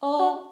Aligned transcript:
哦。 0.00 0.47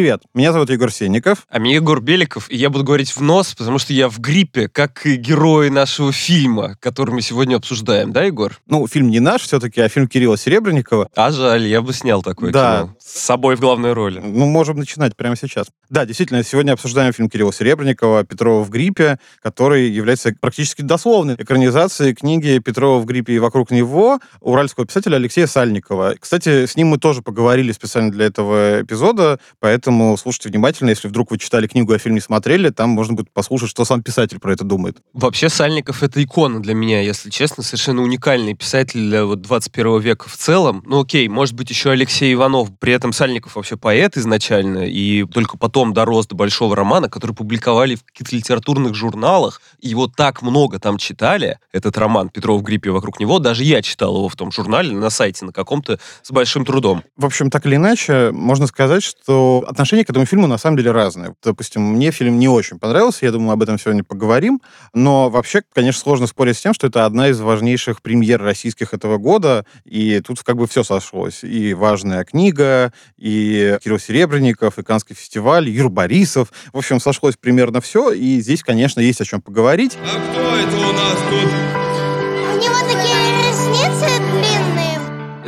Привет, 0.00 0.22
меня 0.32 0.54
зовут 0.54 0.70
Егор 0.70 0.90
Сенников. 0.90 1.46
А 1.50 1.58
меня 1.58 1.74
Егор 1.74 2.00
Беликов, 2.00 2.50
и 2.50 2.56
я 2.56 2.70
буду 2.70 2.84
говорить 2.84 3.14
в 3.14 3.20
нос, 3.20 3.54
потому 3.54 3.78
что 3.78 3.92
я 3.92 4.08
в 4.08 4.18
гриппе, 4.18 4.66
как 4.66 5.04
и 5.04 5.16
герои 5.16 5.68
нашего 5.68 6.10
фильма, 6.10 6.78
который 6.80 7.10
мы 7.10 7.20
сегодня 7.20 7.56
обсуждаем, 7.56 8.10
да, 8.10 8.22
Егор? 8.22 8.58
Ну, 8.64 8.86
фильм 8.86 9.10
не 9.10 9.20
наш 9.20 9.42
все-таки, 9.42 9.78
а 9.82 9.90
фильм 9.90 10.08
Кирилла 10.08 10.38
Серебренникова. 10.38 11.10
А 11.14 11.30
жаль, 11.30 11.66
я 11.66 11.82
бы 11.82 11.92
снял 11.92 12.22
такое 12.22 12.50
да. 12.50 12.78
кино. 12.84 12.96
С 12.98 13.20
собой 13.20 13.56
в 13.56 13.60
главной 13.60 13.92
роли. 13.92 14.20
Ну, 14.20 14.46
можем 14.46 14.78
начинать 14.78 15.14
прямо 15.16 15.36
сейчас. 15.36 15.66
Да, 15.90 16.06
действительно, 16.06 16.42
сегодня 16.44 16.72
обсуждаем 16.72 17.12
фильм 17.12 17.28
Кирилла 17.28 17.52
Серебренникова 17.52 18.24
«Петрова 18.24 18.64
в 18.64 18.70
гриппе», 18.70 19.18
который 19.42 19.90
является 19.90 20.34
практически 20.40 20.80
дословной 20.80 21.34
экранизацией 21.34 22.14
книги 22.14 22.58
«Петрова 22.58 23.02
в 23.02 23.04
гриппе 23.04 23.34
и 23.34 23.38
вокруг 23.38 23.70
него» 23.70 24.18
уральского 24.40 24.86
писателя 24.86 25.16
Алексея 25.16 25.46
Сальникова. 25.46 26.14
Кстати, 26.18 26.64
с 26.64 26.74
ним 26.74 26.86
мы 26.86 26.96
тоже 26.96 27.20
поговорили 27.20 27.72
специально 27.72 28.10
для 28.10 28.24
этого 28.24 28.80
эпизода, 28.80 29.38
поэтому 29.58 29.89
Поэтому 29.90 30.16
слушайте 30.16 30.50
внимательно, 30.50 30.90
если 30.90 31.08
вдруг 31.08 31.32
вы 31.32 31.38
читали 31.38 31.66
книгу, 31.66 31.92
а 31.92 31.98
фильм 31.98 32.14
не 32.14 32.20
смотрели, 32.20 32.70
там 32.70 32.90
можно 32.90 33.14
будет 33.14 33.32
послушать, 33.32 33.70
что 33.70 33.84
сам 33.84 34.04
писатель 34.04 34.38
про 34.38 34.52
это 34.52 34.62
думает. 34.62 34.98
Вообще 35.14 35.48
Сальников— 35.48 36.02
это 36.04 36.22
икона 36.22 36.62
для 36.62 36.74
меня, 36.74 37.00
если 37.00 37.28
честно, 37.28 37.64
совершенно 37.64 38.02
уникальный 38.02 38.54
писатель 38.54 39.00
для 39.00 39.24
вот 39.24 39.42
21 39.42 39.98
века 39.98 40.28
в 40.28 40.36
целом. 40.36 40.84
Ну 40.86 41.00
окей, 41.00 41.26
может 41.26 41.56
быть, 41.56 41.70
еще 41.70 41.90
Алексей 41.90 42.32
Иванов. 42.32 42.68
При 42.78 42.92
этом 42.92 43.12
Сальников 43.12 43.56
вообще 43.56 43.76
поэт 43.76 44.16
изначально, 44.16 44.86
и 44.86 45.24
только 45.24 45.58
потом 45.58 45.92
дорос 45.92 46.28
до 46.28 46.36
большого 46.36 46.76
романа, 46.76 47.08
который 47.08 47.34
публиковали 47.34 47.96
в 47.96 48.04
каких-то 48.04 48.36
литературных 48.36 48.94
журналах. 48.94 49.60
Его 49.80 50.06
так 50.06 50.40
много 50.40 50.78
там 50.78 50.98
читали, 50.98 51.58
этот 51.72 51.98
роман 51.98 52.28
«Петров 52.28 52.60
в 52.60 52.62
гриппе 52.62 52.90
вокруг 52.90 53.18
него». 53.18 53.40
Даже 53.40 53.64
я 53.64 53.82
читал 53.82 54.14
его 54.14 54.28
в 54.28 54.36
том 54.36 54.52
журнале 54.52 54.92
на 54.92 55.10
сайте 55.10 55.44
на 55.44 55.52
каком-то 55.52 55.98
с 56.22 56.30
большим 56.30 56.64
трудом. 56.64 57.02
В 57.16 57.26
общем, 57.26 57.50
так 57.50 57.66
или 57.66 57.74
иначе, 57.74 58.30
можно 58.30 58.68
сказать, 58.68 59.02
что 59.02 59.64
отношение 59.80 60.04
к 60.04 60.10
этому 60.10 60.26
фильму 60.26 60.46
на 60.46 60.58
самом 60.58 60.76
деле 60.76 60.92
разное. 60.92 61.34
Допустим, 61.42 61.82
мне 61.82 62.10
фильм 62.10 62.38
не 62.38 62.48
очень 62.48 62.78
понравился, 62.78 63.24
я 63.24 63.32
думаю, 63.32 63.52
об 63.52 63.62
этом 63.62 63.78
сегодня 63.78 64.04
поговорим, 64.04 64.60
но 64.92 65.30
вообще, 65.30 65.62
конечно, 65.72 66.00
сложно 66.00 66.26
спорить 66.26 66.58
с 66.58 66.60
тем, 66.60 66.74
что 66.74 66.86
это 66.86 67.06
одна 67.06 67.28
из 67.28 67.40
важнейших 67.40 68.02
премьер 68.02 68.42
российских 68.42 68.92
этого 68.92 69.16
года, 69.16 69.64
и 69.84 70.20
тут 70.20 70.42
как 70.42 70.56
бы 70.56 70.66
все 70.66 70.84
сошлось. 70.84 71.42
И 71.42 71.72
важная 71.74 72.24
книга, 72.24 72.92
и 73.16 73.78
Кирилл 73.82 73.98
Серебренников, 73.98 74.78
и 74.78 74.82
Канский 74.82 75.16
фестиваль, 75.16 75.68
Юр 75.68 75.88
Борисов. 75.88 76.52
В 76.72 76.78
общем, 76.78 77.00
сошлось 77.00 77.36
примерно 77.36 77.80
все, 77.80 78.12
и 78.12 78.40
здесь, 78.40 78.62
конечно, 78.62 79.00
есть 79.00 79.20
о 79.20 79.24
чем 79.24 79.40
поговорить. 79.40 79.96
А 80.04 80.30
кто 80.30 80.56
это 80.56 80.76
у 80.76 80.92
нас 80.92 81.16
тут? 81.30 81.79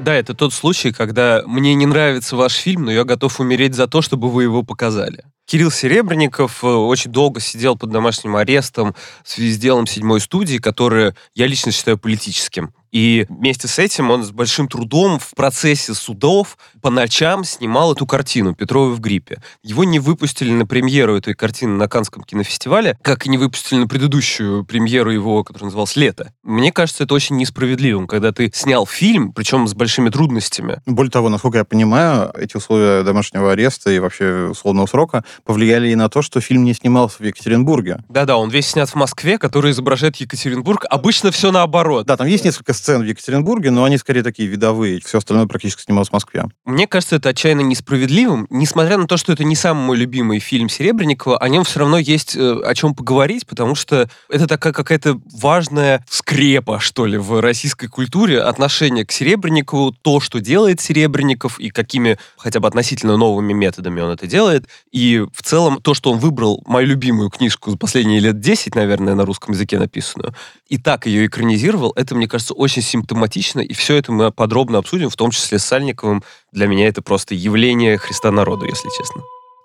Да, 0.03 0.15
это 0.15 0.35
тот 0.35 0.53
случай, 0.53 0.91
когда 0.91 1.43
мне 1.47 1.75
не 1.77 1.87
нравится 1.87 2.35
ваш 2.35 2.55
фильм, 2.55 2.87
но 2.87 2.91
я 2.93 3.05
готов 3.05 3.39
умереть 3.39 3.75
за 3.75 3.87
то, 3.87 4.03
чтобы 4.03 4.31
вы 4.31 4.43
его 4.43 4.65
показали. 4.65 5.25
Кирилл 5.47 5.71
Серебренников 5.71 6.65
э, 6.65 6.67
очень 6.67 7.13
долго 7.13 7.39
сидел 7.39 7.77
под 7.77 7.91
домашним 7.91 8.35
арестом 8.35 8.97
в 9.23 9.31
связи 9.31 9.53
с 9.53 9.59
делом 9.59 9.87
седьмой 9.87 10.19
студии, 10.21 10.59
которое 10.59 11.15
я 11.37 11.47
лично 11.47 11.71
считаю 11.71 11.99
политическим. 11.99 12.75
И 12.93 13.25
вместе 13.31 13.69
с 13.69 13.79
этим 13.79 14.11
он 14.11 14.23
с 14.23 14.31
большим 14.31 14.69
трудом 14.69 15.19
в 15.19 15.31
процессе 15.35 15.95
судов 15.95 16.59
по 16.83 16.91
ночам 16.91 17.43
снимал 17.43 17.95
эту 17.95 18.07
картину 18.07 18.55
«Петрова 18.55 18.91
в 18.91 19.01
гриппе». 19.01 19.43
Его 19.63 19.85
не 19.85 19.99
выпустили 19.99 20.53
на 20.53 20.67
премьеру 20.67 21.17
этой 21.17 21.35
картины 21.35 21.77
на 21.77 21.89
Канском 21.89 22.23
кинофестивале, 22.23 22.99
как 23.03 23.27
и 23.27 23.31
не 23.31 23.39
выпустили 23.39 23.79
на 23.79 23.89
предыдущую 23.89 24.65
премьеру 24.65 25.11
его, 25.11 25.43
который 25.43 25.65
назывался 25.65 25.99
«Лето». 25.99 26.33
Мне 26.43 26.71
кажется, 26.71 27.05
это 27.05 27.15
очень 27.15 27.37
несправедливым, 27.37 28.07
когда 28.07 28.31
ты 28.31 28.51
снял 28.55 28.87
фильм, 28.87 29.33
причем 29.33 29.67
с 29.67 29.75
большими 29.75 30.11
трудностями. 30.11 30.83
Более 30.85 31.11
того, 31.11 31.31
насколько 31.31 31.59
я 31.59 31.65
понимаю, 31.65 32.31
эти 32.37 32.59
условия 32.59 33.05
домашнего 33.05 33.53
ареста 33.53 33.91
и 33.91 33.99
вообще 34.01 34.49
условного 34.51 34.87
срока 34.87 35.25
повлияли 35.45 35.89
и 35.89 35.95
на 35.95 36.11
то, 36.11 36.21
что 36.21 36.43
фильм 36.43 36.65
не 36.65 36.75
снимался 36.75 37.17
в 37.19 37.27
Екатеринбурге. 37.27 38.05
Да-да, 38.11 38.37
он 38.37 38.51
весь 38.51 38.69
снят 38.69 38.89
в 38.89 38.95
Москве, 38.97 39.39
который 39.39 39.71
изображает 39.71 40.17
Екатеринбург. 40.17 40.85
Обычно 40.91 41.31
все 41.31 41.51
наоборот. 41.51 42.05
Да, 42.05 42.19
там 42.19 42.27
есть 42.27 42.45
несколько 42.45 42.75
сцен 42.83 43.01
в 43.01 43.05
Екатеринбурге, 43.05 43.71
но 43.71 43.85
они 43.85 43.97
скорее 43.97 44.23
такие 44.23 44.49
видовые. 44.49 45.01
Все 45.05 45.19
остальное 45.19 45.47
практически 45.47 45.83
снималось 45.83 46.09
в 46.09 46.13
Москве. 46.13 46.45
Мне 46.65 46.87
кажется, 46.87 47.17
это 47.17 47.29
отчаянно 47.29 47.61
несправедливым. 47.61 48.47
Несмотря 48.51 48.99
на 48.99 49.07
то, 49.07 49.17
что 49.17 49.33
это 49.33 49.45
не 49.45 49.55
самый 49.55 49.87
мой 49.87 49.97
любимый 49.97 50.41
фильм 50.41 50.69
Серебренникова, 50.69 51.39
о 51.39 51.49
нем 51.49 51.65
все 51.65 51.81
равно 51.81 51.99
есть 51.99 52.37
э, 52.37 52.61
о 52.65 52.75
чем 52.75 52.95
поговорить, 52.95 53.47
потому 53.47 53.75
что 53.75 54.09
это 54.29 54.47
такая 54.47 54.73
какая-то 54.73 55.21
важная 55.33 56.05
скрепа, 56.11 56.81
что 56.81 57.07
ли, 57.07 57.19
в 57.19 57.41
российской 57.41 57.87
культуре. 57.87 58.41
Отношение 58.41 59.07
к 59.07 59.13
Серебренникову, 59.13 59.93
то, 59.93 60.19
что 60.21 60.41
делает 60.41 60.81
Серебренников 60.81 61.61
и 61.61 61.71
какими 61.71 62.19
хотя 62.37 62.59
бы 62.59 62.67
относительно 62.67 63.17
новыми 63.17 63.53
методами 63.53 64.01
он 64.01 64.11
это 64.11 64.27
делает. 64.27 64.67
И 64.91 65.25
в 65.33 65.43
целом 65.43 65.81
то, 65.81 65.95
что 65.95 66.11
он 66.11 66.19
выбрал 66.19 66.63
мою 66.67 66.89
любимую 66.89 67.31
книжку 67.31 67.71
за 67.71 67.77
последние 67.77 68.19
лет 68.19 68.41
10, 68.41 68.75
наверное, 68.75 69.15
на 69.15 69.25
русском 69.25 69.55
языке 69.55 69.79
написанную, 69.79 70.35
и 70.69 70.79
так 70.79 71.07
ее 71.07 71.27
экранизировал, 71.27 71.93
это, 71.97 72.15
мне 72.15 72.27
кажется, 72.27 72.55
очень 72.55 72.72
симптоматично, 72.81 73.61
и 73.61 73.75
все 73.75 73.97
это 73.97 74.13
мы 74.13 74.33
подробно 74.33 74.79
обсудим, 74.79 75.11
в 75.11 75.17
том 75.17 75.31
числе 75.31 75.59
с 75.59 75.65
Сальниковым. 75.65 76.23
Для 76.53 76.67
меня 76.67 76.89
это 76.89 77.03
просто 77.03 77.35
явление 77.35 77.99
Христа 77.99 78.31
народу, 78.31 78.67
если 78.67 78.89
честно. 78.97 79.23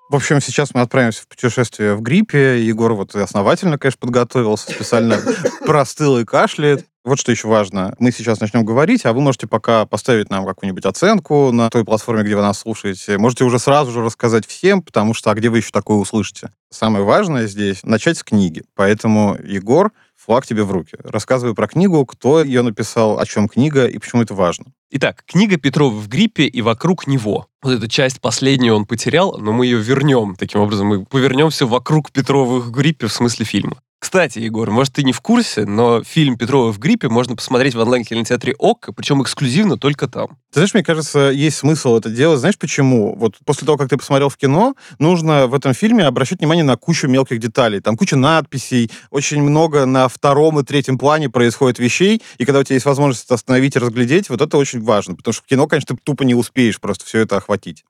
В 0.10 0.16
общем, 0.16 0.40
сейчас 0.40 0.74
мы 0.74 0.82
отправимся 0.82 1.24
в 1.24 1.28
путешествие 1.28 1.94
в 1.94 2.02
гриппе. 2.02 2.64
Егор 2.64 2.94
вот 2.94 3.14
основательно, 3.14 3.78
конечно, 3.78 4.00
подготовился, 4.00 4.72
специально 4.72 5.20
простыл 5.66 6.18
и 6.20 6.24
кашляет. 6.24 6.86
Вот 7.04 7.20
что 7.20 7.32
еще 7.32 7.50
важно. 7.50 7.94
Мы 8.00 8.12
сейчас 8.12 8.40
начнем 8.40 8.64
говорить, 8.66 9.06
а 9.06 9.12
вы 9.12 9.22
можете 9.22 9.48
пока 9.48 9.86
поставить 9.86 10.30
нам 10.30 10.46
какую-нибудь 10.46 10.86
оценку 10.86 11.52
на 11.52 11.70
той 11.70 11.84
платформе, 11.84 12.24
где 12.24 12.36
вы 12.36 12.42
нас 12.42 12.60
слушаете. 12.60 13.18
Можете 13.18 13.44
уже 13.44 13.60
сразу 13.60 13.92
же 13.92 14.02
рассказать 14.02 14.46
всем, 14.46 14.82
потому 14.82 15.14
что 15.14 15.32
а 15.32 15.34
где 15.34 15.50
вы 15.50 15.60
еще 15.60 15.72
такое 15.72 15.98
услышите? 15.98 16.52
Самое 16.70 17.04
важное 17.04 17.48
здесь— 17.48 17.80
начать 17.84 18.18
с 18.18 18.24
книги. 18.24 18.64
Поэтому, 18.76 19.38
Егор, 19.44 19.92
флаг 20.28 20.46
тебе 20.46 20.64
в 20.64 20.72
руки. 20.72 20.98
Рассказывай 21.04 21.56
про 21.56 21.68
книгу, 21.68 22.06
кто 22.06 22.44
ее 22.44 22.62
написал, 22.62 23.18
о 23.18 23.26
чем 23.26 23.48
книга 23.48 23.88
и 23.88 23.98
почему 23.98 24.22
это 24.22 24.34
важно. 24.34 24.66
Итак, 24.92 25.24
книга 25.26 25.58
Петрова 25.58 25.94
в 25.94 26.08
гриппе 26.10 26.44
и 26.44 26.62
вокруг 26.62 27.08
него. 27.08 27.48
Вот 27.64 27.74
эту 27.74 27.88
часть 27.88 28.20
последнюю 28.20 28.76
он 28.76 28.86
потерял, 28.86 29.38
но 29.38 29.54
мы 29.54 29.66
ее 29.66 29.80
вернем. 29.80 30.36
Таким 30.36 30.62
образом, 30.62 30.88
мы 30.88 31.06
повернемся 31.06 31.66
вокруг 31.66 32.12
Петрова 32.12 32.60
в 32.60 32.72
гриппе 32.72 33.08
в 33.08 33.14
смысле 33.14 33.46
фильма. 33.46 33.78
Кстати, 34.00 34.38
Егор, 34.38 34.70
может, 34.70 34.94
ты 34.94 35.04
не 35.04 35.12
в 35.12 35.22
курсе, 35.22 35.66
но 35.66 36.04
фильм 36.04 36.38
«Петрова 36.38 36.72
в 36.72 36.78
гриппе» 36.78 37.10
можно 37.10 37.36
посмотреть 37.36 37.74
в 37.74 37.80
онлайн-кинотеатре 37.80 38.54
ОК, 38.60 38.90
причем 38.96 39.24
эксклюзивно 39.24 39.78
только 39.78 40.08
там. 40.08 40.38
Ты 40.52 40.60
знаешь, 40.60 40.74
мне 40.76 40.84
кажется, 40.84 41.32
есть 41.32 41.58
смысл 41.58 41.98
это 41.98 42.10
делать. 42.12 42.40
Знаешь 42.40 42.60
почему? 42.60 43.16
Вот 43.16 43.38
после 43.44 43.66
того, 43.66 43.76
как 43.76 43.90
ты 43.90 43.98
посмотрел 43.98 44.30
в 44.30 44.38
кино, 44.38 44.76
нужно 45.00 45.48
в 45.48 45.56
этом 45.56 45.74
фильме 45.74 46.06
обращать 46.06 46.40
внимание 46.40 46.64
на 46.64 46.78
кучу 46.78 47.08
мелких 47.08 47.40
деталей. 47.40 47.80
Там 47.80 47.98
куча 47.98 48.16
надписей, 48.16 48.92
очень 49.10 49.42
много 49.42 49.88
на 49.88 50.08
втором 50.08 50.60
и 50.60 50.64
третьем 50.64 51.00
плане 51.00 51.30
происходит 51.32 51.80
вещей, 51.80 52.22
и 52.38 52.46
когда 52.46 52.60
у 52.60 52.64
тебя 52.64 52.76
есть 52.76 52.86
возможность 52.86 53.26
это 53.26 53.34
остановить 53.34 53.76
и 53.76 53.80
разглядеть, 53.80 54.30
вот 54.30 54.42
это 54.42 54.58
очень 54.58 54.82
важно, 54.82 55.16
потому 55.16 55.34
что 55.34 55.44
в 55.44 55.48
кино, 55.48 55.66
конечно, 55.68 55.96
ты 55.96 56.02
тупо 56.04 56.22
не 56.22 56.36
успеешь 56.36 56.80
просто 56.80 57.04
все 57.06 57.20
это 57.22 57.38
охватить. 57.38 57.84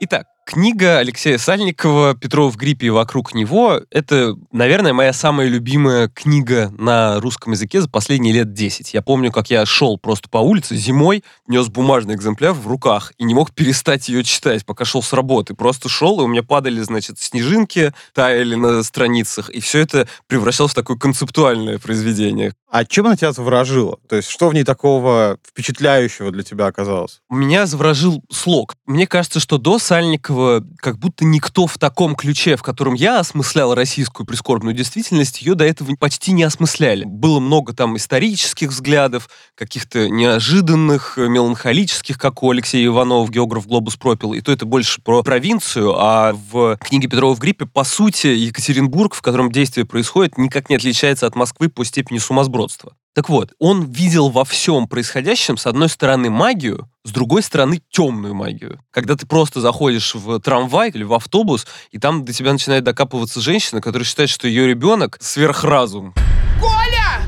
Итак, 0.00 0.26
книга 0.44 0.98
Алексея 0.98 1.38
Сальникова 1.38 2.14
«Петров 2.14 2.54
в 2.54 2.56
гриппе 2.56 2.86
и 2.86 2.90
вокруг 2.90 3.34
него»— 3.34 3.80
это, 3.90 4.36
наверное, 4.52 4.92
моя 4.92 5.12
самая 5.12 5.48
любимая 5.48 6.08
книга 6.08 6.72
на 6.76 7.20
русском 7.20 7.52
языке 7.52 7.80
за 7.80 7.88
последние 7.88 8.34
лет 8.34 8.52
10. 8.52 8.94
Я 8.94 9.02
помню, 9.02 9.32
как 9.32 9.50
я 9.50 9.64
шел 9.66 9.98
просто 9.98 10.28
по 10.28 10.38
улице 10.38 10.76
зимой, 10.76 11.24
нес 11.48 11.68
бумажный 11.68 12.14
экземпляр 12.14 12.52
в 12.52 12.66
руках 12.66 13.12
и 13.18 13.24
не 13.24 13.34
мог 13.34 13.52
перестать 13.52 14.08
ее 14.08 14.22
читать, 14.22 14.64
пока 14.64 14.84
шел 14.84 15.02
с 15.02 15.12
работы. 15.12 15.54
Просто 15.54 15.88
шел, 15.88 16.20
и 16.20 16.24
у 16.24 16.26
меня 16.26 16.42
падали, 16.42 16.80
значит, 16.82 17.18
снежинки, 17.18 17.92
таяли 18.12 18.54
на 18.54 18.82
страницах, 18.82 19.50
и 19.50 19.60
все 19.60 19.80
это 19.80 20.06
превращалось 20.26 20.72
в 20.72 20.76
такое 20.76 20.96
концептуальное 20.96 21.78
произведение. 21.78 22.52
А 22.68 22.84
чем 22.84 23.06
она 23.06 23.16
тебя 23.16 23.32
заворожила? 23.32 23.98
То 24.08 24.16
есть 24.16 24.28
что 24.28 24.48
в 24.48 24.54
ней 24.54 24.64
такого 24.64 25.38
впечатляющего 25.46 26.32
для 26.32 26.42
тебя 26.42 26.66
оказалось? 26.66 27.20
Меня 27.30 27.66
заворожил 27.66 28.22
слог. 28.30 28.74
Мне 28.84 29.06
кажется, 29.06 29.38
что 29.38 29.58
до 29.58 29.78
Сальникова 29.78 30.33
Серебренникова 30.34 30.64
как 30.78 30.98
будто 30.98 31.24
никто 31.24 31.66
в 31.66 31.78
таком 31.78 32.14
ключе, 32.14 32.56
в 32.56 32.62
котором 32.62 32.94
я 32.94 33.20
осмыслял 33.20 33.74
российскую 33.74 34.26
прискорбную 34.26 34.74
действительность, 34.74 35.42
ее 35.42 35.54
до 35.54 35.64
этого 35.64 35.94
почти 35.98 36.32
не 36.32 36.42
осмысляли. 36.42 37.04
Было 37.04 37.40
много 37.40 37.72
там 37.72 37.96
исторических 37.96 38.70
взглядов, 38.70 39.28
каких-то 39.54 40.08
неожиданных, 40.08 41.18
э, 41.18 41.28
меланхолических, 41.28 42.18
как 42.18 42.42
у 42.42 42.50
Алексея 42.50 42.86
Иванова, 42.86 43.28
географ 43.30 43.66
«Глобус 43.66 43.96
пропил», 43.96 44.32
и 44.34 44.40
то 44.40 44.52
это 44.52 44.66
больше 44.66 45.00
про 45.00 45.22
провинцию, 45.22 45.94
а 45.96 46.32
в 46.32 46.76
книге 46.78 47.08
Петрова 47.08 47.34
в 47.34 47.38
гриппе, 47.38 47.66
по 47.66 47.84
сути, 47.84 48.26
Екатеринбург, 48.26 49.14
в 49.14 49.22
котором 49.22 49.50
действие 49.50 49.86
происходит, 49.86 50.38
никак 50.38 50.68
не 50.68 50.76
отличается 50.76 51.26
от 51.26 51.36
Москвы 51.36 51.68
по 51.68 51.84
степени 51.84 52.18
сумасбродства. 52.18 52.94
Так 53.14 53.28
вот, 53.28 53.52
он 53.60 53.92
видел 53.92 54.28
во 54.28 54.44
всем 54.44 54.88
происходящем, 54.88 55.56
с 55.56 55.68
одной 55.68 55.88
стороны, 55.88 56.30
магию, 56.30 56.90
с 57.04 57.12
другой 57.12 57.44
стороны, 57.44 57.80
темную 57.88 58.34
магию. 58.34 58.80
Когда 58.90 59.14
ты 59.14 59.24
просто 59.24 59.60
заходишь 59.60 60.16
в 60.16 60.40
трамвай 60.40 60.90
или 60.90 61.04
в 61.04 61.14
автобус, 61.14 61.64
и 61.92 61.98
там 62.00 62.24
до 62.24 62.32
тебя 62.32 62.52
начинает 62.52 62.82
докапываться 62.82 63.40
женщина, 63.40 63.80
которая 63.80 64.04
считает, 64.04 64.30
что 64.30 64.48
ее 64.48 64.66
ребенок 64.66 65.16
сверхразум. 65.20 66.12
Коля! 66.60 67.22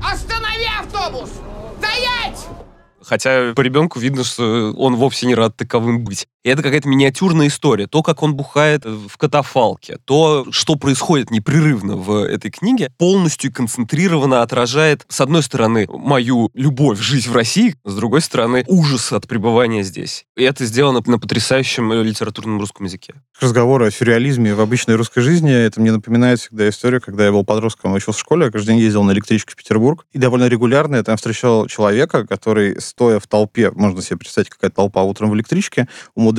Останови 0.00 0.68
автобус! 0.80 1.30
Стоять! 1.78 2.46
Хотя 3.02 3.52
по 3.54 3.62
ребенку 3.62 3.98
видно, 3.98 4.22
что 4.22 4.72
он 4.76 4.94
вовсе 4.94 5.26
не 5.26 5.34
рад 5.34 5.56
таковым 5.56 6.04
быть. 6.04 6.28
И 6.44 6.48
это 6.48 6.62
какая-то 6.62 6.88
миниатюрная 6.88 7.46
история. 7.46 7.86
То, 7.86 8.02
как 8.02 8.22
он 8.22 8.34
бухает 8.34 8.84
в 8.84 9.16
катафалке, 9.16 9.98
то, 10.04 10.46
что 10.50 10.74
происходит 10.74 11.30
непрерывно 11.30 11.96
в 11.96 12.24
этой 12.24 12.50
книге, 12.50 12.90
полностью 12.98 13.52
концентрированно 13.52 14.42
отражает, 14.42 15.04
с 15.08 15.20
одной 15.20 15.44
стороны, 15.44 15.86
мою 15.88 16.50
любовь 16.54 16.98
жить 16.98 17.28
в 17.28 17.34
России, 17.34 17.76
с 17.84 17.94
другой 17.94 18.22
стороны, 18.22 18.64
ужас 18.66 19.12
от 19.12 19.28
пребывания 19.28 19.84
здесь. 19.84 20.24
И 20.36 20.42
это 20.42 20.64
сделано 20.64 21.00
на 21.06 21.18
потрясающем 21.20 21.92
литературном 21.92 22.58
русском 22.58 22.86
языке. 22.86 23.14
Разговоры 23.40 23.86
о 23.86 23.90
сюрреализме 23.92 24.54
в 24.54 24.60
обычной 24.60 24.96
русской 24.96 25.20
жизни, 25.20 25.52
это 25.52 25.80
мне 25.80 25.92
напоминает 25.92 26.40
всегда 26.40 26.68
историю, 26.68 27.00
когда 27.00 27.24
я 27.24 27.30
был 27.30 27.44
подростком, 27.44 27.92
учился 27.92 28.18
в 28.18 28.20
школе, 28.20 28.46
я 28.46 28.50
каждый 28.50 28.72
день 28.72 28.78
ездил 28.78 29.04
на 29.04 29.12
электричке 29.12 29.52
в 29.52 29.56
Петербург, 29.56 30.06
и 30.12 30.18
довольно 30.18 30.48
регулярно 30.48 30.96
я 30.96 31.04
там 31.04 31.16
встречал 31.16 31.68
человека, 31.68 32.26
который, 32.26 32.80
стоя 32.80 33.20
в 33.20 33.28
толпе, 33.28 33.70
можно 33.70 34.02
себе 34.02 34.18
представить, 34.18 34.48
какая 34.48 34.72
толпа 34.72 35.02
утром 35.02 35.30
в 35.30 35.36
электричке, 35.36 35.88
умудрялся 36.14 36.31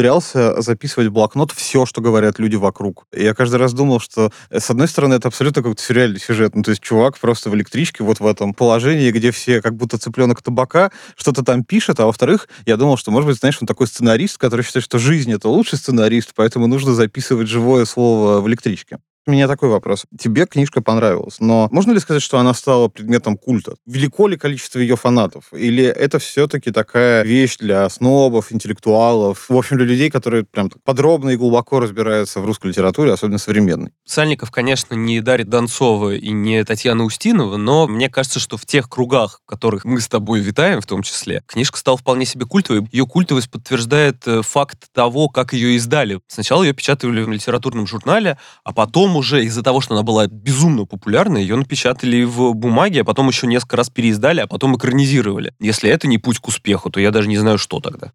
записывать 0.57 1.09
в 1.09 1.11
блокнот 1.11 1.51
все, 1.51 1.85
что 1.85 2.01
говорят 2.01 2.39
люди 2.39 2.55
вокруг. 2.55 3.05
И 3.13 3.23
я 3.23 3.33
каждый 3.33 3.55
раз 3.55 3.73
думал, 3.73 3.99
что, 3.99 4.31
э, 4.49 4.59
с 4.59 4.69
одной 4.69 4.87
стороны, 4.87 5.15
это 5.15 5.27
абсолютно 5.27 5.61
какой-то 5.61 5.81
сюрреальный 5.81 6.19
сюжет. 6.19 6.55
Ну, 6.55 6.63
то 6.63 6.71
есть 6.71 6.81
чувак 6.81 7.17
просто 7.19 7.49
в 7.49 7.55
электричке 7.55 8.03
вот 8.03 8.19
в 8.19 8.25
этом 8.25 8.53
положении, 8.53 9.11
где 9.11 9.31
все 9.31 9.61
как 9.61 9.75
будто 9.75 9.97
цыпленок 9.97 10.41
табака 10.41 10.91
что-то 11.15 11.43
там 11.43 11.63
пишет, 11.63 11.99
а 11.99 12.05
во-вторых, 12.05 12.47
я 12.65 12.77
думал, 12.77 12.97
что, 12.97 13.11
может 13.11 13.27
быть, 13.27 13.37
знаешь, 13.37 13.57
он 13.61 13.67
такой 13.67 13.87
сценарист, 13.87 14.37
который 14.37 14.63
считает, 14.63 14.83
что 14.83 14.99
жизнь— 14.99 15.31
это 15.33 15.47
лучший 15.49 15.77
сценарист, 15.77 16.31
поэтому 16.35 16.67
нужно 16.67 16.93
записывать 16.93 17.47
живое 17.47 17.85
слово 17.85 18.41
в 18.41 18.47
электричке. 18.47 18.99
У 19.25 19.31
меня 19.31 19.47
такой 19.47 19.69
вопрос. 19.69 20.03
Тебе 20.19 20.45
книжка 20.45 20.81
понравилась, 20.81 21.37
но 21.39 21.69
можно 21.71 21.93
ли 21.93 21.99
сказать, 21.99 22.21
что 22.21 22.39
она 22.39 22.53
стала 22.53 22.89
предметом 22.89 23.37
культа? 23.37 23.75
Велико 23.85 24.27
ли 24.27 24.35
количество 24.35 24.79
ее 24.79 24.97
фанатов? 24.97 25.45
Или 25.53 25.85
это 25.85 26.19
все-таки 26.19 26.71
такая 26.71 27.23
вещь 27.23 27.55
для 27.57 27.87
снобов, 27.89 28.51
интеллектуалов, 28.51 29.45
в 29.47 29.55
общем, 29.55 29.77
для 29.77 29.85
людей, 29.85 30.11
которые 30.11 30.43
прям 30.43 30.69
подробно 30.83 31.29
и 31.29 31.37
глубоко 31.37 31.79
разбираются 31.79 32.41
в 32.41 32.45
русской 32.45 32.67
литературе, 32.67 33.13
особенно 33.13 33.37
современной? 33.37 33.91
Сальников, 34.03 34.51
конечно, 34.51 34.93
не 34.93 35.21
Дарья 35.21 35.45
Донцова 35.45 36.15
и 36.15 36.31
не 36.31 36.61
Татьяна 36.65 37.05
Устинова, 37.05 37.55
но 37.55 37.87
мне 37.87 38.09
кажется, 38.09 38.41
что 38.41 38.57
в 38.57 38.65
тех 38.65 38.89
кругах, 38.89 39.39
в 39.45 39.49
которых 39.49 39.85
мы 39.85 40.01
с 40.01 40.09
тобой 40.09 40.41
витаем, 40.41 40.81
в 40.81 40.85
том 40.85 41.01
числе, 41.01 41.43
книжка 41.47 41.77
стала 41.77 41.95
вполне 41.97 42.25
себе 42.25 42.45
культовой. 42.45 42.85
Ее 42.91 43.05
культовость 43.05 43.49
подтверждает 43.49 44.27
э, 44.27 44.41
факт 44.41 44.87
того, 44.91 45.29
как 45.29 45.53
ее 45.53 45.77
издали. 45.77 46.19
Сначала 46.27 46.63
ее 46.63 46.73
печатали 46.73 47.23
в 47.23 47.29
литературном 47.29 47.87
журнале, 47.87 48.37
а 48.65 48.73
потом 48.73 49.12
уже 49.15 49.44
из-за 49.45 49.63
того, 49.63 49.81
что 49.81 49.94
она 49.94 50.04
была 50.04 50.27
безумно 50.27 50.86
популярна, 50.86 51.38
ее 51.38 51.56
напечатали 51.56 52.24
в 52.24 52.54
бумаге, 52.54 53.01
а 53.01 53.04
потом 53.04 53.27
еще 53.27 53.48
несколько 53.48 53.77
раз 53.77 53.89
переиздали, 53.89 54.42
а 54.42 54.48
потом 54.48 54.75
экранизировали. 54.75 55.54
Если 55.60 55.89
это 55.89 56.07
не 56.07 56.18
путь 56.18 56.39
к 56.39 56.48
успеху, 56.48 56.89
то 56.89 57.00
я 57.00 57.12
даже 57.12 57.27
не 57.27 57.38
знаю, 57.38 57.57
что 57.57 57.80
тогда. 57.80 58.12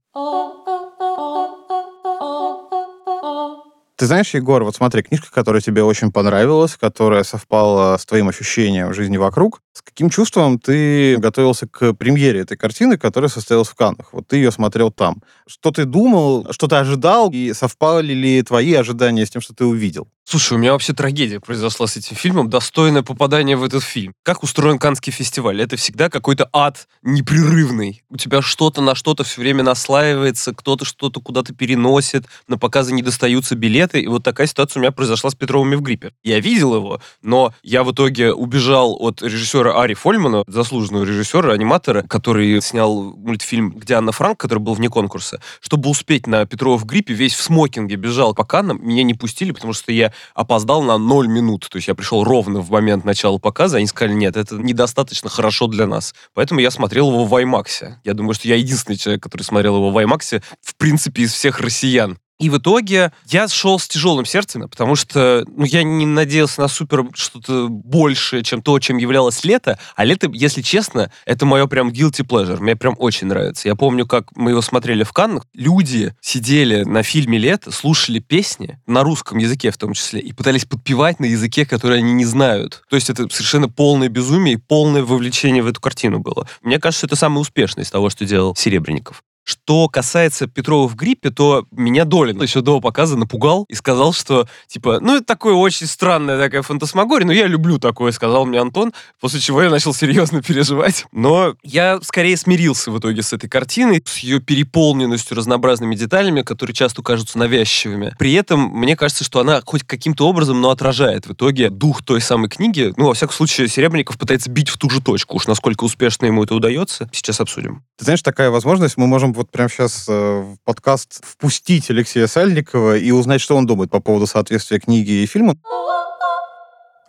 Ты 3.99 4.07
знаешь, 4.07 4.33
Егор, 4.33 4.63
вот 4.63 4.77
смотри, 4.77 5.03
книжка, 5.03 5.27
которая 5.33 5.61
тебе 5.61 5.83
очень 5.83 6.13
понравилась, 6.13 6.77
которая 6.77 7.25
совпала 7.25 7.97
с 7.97 8.07
твоим 8.07 8.29
ощущением 8.29 8.95
жизни 8.95 9.17
вокруг. 9.17 9.61
С 9.79 9.83
каким 9.83 10.11
чувством 10.11 10.59
ты 10.59 11.19
готовился 11.19 11.69
к 11.69 11.93
премьере 11.93 12.41
этой 12.41 12.57
картины, 12.57 12.99
которая 12.99 13.31
состоялась 13.31 13.69
в 13.69 13.77
Каннах? 13.77 14.13
Вот 14.13 14.27
ты 14.27 14.39
ее 14.39 14.51
смотрел 14.51 14.91
там. 14.91 15.23
Что 15.47 15.71
ты 15.71 15.85
думал, 15.85 16.49
что 16.51 16.67
ты 16.67 16.75
ожидал, 16.75 17.31
и 17.31 17.53
совпали 17.53 18.13
ли 18.13 18.43
твои 18.43 18.75
ожидания 18.75 19.25
с 19.25 19.31
тем, 19.31 19.41
что 19.41 19.55
ты 19.55 19.65
увидел? 19.65 20.09
Слушай, 20.31 20.55
у 20.55 20.59
меня 20.59 20.73
вообще 20.73 20.93
трагедия 20.93 21.41
произошла 21.41 21.87
с 21.87 21.97
этим 21.97 22.15
фильмом, 22.15 22.51
достойное 22.51 23.03
попадание 23.03 23.57
в 23.57 23.65
этот 23.65 23.83
фильм. 23.83 24.13
Как 24.23 24.43
устроен 24.43 24.79
Каннский 24.79 25.11
фестиваль? 25.11 25.63
Это 25.63 25.77
всегда 25.77 26.11
какой-то 26.11 26.51
ад 26.53 26.87
непрерывный. 27.03 28.03
У 28.11 28.19
тебя 28.19 28.43
что-то 28.43 28.83
на 28.83 28.95
что-то 28.95 29.25
все 29.25 29.41
время 29.41 29.63
наслаивается, 29.63 30.53
кто-то 30.53 30.85
что-то 30.85 31.23
куда-то 31.23 31.55
переносит, 31.55 32.27
на 32.47 32.59
показы 32.59 32.93
не 32.93 33.01
достаются 33.01 33.55
билеты, 33.55 34.03
и 34.03 34.07
вот 34.07 34.23
такая 34.23 34.47
ситуация 34.47 34.81
у 34.81 34.83
меня 34.83 34.93
произошла 34.93 35.31
с 35.31 35.35
Петровыми 35.35 35.77
в 35.77 35.81
гриппе. 35.81 36.13
Я 36.23 36.41
видел 36.41 36.75
его, 36.75 37.01
но 37.23 37.55
я 37.63 37.83
в 37.83 37.93
итоге 37.93 38.35
убежал 38.35 38.99
от 39.01 39.23
режиссера 39.23 39.68
Ари 39.77 39.95
Фольмана, 39.95 40.45
заслуженного 40.47 41.05
режиссера, 41.05 41.53
аниматора, 41.53 42.03
который 42.03 42.61
снял 42.61 43.15
мультфильм 43.17 43.71
«Где 43.71 43.95
Анна 43.95 44.13
Франк», 44.13 44.39
который 44.39 44.59
был 44.59 44.75
вне 44.75 44.89
конкурса. 44.89 45.41
Чтобы 45.61 45.91
успеть 45.91 46.27
на 46.27 46.47
Петрова 46.47 46.79
в 46.79 46.85
гриппе, 46.85 47.15
весь 47.15 47.35
в 47.35 47.43
смокинге 47.43 47.97
бежал 47.97 48.35
по 48.35 48.45
Каннам, 48.45 48.81
меня 48.83 49.03
не 49.03 49.15
пустили, 49.15 49.53
потому 49.53 49.73
что 49.73 49.93
я 49.93 50.13
опоздал 50.35 50.83
на 50.83 50.99
0 50.99 51.29
минут. 51.29 51.69
То 51.71 51.77
есть 51.77 51.89
я 51.89 51.95
пришел 51.95 52.25
ровно 52.25 52.61
в 52.61 52.71
момент 52.71 53.05
начала 53.05 53.39
показа, 53.39 53.79
они 53.79 53.87
сказали, 53.87 54.15
нет, 54.15 54.37
это 54.37 54.57
недостаточно 54.57 55.29
хорошо 55.31 55.67
для 55.67 55.87
нас. 55.87 56.15
Поэтому 56.35 56.61
я 56.61 56.71
смотрел 56.71 57.11
его 57.11 57.25
в 57.25 57.35
IMAX. 57.35 57.95
Я 58.05 58.15
думаю, 58.15 58.35
что 58.35 58.49
я 58.49 58.57
единственный 58.57 58.97
человек, 58.97 59.23
который 59.23 59.43
смотрел 59.43 59.77
его 59.77 59.91
в 59.91 59.99
IMAX, 59.99 60.43
в 60.63 60.77
принципе, 60.77 61.23
из 61.23 61.33
всех 61.33 61.61
россиян. 61.61 62.19
И 62.39 62.51
в 62.51 62.59
итоге 62.59 63.13
я 63.27 63.49
шел 63.49 63.79
с 63.79 63.89
тяжелым 63.89 64.25
сердцем, 64.25 64.69
потому 64.69 64.95
что 64.95 65.45
ну, 65.49 65.65
я 65.65 65.83
не 65.83 66.07
надеялся 66.07 66.61
на 66.61 66.69
супер 66.69 67.07
что-то 67.15 67.69
большее, 67.69 68.45
чем 68.45 68.63
то, 68.63 68.79
чем 68.79 68.97
являлось 68.97 69.43
лето. 69.45 69.79
А 69.97 70.05
лето, 70.05 70.31
если 70.33 70.63
честно, 70.63 71.11
это 71.27 71.47
мое 71.47 71.67
прям 71.67 71.91
guilty 71.91 72.25
pleasure. 72.25 72.61
Мне 72.61 72.77
прям 72.77 72.95
очень 72.99 73.27
нравится. 73.27 73.67
Я 73.67 73.75
помню, 73.75 74.07
как 74.07 74.37
мы 74.37 74.53
его 74.53 74.63
смотрели 74.63 75.03
в 75.03 75.13
Каннах. 75.13 75.47
Люди 75.53 76.15
сидели 76.21 76.85
на 76.85 77.03
фильме 77.03 77.39
«Лето», 77.39 77.73
слушали 77.73 78.21
песни 78.21 78.79
на 78.87 79.03
русском 79.03 79.39
языке 79.39 79.73
в 79.73 79.77
том 79.77 79.93
числе 79.93 80.21
и 80.21 80.33
пытались 80.33 80.65
подпевать 80.65 81.19
на 81.19 81.25
языке, 81.25 81.67
который 81.67 81.99
они 81.99 82.13
не 82.13 82.25
знают. 82.25 82.85
То 82.89 82.97
есть 82.97 83.11
это 83.11 83.29
совершенно 83.31 83.69
полное 83.69 84.09
безумие 84.09 84.55
и 84.55 84.59
полное 84.59 85.03
вовлечение 85.03 85.63
в 85.63 85.67
эту 85.67 85.81
картину 85.81 86.21
было. 86.21 86.49
Мне 86.63 86.79
кажется, 86.79 87.07
это 87.07 87.17
самое 87.17 87.41
успешное 87.41 87.85
из 87.85 87.91
того, 87.91 88.11
что 88.11 88.25
делал 88.25 88.55
Серебренников. 88.55 89.23
Что 89.49 89.89
касается 89.89 90.47
Петрова 90.47 90.87
в 90.87 90.95
гриппе, 90.95 91.31
то 91.31 91.65
меня 91.71 92.05
Долин 92.05 92.39
еще 92.43 92.61
до 92.61 92.83
показа 92.83 93.17
напугал 93.17 93.65
и 93.71 93.75
сказал, 93.75 94.13
что, 94.13 94.47
типа, 94.67 94.99
ну, 95.01 95.17
это 95.17 95.25
такое 95.25 95.55
очень 95.55 95.87
странная 95.87 96.39
такая 96.39 96.61
фантасмагория, 96.61 97.27
но 97.27 97.33
я 97.33 97.47
люблю 97.47 97.79
такое, 97.79 98.13
сказал 98.13 98.45
мне 98.45 98.61
Антон, 98.61 98.93
после 99.19 99.41
чего 99.41 99.63
я 99.63 99.71
начал 99.71 99.95
серьезно 99.95 100.43
переживать. 100.47 101.07
Но 101.13 101.55
я 101.63 101.99
скорее 102.03 102.37
смирился 102.37 102.91
в 102.91 102.99
итоге 102.99 103.23
с 103.23 103.33
этой 103.33 103.49
картиной, 103.49 104.03
с 104.05 104.19
ее 104.19 104.41
переполненностью 104.41 105.35
разнообразными 105.35 105.95
деталями, 105.95 106.43
которые 106.43 106.75
часто 106.75 107.03
кажутся 107.03 107.39
навязчивыми. 107.39 108.15
При 108.19 108.35
этом 108.35 108.61
мне 108.61 108.97
кажется, 108.97 109.25
что 109.25 109.41
она 109.41 109.63
хоть 109.65 109.83
каким-то 109.83 110.29
образом, 110.29 110.61
но 110.61 110.69
отражает 110.69 111.27
в 111.27 111.33
итоге 111.33 111.71
дух 111.71 112.05
той 112.05 112.21
самой 112.21 112.51
книги. 112.51 112.93
Ну, 112.99 113.07
во 113.07 113.15
всяком 113.15 113.35
случае, 113.35 113.69
Серебренников 113.69 114.19
пытается 114.19 114.51
бить 114.51 114.69
в 114.69 114.77
ту 114.77 114.91
же 114.91 115.01
точку. 115.01 115.37
Уж 115.37 115.47
насколько 115.47 115.85
успешно 115.85 116.27
ему 116.27 116.45
это 116.45 116.55
удается, 116.55 117.09
сейчас 117.13 117.41
обсудим. 117.41 117.83
Ты 117.97 118.05
знаешь, 118.05 118.21
такая 118.21 118.51
возможность, 118.51 118.99
мы 118.99 119.07
можем 119.07 119.38
вот 119.39 119.51
прямо 119.51 119.69
сейчас 119.69 120.07
э, 120.09 120.13
в 120.13 120.57
подкаст 120.65 121.25
впустить 121.25 121.89
Алексея 121.91 122.27
Сальникова 122.27 122.99
и 122.99 123.11
узнать, 123.13 123.41
что 123.41 123.57
он 123.57 123.67
думает 123.67 123.91
по 123.91 124.01
поводу 124.01 124.27
соответствия 124.27 124.81
книги 124.81 125.23
и 125.23 125.27
фильма. 125.27 125.55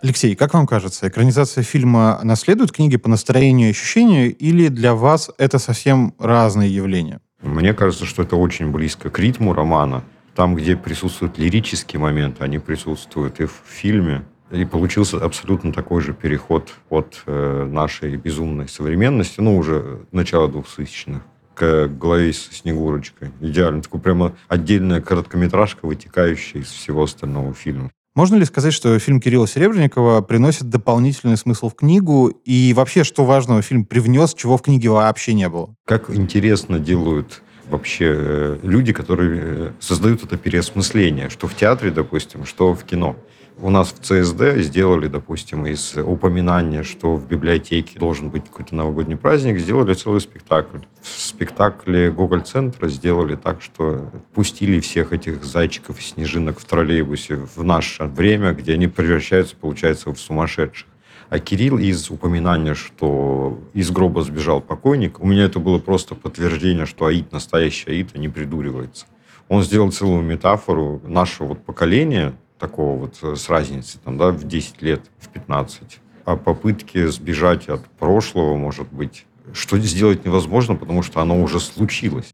Алексей, 0.01 0.35
как 0.35 0.53
вам 0.53 0.65
кажется, 0.65 1.09
экранизация 1.09 1.63
фильма 1.63 2.19
наследует 2.23 2.71
книге 2.71 2.99
по 2.99 3.09
настроению 3.09 3.67
и 3.67 3.71
ощущению, 3.71 4.33
или 4.33 4.69
для 4.69 4.93
вас 4.93 5.29
это 5.37 5.59
совсем 5.59 6.13
разные 6.19 6.73
явления? 6.73 7.19
Мне 7.41 7.73
кажется, 7.73 8.05
что 8.05 8.23
это 8.23 8.35
очень 8.35 8.71
близко 8.71 9.09
к 9.09 9.19
ритму 9.19 9.53
романа. 9.53 10.03
Там, 10.35 10.55
где 10.55 10.77
присутствуют 10.77 11.37
лирические 11.37 11.99
моменты, 11.99 12.43
они 12.43 12.59
присутствуют 12.59 13.41
и 13.41 13.45
в 13.45 13.61
фильме. 13.67 14.23
И 14.51 14.65
получился 14.65 15.17
абсолютно 15.17 15.73
такой 15.73 16.01
же 16.01 16.13
переход 16.13 16.69
от 16.89 17.21
э, 17.25 17.67
нашей 17.69 18.15
безумной 18.15 18.69
современности, 18.69 19.41
ну, 19.41 19.57
уже 19.57 20.05
начала 20.11 20.47
2000-х, 20.47 21.21
к 21.59 21.87
главе 21.89 22.31
с 22.31 22.49
Снегурочкой. 22.51 23.31
Идеально. 23.41 23.81
Такой 23.81 23.99
прямо 23.99 24.33
отдельная 24.47 25.01
короткометражка, 25.01 25.85
вытекающая 25.85 26.61
из 26.61 26.67
всего 26.67 27.03
остального 27.03 27.53
фильма. 27.53 27.91
Можно 28.15 28.37
ли 28.37 28.45
сказать, 28.45 28.73
что 28.73 28.97
фильм 28.97 29.19
Кирилла 29.19 29.47
Серебренникова 29.47 30.21
приносит 30.21 30.69
дополнительный 30.69 31.37
смысл 31.37 31.69
в 31.69 31.75
книгу? 31.75 32.29
И 32.45 32.73
вообще, 32.73 33.03
что 33.03 33.25
важного 33.25 33.61
фильм 33.61 33.85
привнес, 33.85 34.33
чего 34.33 34.57
в 34.57 34.61
книге 34.61 34.89
вообще 34.89 35.33
не 35.33 35.49
было? 35.49 35.75
Как 35.85 36.09
интересно 36.09 36.79
делают 36.79 37.41
вообще 37.69 38.15
э, 38.17 38.59
люди, 38.63 38.93
которые 38.93 39.41
э, 39.41 39.71
создают 39.79 40.23
это 40.23 40.37
переосмысление, 40.37 41.29
что 41.29 41.47
в 41.47 41.55
театре, 41.55 41.91
допустим, 41.91 42.45
что 42.45 42.73
в 42.73 42.83
кино. 42.83 43.15
У 43.61 43.69
нас 43.71 43.91
в 43.91 43.99
ЦСД 43.99 44.61
сделали, 44.63 45.07
допустим, 45.07 45.65
из 45.65 45.97
упоминания, 45.97 46.83
что 46.83 47.15
в 47.15 47.27
библиотеке 47.27 47.99
должен 47.99 48.29
быть 48.29 48.45
какой-то 48.45 48.73
новогодний 48.73 49.17
праздник, 49.17 49.59
сделали 49.59 49.93
целый 49.95 50.21
спектакль. 50.21 50.77
В 51.01 51.07
спектакле 51.07 52.09
Гоголь-центра 52.09 52.87
сделали 52.87 53.35
так, 53.35 53.61
что 53.61 54.11
пустили 54.33 54.79
всех 54.79 55.11
этих 55.11 55.43
зайчиков 55.43 55.99
и 55.99 56.01
снежинок 56.01 56.57
в 56.59 56.63
троллейбусе 56.63 57.35
в 57.35 57.61
наше 57.63 58.05
время, 58.05 58.53
где 58.53 58.75
они 58.75 58.87
превращаются, 58.87 59.57
получается, 59.57 60.13
в 60.13 60.17
сумасшедших. 60.17 60.87
А 61.29 61.39
Кирилл 61.39 61.77
из 61.77 62.09
упоминания, 62.09 62.75
что 62.75 63.59
из 63.73 63.91
гроба 63.91 64.21
сбежал 64.21 64.61
покойник, 64.61 65.19
у 65.19 65.27
меня 65.27 65.43
это 65.43 65.59
было 65.59 65.79
просто 65.79 66.15
подтверждение, 66.15 66.85
что 66.85 67.07
Аид, 67.07 67.33
настоящий 67.33 67.91
Аид, 67.91 68.11
а 68.13 68.19
не 68.19 68.29
придуривается. 68.29 69.05
Он 69.49 69.63
сделал 69.63 69.91
целую 69.91 70.21
метафору 70.21 71.01
нашего 71.03 71.49
вот 71.49 71.65
поколения, 71.65 72.35
такого 72.59 72.97
вот 72.97 73.17
э, 73.21 73.35
с 73.35 73.49
разницей, 73.49 73.99
там, 74.03 74.17
да, 74.17 74.31
в 74.31 74.43
10 74.43 74.81
лет, 74.81 75.01
в 75.19 75.29
15, 75.29 75.99
о 76.25 76.35
попытке 76.35 77.07
сбежать 77.09 77.69
от 77.69 77.85
прошлого, 77.91 78.55
может 78.55 78.91
быть, 78.91 79.25
что 79.53 79.77
сделать 79.79 80.25
невозможно, 80.25 80.75
потому 80.75 81.01
что 81.01 81.21
оно 81.21 81.41
уже 81.41 81.59
случилось. 81.59 82.31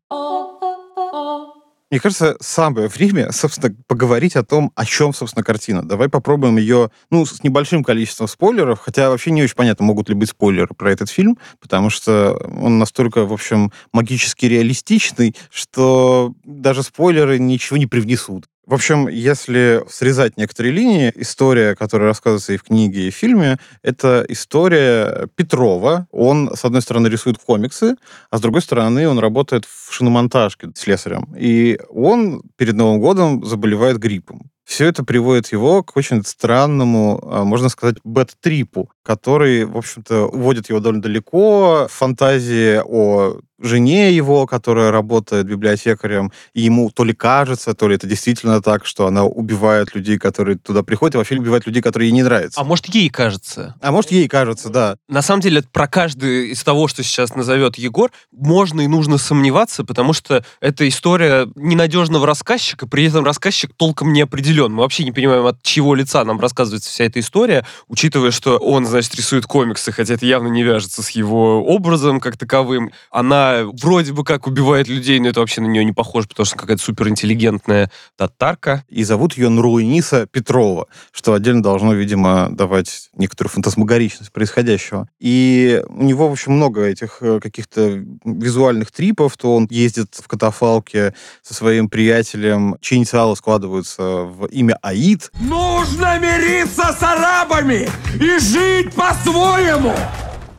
Мне 1.91 1.99
кажется, 1.99 2.35
самое 2.41 2.87
время, 2.87 3.31
собственно, 3.31 3.73
поговорить 3.87 4.35
о 4.35 4.43
том, 4.43 4.71
о 4.75 4.85
чем, 4.85 5.13
собственно, 5.13 5.43
картина. 5.43 5.87
Давай 5.87 6.09
попробуем 6.09 6.57
ее, 6.57 6.89
ну, 7.11 7.25
с 7.25 7.43
небольшим 7.43 7.83
количеством 7.83 8.27
спойлеров, 8.27 8.79
хотя 8.79 9.09
вообще 9.09 9.29
не 9.29 9.43
очень 9.43 9.55
понятно, 9.55 9.85
могут 9.85 10.09
ли 10.09 10.15
быть 10.15 10.29
спойлеры 10.29 10.73
про 10.75 10.91
этот 10.91 11.09
фильм, 11.09 11.37
потому 11.61 11.91
что 11.91 12.33
он 12.59 12.79
настолько, 12.79 13.25
в 13.25 13.31
общем, 13.31 13.71
магически 13.93 14.47
реалистичный, 14.47 15.35
что 15.51 16.33
даже 16.43 16.81
спойлеры 16.81 17.37
ничего 17.37 17.77
не 17.77 17.85
привнесут. 17.85 18.45
В 18.65 18.73
общем, 18.73 19.07
если 19.07 19.83
срезать 19.87 20.37
некоторые 20.37 20.73
линии, 20.73 21.13
история, 21.15 21.75
которая 21.75 22.09
рассказывается 22.09 22.53
и 22.53 22.57
в 22.57 22.63
книге, 22.63 23.07
и 23.07 23.11
в 23.11 23.15
фильме, 23.15 23.59
это 23.83 24.25
история 24.27 25.27
Петрова. 25.35 26.07
Он, 26.11 26.51
с 26.55 26.65
одной 26.65 26.81
стороны, 26.81 27.07
рисует 27.07 27.37
комиксы, 27.37 27.95
а 28.31 28.37
с 28.37 28.41
другой 28.41 28.63
стороны, 28.63 29.07
он 29.07 29.19
работает 29.19 29.65
в 29.65 29.93
шиномонтажке 29.93 30.69
слесарем. 30.73 31.31
И 31.37 31.79
он 31.89 32.41
перед 32.57 32.73
Новым 32.75 32.99
годом 32.99 33.45
заболевает 33.45 33.99
гриппом. 33.99 34.49
Все 34.63 34.87
это 34.87 35.03
приводит 35.03 35.51
его 35.51 35.83
к 35.83 35.95
очень 35.95 36.23
странному, 36.25 37.19
а, 37.23 37.43
можно 37.43 37.69
сказать, 37.69 37.97
бэт-трипу, 38.03 38.89
который, 39.03 39.65
в 39.65 39.77
общем-то, 39.77 40.25
уводит 40.25 40.69
его 40.69 40.79
довольно 40.79 41.03
далеко. 41.03 41.87
Фантазии 41.87 42.81
о 42.83 43.41
жене 43.59 44.11
его, 44.11 44.45
которая 44.45 44.91
работает 44.91 45.45
библиотекарем, 45.45 46.31
и 46.53 46.61
ему 46.61 46.89
то 46.91 47.03
ли 47.03 47.13
кажется, 47.13 47.73
то 47.73 47.87
ли 47.87 47.95
это 47.95 48.07
действительно 48.07 48.61
так, 48.61 48.85
что 48.85 49.07
она 49.07 49.25
убивает 49.25 49.95
людей, 49.95 50.17
которые 50.17 50.57
туда 50.57 50.83
приходят, 50.83 51.15
и 51.15 51.17
вообще 51.17 51.35
убивает 51.35 51.65
людей, 51.65 51.81
которые 51.81 52.09
ей 52.09 52.13
не 52.13 52.23
нравятся. 52.23 52.59
А 52.59 52.63
может, 52.63 52.87
ей 52.87 53.09
кажется? 53.09 53.75
А 53.81 53.91
может, 53.91 54.11
ей 54.11 54.27
кажется, 54.27 54.69
да. 54.69 54.97
На 55.07 55.21
самом 55.21 55.41
деле, 55.41 55.63
про 55.71 55.87
каждый 55.87 56.49
из 56.49 56.63
того, 56.63 56.87
что 56.87 57.03
сейчас 57.03 57.35
назовет 57.35 57.77
Егор, 57.77 58.11
можно 58.31 58.81
и 58.81 58.87
нужно 58.87 59.17
сомневаться, 59.17 59.83
потому 59.83 60.13
что 60.13 60.43
это 60.59 60.87
история 60.87 61.47
ненадежного 61.55 62.25
рассказчика, 62.25 62.87
при 62.87 63.05
этом 63.05 63.23
рассказчик 63.23 63.71
толком 63.75 64.13
не 64.13 64.21
определен. 64.21 64.73
Мы 64.73 64.81
вообще 64.81 65.03
не 65.03 65.11
понимаем, 65.11 65.45
от 65.45 65.61
чего 65.61 65.95
лица 65.95 66.23
нам 66.23 66.39
рассказывается 66.39 66.89
вся 66.89 67.05
эта 67.05 67.19
история, 67.19 67.65
учитывая, 67.87 68.31
что 68.31 68.57
он, 68.57 68.85
значит, 68.85 69.15
рисует 69.15 69.45
комиксы, 69.45 69.91
хотя 69.91 70.15
это 70.15 70.25
явно 70.25 70.47
не 70.47 70.63
вяжется 70.63 71.03
с 71.03 71.09
его 71.11 71.63
образом 71.63 72.19
как 72.19 72.37
таковым. 72.37 72.91
Она 73.11 73.44
вроде 73.73 74.13
бы 74.13 74.23
как 74.23 74.47
убивает 74.47 74.87
людей, 74.87 75.19
но 75.19 75.29
это 75.29 75.39
вообще 75.39 75.61
на 75.61 75.67
нее 75.67 75.83
не 75.85 75.91
похоже, 75.91 76.27
потому 76.27 76.45
что 76.45 76.57
какая-то 76.57 76.81
суперинтеллигентная 76.81 77.91
татарка. 78.17 78.83
И 78.89 79.03
зовут 79.03 79.37
ее 79.37 79.49
Нуруиниса 79.49 80.27
Петрова, 80.27 80.87
что 81.11 81.33
отдельно 81.33 81.63
должно, 81.63 81.93
видимо, 81.93 82.49
давать 82.51 83.09
некоторую 83.15 83.51
фантасмагоричность 83.51 84.31
происходящего. 84.31 85.07
И 85.19 85.83
у 85.87 86.03
него, 86.03 86.27
в 86.29 86.33
общем, 86.33 86.53
много 86.53 86.83
этих 86.83 87.17
э, 87.21 87.39
каких-то 87.39 88.03
визуальных 88.23 88.91
трипов, 88.91 89.37
то 89.37 89.55
он 89.55 89.67
ездит 89.69 90.15
в 90.15 90.27
катафалке 90.27 91.13
со 91.41 91.53
своим 91.53 91.89
приятелем, 91.89 92.77
чьи 92.81 92.97
инициалы 92.97 93.35
складываются 93.35 94.03
в 94.03 94.45
имя 94.47 94.77
Аид. 94.81 95.31
Нужно 95.39 96.19
мириться 96.19 96.95
с 96.97 97.03
арабами 97.03 97.89
и 98.19 98.39
жить 98.39 98.93
по-своему! 98.93 99.93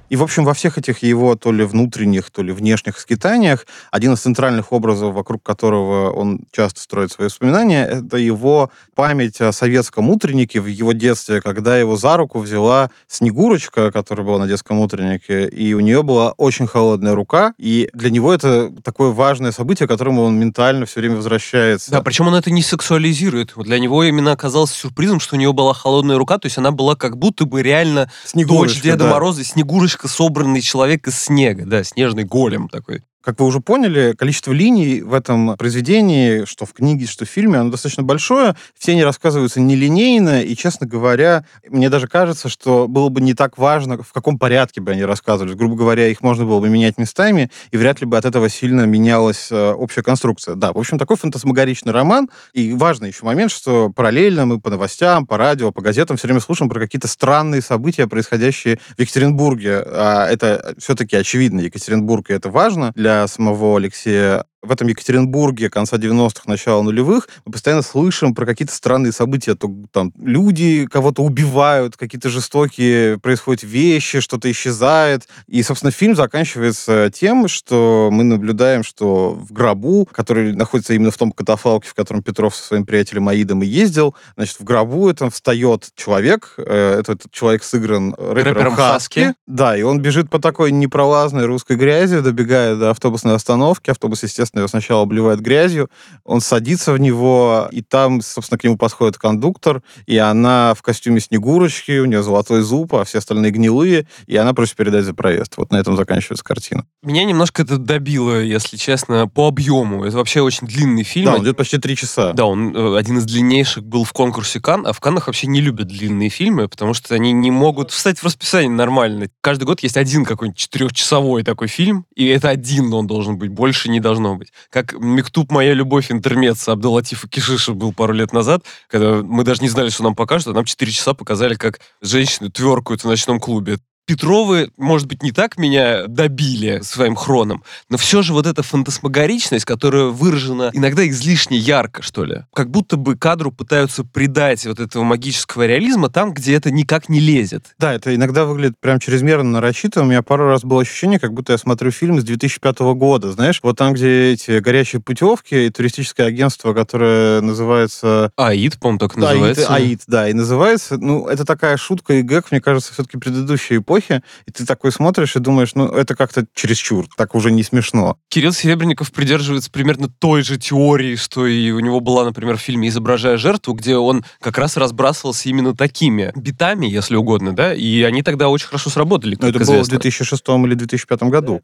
И, 0.09 0.17
в 0.17 0.23
общем, 0.23 0.45
во 0.45 0.55
всех 0.55 0.79
этих 0.79 1.03
его 1.03 1.35
то 1.35 1.53
ли 1.53 1.65
внутренних, 1.65 2.31
то 2.31 2.43
ли 2.43 2.53
внешних 2.53 2.99
скитаниях 2.99 3.67
один 3.91 4.13
из 4.15 4.21
центральных 4.21 4.73
образов, 4.73 5.15
вокруг 5.15 5.43
которого 5.43 6.11
он 6.11 6.41
часто 6.53 6.81
строит 6.81 7.13
свои 7.13 7.27
воспоминания, 7.27 7.85
это 7.85 8.17
его 8.17 8.71
память 8.95 9.41
о 9.41 9.53
советском 9.53 10.09
утреннике 10.11 10.61
в 10.61 10.67
его 10.67 10.93
детстве, 10.93 11.41
когда 11.41 11.77
его 11.77 11.97
за 11.97 12.17
руку 12.17 12.39
взяла 12.39 12.91
Снегурочка, 13.09 13.91
которая 13.91 14.27
была 14.27 14.39
на 14.39 14.47
детском 14.47 14.79
утреннике, 14.79 15.49
и 15.49 15.75
у 15.75 15.81
нее 15.81 16.03
была 16.03 16.33
очень 16.33 16.67
холодная 16.67 17.15
рука, 17.15 17.55
и 17.59 17.89
для 17.93 18.11
него 18.11 18.33
это 18.33 18.73
такое 18.85 19.11
важное 19.11 19.53
событие, 19.53 19.87
к 19.87 19.91
которому 19.91 20.23
он 20.23 20.39
ментально 20.39 20.87
все 20.87 21.01
время 21.01 21.17
возвращается. 21.17 21.91
Да, 21.91 22.01
причем 22.01 22.29
он 22.29 22.35
это 22.35 22.51
не 22.51 22.63
сексуализирует. 22.63 23.55
Для 23.57 23.79
него 23.79 24.05
именно 24.05 24.33
оказалось 24.33 24.71
сюрпризом, 24.71 25.21
что 25.21 25.37
у 25.37 25.39
нее 25.39 25.53
была 25.53 25.75
холодная 25.75 26.17
рука, 26.17 26.39
то 26.39 26.47
есть 26.47 26.59
она 26.59 26.71
была 26.71 26.95
как 26.95 27.19
будто 27.19 27.45
бы 27.45 27.63
реально 27.63 28.11
дочь 28.35 28.81
Деда 28.81 29.05
да. 29.05 29.11
Мороза, 29.11 29.45
Снегурочка, 29.45 29.96
собранный 30.05 30.61
человек 30.61 31.07
из 31.09 31.19
снега, 31.19 31.65
да, 31.65 31.85
снежный 31.85 32.25
голем 32.25 32.69
такой. 32.69 33.03
Как 33.27 33.41
вы 33.41 33.47
уже 33.47 33.59
поняли, 33.59 34.15
количество 34.17 34.53
линий 34.53 35.01
в 35.01 35.13
этом 35.13 35.57
произведении, 35.57 36.45
что 36.45 36.65
в 36.65 36.73
книге, 36.73 37.07
что 37.07 37.25
в 37.25 37.29
фильме, 37.29 37.59
оно 37.59 37.73
достаточно 37.73 38.05
большое. 38.05 38.55
Все 38.79 38.93
они 38.93 39.03
рассказываются 39.03 39.61
нелинейно, 39.61 40.43
и, 40.43 40.55
честно 40.55 40.87
говоря, 40.87 41.45
мне 41.69 41.91
даже 41.91 42.07
кажется, 42.07 42.49
что 42.49 42.87
было 42.87 43.09
бы 43.09 43.21
не 43.21 43.35
так 43.35 43.59
важно, 43.59 44.01
в 44.01 44.13
каком 44.13 44.39
порядке 44.39 44.81
бы 44.81 44.93
они 44.93 45.05
рассказывались. 45.05 45.57
Грубо 45.57 45.75
говоря, 45.75 46.07
их 46.07 46.23
можно 46.23 46.45
было 46.45 46.61
бы 46.61 46.69
менять 46.69 46.99
местами, 46.99 47.51
и 47.73 47.77
вряд 47.77 48.01
ли 48.01 48.07
бы 48.07 48.17
от 48.17 48.27
этого 48.27 48.49
сильно 48.49 48.83
менялась 48.83 49.49
э, 49.51 49.73
общая 49.73 50.05
конструкция. 50.05 50.55
Да, 50.55 50.73
в 50.73 50.79
общем, 50.79 50.97
такой 50.97 51.17
фантасмагоричный 51.17 51.91
роман. 51.91 52.31
И 52.53 52.75
важный 52.75 53.09
еще 53.09 53.25
момент, 53.25 53.51
что 53.51 53.91
параллельно 53.91 54.47
мы 54.47 54.61
по 54.61 54.71
новостям, 54.71 55.27
по 55.27 55.37
радио, 55.37 55.73
по 55.73 55.83
газетам 55.83 56.17
все 56.17 56.29
время 56.29 56.39
слушаем 56.39 56.71
про 56.71 56.79
какие-то 56.79 57.09
странные 57.09 57.61
события, 57.61 58.07
происходящие 58.07 58.79
в 58.97 59.01
Екатеринбурге. 59.01 59.83
А 59.85 60.29
это 60.29 60.77
все-таки 60.79 61.17
очевидно, 61.17 61.59
Екатеринбург, 61.63 62.31
и 62.31 62.33
это 62.33 62.51
важно 62.51 62.93
для 62.95 63.16
самого 63.27 63.77
Алексея 63.77 64.45
в 64.67 64.73
этом 64.73 64.89
Екатеринбурге 64.89 65.71
конца 65.71 65.97
90-х, 65.97 66.43
начала 66.47 66.83
нулевых 66.83 67.29
мы 67.45 67.53
постоянно 67.53 67.83
слышим 67.83 68.35
про 68.35 68.47
какие-то 68.47 68.75
странные 68.75 69.13
события. 69.13 69.55
То 69.55 69.71
там 69.93 70.13
люди 70.21 70.87
кого-то 70.87 71.23
убивают, 71.23 71.97
какие-то 71.97 72.29
жестокие 72.29 73.19
происходят 73.19 73.63
вещи, 73.63 74.21
что-то 74.21 74.51
исчезает. 74.51 75.29
И, 75.47 75.63
собственно, 75.63 75.91
фильм 75.91 76.17
заканчивается 76.17 77.11
тем, 77.13 77.49
что 77.49 78.09
мы 78.13 78.25
наблюдаем, 78.25 78.83
что 78.83 79.31
в 79.31 79.53
гробу, 79.53 80.09
который 80.11 80.55
находится 80.55 80.95
именно 80.95 81.11
в 81.11 81.17
том 81.19 81.33
катафалке, 81.33 81.89
в 81.89 81.95
котором 81.95 82.23
Петров 82.23 82.55
со 82.55 82.65
своим 82.65 82.85
приятелем 82.85 83.29
Аидом 83.29 83.63
и 83.63 83.67
ездил, 83.67 84.15
значит, 84.37 84.59
в 84.59 84.65
гробу 84.65 85.09
этом 85.09 85.31
встает 85.31 85.89
человек. 85.95 86.55
э, 86.59 87.01
Этот 87.01 87.31
человек 87.31 87.63
сыгран 87.63 88.15
рэпером, 88.19 88.55
Рэпером 88.55 88.75
Хаски. 88.75 89.21
Хаски. 89.21 89.35
Да, 89.47 89.77
и 89.77 89.83
он 89.83 90.01
бежит 90.01 90.31
по 90.31 90.39
такой 90.39 90.73
непролазной 90.73 91.45
русской 91.47 91.77
грязи, 91.77 92.21
добегая 92.21 92.77
до 92.77 92.91
автобусной 92.91 93.35
остановки. 93.35 93.91
Автобус, 93.91 94.23
естественно, 94.23 94.56
его 94.61 94.69
сначала 94.69 95.03
обливает 95.03 95.41
грязью. 95.41 95.91
Он 96.25 96.41
садится 96.41 96.93
в 96.93 96.99
него, 96.99 97.69
и 97.71 97.83
там, 97.83 98.21
собственно, 98.21 98.59
к 98.59 98.65
нему 98.65 98.77
подходит 98.77 99.19
кондуктор, 99.19 99.83
и 100.07 100.17
она 100.17 100.75
в 100.75 100.83
костюме 100.83 101.21
Снегурочки, 101.21 101.99
у 101.99 102.05
нее 102.05 102.23
золотой 102.23 102.63
зуб, 102.63 102.95
а 102.95 103.05
все 103.05 103.19
остальные 103.19 103.53
гнилые, 103.53 104.07
и 104.27 104.37
она 104.37 104.55
просит 104.55 104.77
передать 104.77 105.05
за 105.05 105.15
проезд. 105.15 105.55
Вот 105.57 105.71
на 105.71 105.77
этом 105.77 105.97
заканчивается 105.97 106.45
картина. 106.45 106.87
Меня 107.03 107.25
немножко 107.25 107.63
это 107.63 107.79
добило, 107.79 108.41
если 108.41 108.77
честно, 108.77 109.29
по 109.29 109.49
объему. 109.49 110.05
Это 110.05 110.17
вообще 110.17 110.41
очень 110.41 110.67
длинный 110.67 111.05
фильм. 111.05 111.27
Да, 111.27 111.35
он 111.37 111.45
идет 111.45 111.57
почти 111.57 111.79
три 111.79 111.97
часа. 111.97 112.33
Да, 112.33 112.47
он 112.47 112.75
э, 112.75 112.99
один 112.99 113.19
из 113.19 113.25
длиннейших 113.25 113.85
был 113.85 114.05
в 114.05 114.13
конкурсе 114.13 114.61
Кан, 114.61 114.87
а 114.87 114.93
в 114.93 115.01
Каннах 115.01 115.27
вообще 115.27 115.47
не 115.47 115.61
любят 115.61 115.89
длинные 115.89 116.29
фильмы, 116.29 116.69
потому 116.69 116.95
что 116.95 117.15
они 117.15 117.33
не 117.33 117.51
могут 117.51 117.91
встать 117.91 118.19
в 118.19 118.25
расписание 118.25 118.71
нормально. 118.71 119.29
Каждый 119.41 119.65
год 119.65 119.83
есть 119.83 119.97
один 119.97 120.25
какой-нибудь 120.25 120.59
четырехчасовой 120.59 121.43
такой 121.43 121.69
фильм, 121.69 122.07
и 122.15 122.27
это 122.27 122.49
один 122.49 122.93
он 122.93 123.07
должен 123.07 123.39
быть, 123.39 123.51
больше 123.51 123.89
не 123.89 124.01
должно 124.01 124.37
быть. 124.37 124.46
Как 124.71 124.93
«Мектуб. 124.93 125.51
Моя 125.51 125.75
любовь. 125.75 126.11
Интермеца» 126.11 126.73
Абдулатифа 126.73 127.29
Кишиша 127.29 127.73
был 127.73 127.93
пару 127.93 128.13
лет 128.13 128.33
назад, 128.33 128.65
когда 128.89 129.23
мы 129.23 129.45
даже 129.45 129.63
не 129.63 129.69
знали, 129.69 129.91
что 129.91 130.03
нам 130.03 130.15
покажут, 130.15 130.49
а 130.49 130.53
нам 130.53 130.65
четыре 130.65 130.93
часа 130.93 131.15
показали, 131.15 131.55
как 131.55 131.81
женщины 132.01 132.51
тверкают 132.51 133.03
в 133.03 133.09
ночном 133.09 133.41
клубе. 133.41 133.79
Петровы, 134.07 134.71
может 134.77 135.09
быть, 135.09 135.25
не 135.25 135.33
так 135.33 135.59
меня 135.59 136.07
добили 136.07 136.81
своим 136.83 137.17
хроном, 137.17 137.65
но 137.89 137.97
все 137.97 138.23
же 138.23 138.33
вот 138.33 138.47
эта 138.47 138.63
фантасмагоричность, 138.63 139.65
которая 139.65 140.05
выражена 140.05 140.71
иногда 140.73 141.07
излишне 141.09 141.59
ярко, 141.59 142.03
что 142.03 142.25
ли. 142.25 142.45
Как 142.55 142.71
будто 142.71 142.97
бы 142.97 143.17
кадру 143.17 143.51
пытаются 143.51 144.05
придать 144.05 144.65
вот 144.65 144.79
этого 144.79 145.03
магического 145.03 145.67
реализма 145.67 146.09
там, 146.09 146.33
где 146.33 146.55
это 146.55 146.71
никак 146.71 147.09
не 147.09 147.19
лезет. 147.19 147.75
Да, 147.81 147.93
это 147.95 148.15
иногда 148.15 148.45
выглядит 148.45 148.79
прям 148.79 149.01
чрезмерно 149.01 149.51
нарочито. 149.51 150.03
У 150.03 150.05
меня 150.05 150.23
пару 150.23 150.47
раз 150.47 150.63
было 150.63 150.83
ощущение, 150.83 151.19
как 151.19 151.33
будто 151.33 151.53
я 151.53 151.59
смотрю 151.59 151.91
фильм 151.91 152.21
с 152.21 152.25
2005 152.25 152.79
года. 152.95 153.33
Знаешь, 153.33 153.59
вот 153.63 153.77
там, 153.77 153.95
где 153.95 154.33
эти 154.35 154.61
горячие 154.61 155.03
путевки 155.03 155.67
и 155.67 155.71
туристическое 155.71 156.29
агентство, 156.29 156.75
которое 156.75 157.41
называется... 157.41 158.31
Аид, 158.37 158.79
по-моему, 158.79 159.01
так 159.01 159.17
называется. 159.17 159.67
Аид, 159.75 159.87
Аид, 159.87 160.01
да, 160.07 160.29
и 160.29 160.33
называется, 160.33 160.97
ну, 160.97 161.27
это 161.27 161.45
такая 161.45 161.77
шутка 161.77 162.15
и 162.15 162.23
гэг, 162.23 162.53
мне 162.53 162.61
кажется, 162.61 162.93
все-таки 162.93 163.19
предыдущей 163.19 163.79
эпохи, 163.79 163.96
и 164.01 164.51
ты 164.53 164.67
такой 164.67 164.93
смотришь 164.93 165.37
и 165.37 165.41
думаешь, 165.41 165.75
ну, 165.75 165.87
это 165.87 166.15
как-то 166.15 166.47
чересчур, 166.55 167.07
так 167.17 167.35
уже 167.35 167.51
не 167.51 167.63
смешно. 167.63 168.19
Кирилл 168.29 168.53
Серебренников 168.53 169.13
придерживается 169.13 169.71
примерно 169.71 170.09
той 170.09 170.43
же 170.43 170.59
теории, 170.59 171.17
что 171.17 171.47
и 171.47 171.71
у 171.71 171.81
него 171.81 172.01
была, 172.01 172.25
например, 172.25 172.57
в 172.57 172.61
фильме 172.61 172.89
«Изображая 172.89 173.37
жертву», 173.37 173.75
где 173.75 173.97
он 173.97 174.25
как 174.41 174.59
раз 174.59 174.77
разбрасывался 174.77 175.49
именно 175.49 175.75
такими 175.75 176.33
битами, 176.35 176.87
если 176.87 177.17
угодно, 177.17 177.55
да, 177.55 177.75
и 177.75 178.03
они 178.03 178.23
тогда 178.23 178.49
очень 178.49 178.67
хорошо 178.67 178.91
сработали, 178.91 179.37
Но 179.41 179.49
это 179.49 179.59
было 179.59 179.67
в 179.67 179.83
известно. 179.83 179.99
2006 179.99 180.43
или 180.49 180.75
2005 180.75 181.23
году. 181.25 181.63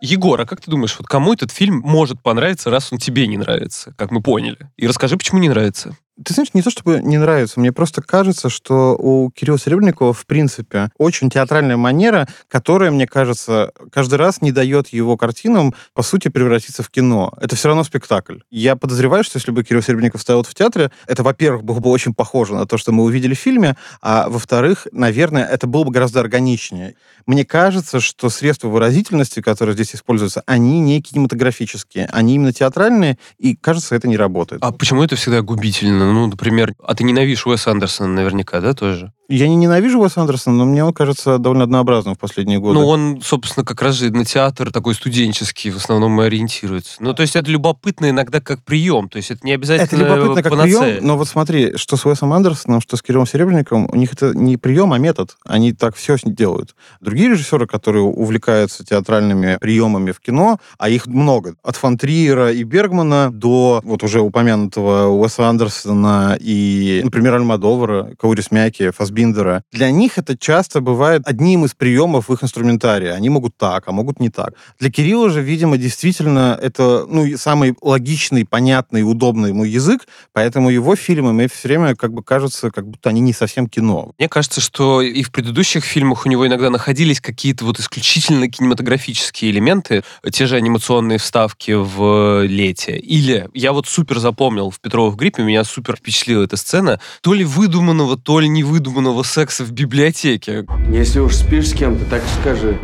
Егор, 0.00 0.40
а 0.40 0.46
как 0.46 0.60
ты 0.60 0.70
думаешь, 0.70 0.94
вот 0.98 1.08
кому 1.08 1.32
этот 1.32 1.50
фильм 1.50 1.80
может 1.80 2.22
понравиться, 2.22 2.70
раз 2.70 2.92
он 2.92 2.98
тебе 2.98 3.26
не 3.26 3.38
нравится, 3.38 3.94
как 3.96 4.10
мы 4.10 4.22
поняли? 4.22 4.58
И 4.76 4.86
расскажи, 4.86 5.16
почему 5.16 5.40
не 5.40 5.48
нравится. 5.48 5.96
Ты 6.24 6.32
знаешь, 6.32 6.54
не 6.54 6.62
то 6.62 6.70
чтобы 6.70 7.00
не 7.02 7.18
нравится, 7.18 7.60
мне 7.60 7.72
просто 7.72 8.00
кажется, 8.00 8.48
что 8.48 8.96
у 8.96 9.30
Кирилла 9.30 9.58
Серебренникова, 9.58 10.14
в 10.14 10.24
принципе, 10.24 10.90
очень 10.96 11.28
театральная 11.28 11.76
манера, 11.76 12.26
которая, 12.48 12.90
мне 12.90 13.06
кажется, 13.06 13.72
каждый 13.92 14.14
раз 14.14 14.40
не 14.40 14.50
дает 14.50 14.88
его 14.88 15.18
картинам, 15.18 15.74
по 15.92 16.02
сути, 16.02 16.28
превратиться 16.28 16.82
в 16.82 16.88
кино. 16.88 17.34
Это 17.38 17.54
все 17.54 17.68
равно 17.68 17.84
спектакль. 17.84 18.38
Я 18.50 18.76
подозреваю, 18.76 19.24
что 19.24 19.36
если 19.36 19.50
бы 19.50 19.62
Кирилл 19.62 19.82
Серебренников 19.82 20.22
стоял 20.22 20.42
в 20.42 20.54
театре, 20.54 20.90
это, 21.06 21.22
во-первых, 21.22 21.64
было 21.64 21.80
бы 21.80 21.90
очень 21.90 22.14
похоже 22.14 22.54
на 22.54 22.66
то, 22.66 22.78
что 22.78 22.92
мы 22.92 23.04
увидели 23.04 23.34
в 23.34 23.38
фильме, 23.38 23.76
а 24.00 24.30
во-вторых, 24.30 24.86
наверное, 24.92 25.44
это 25.44 25.66
было 25.66 25.84
бы 25.84 25.90
гораздо 25.90 26.20
органичнее. 26.20 26.94
Мне 27.26 27.44
кажется, 27.44 28.00
что 28.00 28.30
средства 28.30 28.68
выразительности, 28.68 29.42
которые 29.42 29.74
здесь 29.74 29.94
используются, 29.94 30.42
они 30.46 30.80
не 30.80 31.02
кинематографические, 31.02 32.08
они 32.10 32.36
именно 32.36 32.52
театральные, 32.54 33.18
и, 33.38 33.54
кажется, 33.54 33.94
это 33.94 34.08
не 34.08 34.16
работает. 34.16 34.62
А 34.62 34.72
почему 34.72 35.02
это 35.02 35.16
всегда 35.16 35.42
губительно? 35.42 36.05
Ну, 36.12 36.26
например, 36.26 36.74
а 36.82 36.94
ты 36.94 37.04
ненавидишь 37.04 37.46
Уэса 37.46 37.70
Андерсона 37.70 38.08
наверняка, 38.08 38.60
да, 38.60 38.74
тоже? 38.74 39.12
Я 39.28 39.48
не 39.48 39.56
ненавижу 39.56 40.00
Уэса 40.00 40.20
Андерсона, 40.20 40.56
но 40.56 40.64
мне 40.66 40.84
он 40.84 40.92
кажется 40.92 41.38
довольно 41.38 41.64
однообразным 41.64 42.14
в 42.14 42.18
последние 42.18 42.60
годы. 42.60 42.78
Ну, 42.78 42.86
он, 42.86 43.20
собственно, 43.22 43.64
как 43.64 43.82
раз 43.82 43.96
же 43.96 44.10
на 44.12 44.24
театр 44.24 44.70
такой 44.70 44.94
студенческий 44.94 45.70
в 45.70 45.76
основном 45.78 46.20
и 46.20 46.24
ориентируется. 46.24 46.96
Ну, 47.00 47.12
то 47.12 47.22
есть 47.22 47.34
это 47.34 47.50
любопытно 47.50 48.10
иногда 48.10 48.40
как 48.40 48.62
прием, 48.62 49.08
то 49.08 49.16
есть 49.16 49.32
это 49.32 49.44
не 49.44 49.52
обязательно 49.52 50.02
это 50.02 50.14
любопытно 50.14 50.42
как 50.42 50.52
панацея. 50.52 50.80
прием, 50.80 51.06
но 51.06 51.16
вот 51.16 51.26
смотри, 51.26 51.76
что 51.76 51.96
с 51.96 52.06
Уэсом 52.06 52.32
Андерсоном, 52.32 52.80
что 52.80 52.96
с 52.96 53.02
Кириллом 53.02 53.26
Серебренниковым, 53.26 53.88
у 53.90 53.96
них 53.96 54.12
это 54.12 54.32
не 54.32 54.56
прием, 54.56 54.92
а 54.92 54.98
метод. 54.98 55.36
Они 55.44 55.72
так 55.72 55.96
все 55.96 56.16
делают. 56.24 56.76
Другие 57.00 57.30
режиссеры, 57.30 57.66
которые 57.66 58.04
увлекаются 58.04 58.84
театральными 58.84 59.58
приемами 59.60 60.12
в 60.12 60.20
кино, 60.20 60.58
а 60.78 60.88
их 60.88 61.08
много, 61.08 61.56
от 61.64 61.76
фон 61.76 61.98
Триера 61.98 62.52
и 62.52 62.62
Бергмана 62.62 63.30
до 63.32 63.80
вот 63.84 64.04
уже 64.04 64.20
упомянутого 64.20 65.08
Уэса 65.08 65.48
Андерсона 65.48 65.95
и, 66.40 67.00
например, 67.04 67.34
Альмадовара, 67.34 68.14
Каурис 68.18 68.50
Мяки, 68.50 68.90
Фасбиндера, 68.90 69.62
для 69.72 69.90
них 69.90 70.18
это 70.18 70.36
часто 70.36 70.80
бывает 70.80 71.22
одним 71.24 71.64
из 71.64 71.74
приемов 71.74 72.28
в 72.28 72.32
их 72.32 72.42
инструментарии. 72.42 73.08
Они 73.08 73.28
могут 73.28 73.56
так, 73.56 73.84
а 73.86 73.92
могут 73.92 74.20
не 74.20 74.30
так. 74.30 74.54
Для 74.78 74.90
Кирилла 74.90 75.30
же, 75.30 75.42
видимо, 75.42 75.76
действительно 75.76 76.58
это 76.60 77.06
ну, 77.08 77.36
самый 77.36 77.74
логичный, 77.80 78.44
понятный, 78.44 79.02
удобный 79.02 79.50
ему 79.50 79.64
язык, 79.64 80.06
поэтому 80.32 80.70
его 80.70 80.96
фильмы 80.96 81.32
мне 81.32 81.48
все 81.48 81.68
время 81.68 81.94
как 81.94 82.12
бы 82.12 82.22
кажется, 82.22 82.70
как 82.70 82.86
будто 82.88 83.10
они 83.10 83.20
не 83.20 83.32
совсем 83.32 83.68
кино. 83.68 84.12
Мне 84.18 84.28
кажется, 84.28 84.60
что 84.60 85.00
и 85.02 85.22
в 85.22 85.30
предыдущих 85.30 85.84
фильмах 85.84 86.26
у 86.26 86.28
него 86.28 86.46
иногда 86.46 86.70
находились 86.70 87.20
какие-то 87.20 87.64
вот 87.64 87.78
исключительно 87.78 88.48
кинематографические 88.48 89.50
элементы, 89.50 90.02
те 90.30 90.46
же 90.46 90.56
анимационные 90.56 91.18
вставки 91.18 91.72
в 91.72 92.44
«Лете». 92.44 92.98
Или 92.98 93.48
я 93.54 93.72
вот 93.72 93.86
супер 93.86 94.18
запомнил 94.18 94.70
в 94.70 94.80
«Петровых 94.80 95.16
гриппе», 95.16 95.42
меня 95.42 95.64
супер 95.64 95.85
впечатлила 95.94 96.42
эта 96.42 96.56
сцена, 96.56 97.00
то 97.20 97.34
ли 97.34 97.44
выдуманного, 97.44 98.16
то 98.16 98.40
ли 98.40 98.48
невыдуманного 98.48 99.22
секса 99.22 99.64
в 99.64 99.70
библиотеке, 99.70 100.66
Если 100.90 101.20
уж 101.20 101.34
спишь 101.34 101.68
с 101.68 101.72
кем-то, 101.74 102.04
так 102.06 102.22
скажи. 102.40 102.76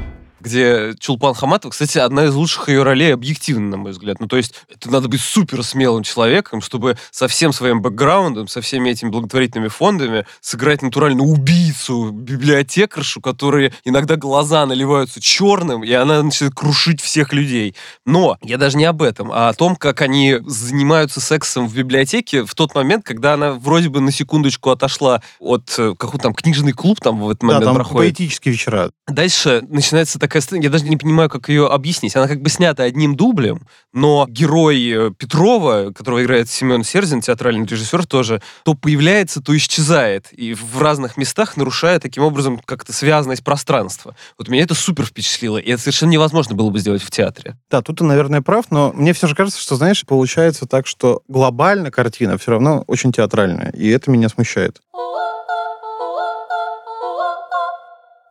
Где 0.42 0.94
Чулпан 0.98 1.34
Хаматова, 1.34 1.70
кстати, 1.70 1.98
одна 1.98 2.24
из 2.26 2.34
лучших 2.34 2.68
ее 2.68 2.82
ролей 2.82 3.14
объективно, 3.14 3.68
на 3.70 3.76
мой 3.76 3.92
взгляд. 3.92 4.20
Ну, 4.20 4.26
то 4.26 4.36
есть, 4.36 4.54
это 4.68 4.90
надо 4.90 5.08
быть 5.08 5.20
супер 5.20 5.62
смелым 5.62 6.02
человеком, 6.02 6.60
чтобы 6.60 6.96
со 7.10 7.28
всем 7.28 7.52
своим 7.52 7.80
бэкграундом, 7.80 8.48
со 8.48 8.60
всеми 8.60 8.90
этими 8.90 9.08
благотворительными 9.10 9.68
фондами 9.68 10.26
сыграть 10.40 10.82
натурально 10.82 11.22
убийцу, 11.22 12.10
библиотекаршу, 12.12 13.20
которые 13.20 13.72
иногда 13.84 14.16
глаза 14.16 14.66
наливаются 14.66 15.20
черным, 15.20 15.84
и 15.84 15.92
она 15.92 16.22
начинает 16.22 16.54
крушить 16.54 17.00
всех 17.00 17.32
людей. 17.32 17.74
Но 18.04 18.36
я 18.42 18.58
даже 18.58 18.76
не 18.76 18.84
об 18.84 19.02
этом, 19.02 19.30
а 19.32 19.48
о 19.48 19.54
том, 19.54 19.76
как 19.76 20.00
они 20.02 20.38
занимаются 20.46 21.20
сексом 21.20 21.68
в 21.68 21.74
библиотеке 21.74 22.44
в 22.44 22.54
тот 22.54 22.74
момент, 22.74 23.04
когда 23.04 23.34
она 23.34 23.52
вроде 23.52 23.88
бы 23.88 24.00
на 24.00 24.10
секундочку 24.10 24.70
отошла 24.70 25.22
от 25.38 25.74
э, 25.78 25.90
какого-то 25.96 26.22
там 26.24 26.34
книжный 26.34 26.72
клуб 26.72 27.00
там 27.00 27.20
в 27.20 27.28
этот 27.30 27.40
Да, 27.40 27.46
момент 27.46 27.64
там 27.64 27.74
проходит. 27.76 28.16
поэтические 28.16 28.52
вечера. 28.52 28.90
Дальше 29.06 29.62
начинается 29.68 30.18
такая 30.32 30.40
сцена, 30.40 30.62
я 30.62 30.70
даже 30.70 30.84
не 30.84 30.96
понимаю, 30.96 31.28
как 31.28 31.50
ее 31.50 31.66
объяснить. 31.66 32.16
Она 32.16 32.26
как 32.26 32.40
бы 32.40 32.48
снята 32.48 32.84
одним 32.84 33.16
дублем, 33.16 33.66
но 33.92 34.26
герой 34.26 34.90
э, 34.90 35.10
Петрова, 35.10 35.92
которого 35.92 36.22
играет 36.22 36.48
Семен 36.48 36.84
Серзин, 36.84 37.20
театральный 37.20 37.66
режиссер 37.66 38.06
тоже, 38.06 38.40
то 38.64 38.72
появляется, 38.72 39.42
то 39.42 39.54
исчезает. 39.54 40.32
И 40.32 40.54
в 40.54 40.80
разных 40.80 41.18
местах 41.18 41.58
нарушая 41.58 42.00
таким 42.00 42.22
образом 42.22 42.58
как-то 42.64 42.94
связанность 42.94 43.44
пространства. 43.44 44.16
Вот 44.38 44.48
меня 44.48 44.62
это 44.62 44.74
супер 44.74 45.04
впечатлило. 45.04 45.58
И 45.58 45.70
это 45.70 45.82
совершенно 45.82 46.10
невозможно 46.10 46.54
было 46.54 46.70
бы 46.70 46.78
сделать 46.78 47.02
в 47.02 47.10
театре. 47.10 47.58
Да, 47.70 47.82
тут 47.82 47.98
ты, 47.98 48.04
наверное, 48.04 48.40
прав, 48.40 48.70
но 48.70 48.90
мне 48.94 49.12
все 49.12 49.26
же 49.26 49.34
кажется, 49.34 49.60
что, 49.60 49.76
знаешь, 49.76 50.02
получается 50.06 50.64
так, 50.64 50.86
что 50.86 51.20
глобально 51.28 51.90
картина 51.90 52.38
все 52.38 52.52
равно 52.52 52.84
очень 52.86 53.12
театральная, 53.12 53.70
и 53.72 53.86
это 53.90 54.10
меня 54.10 54.30
смущает. 54.30 54.80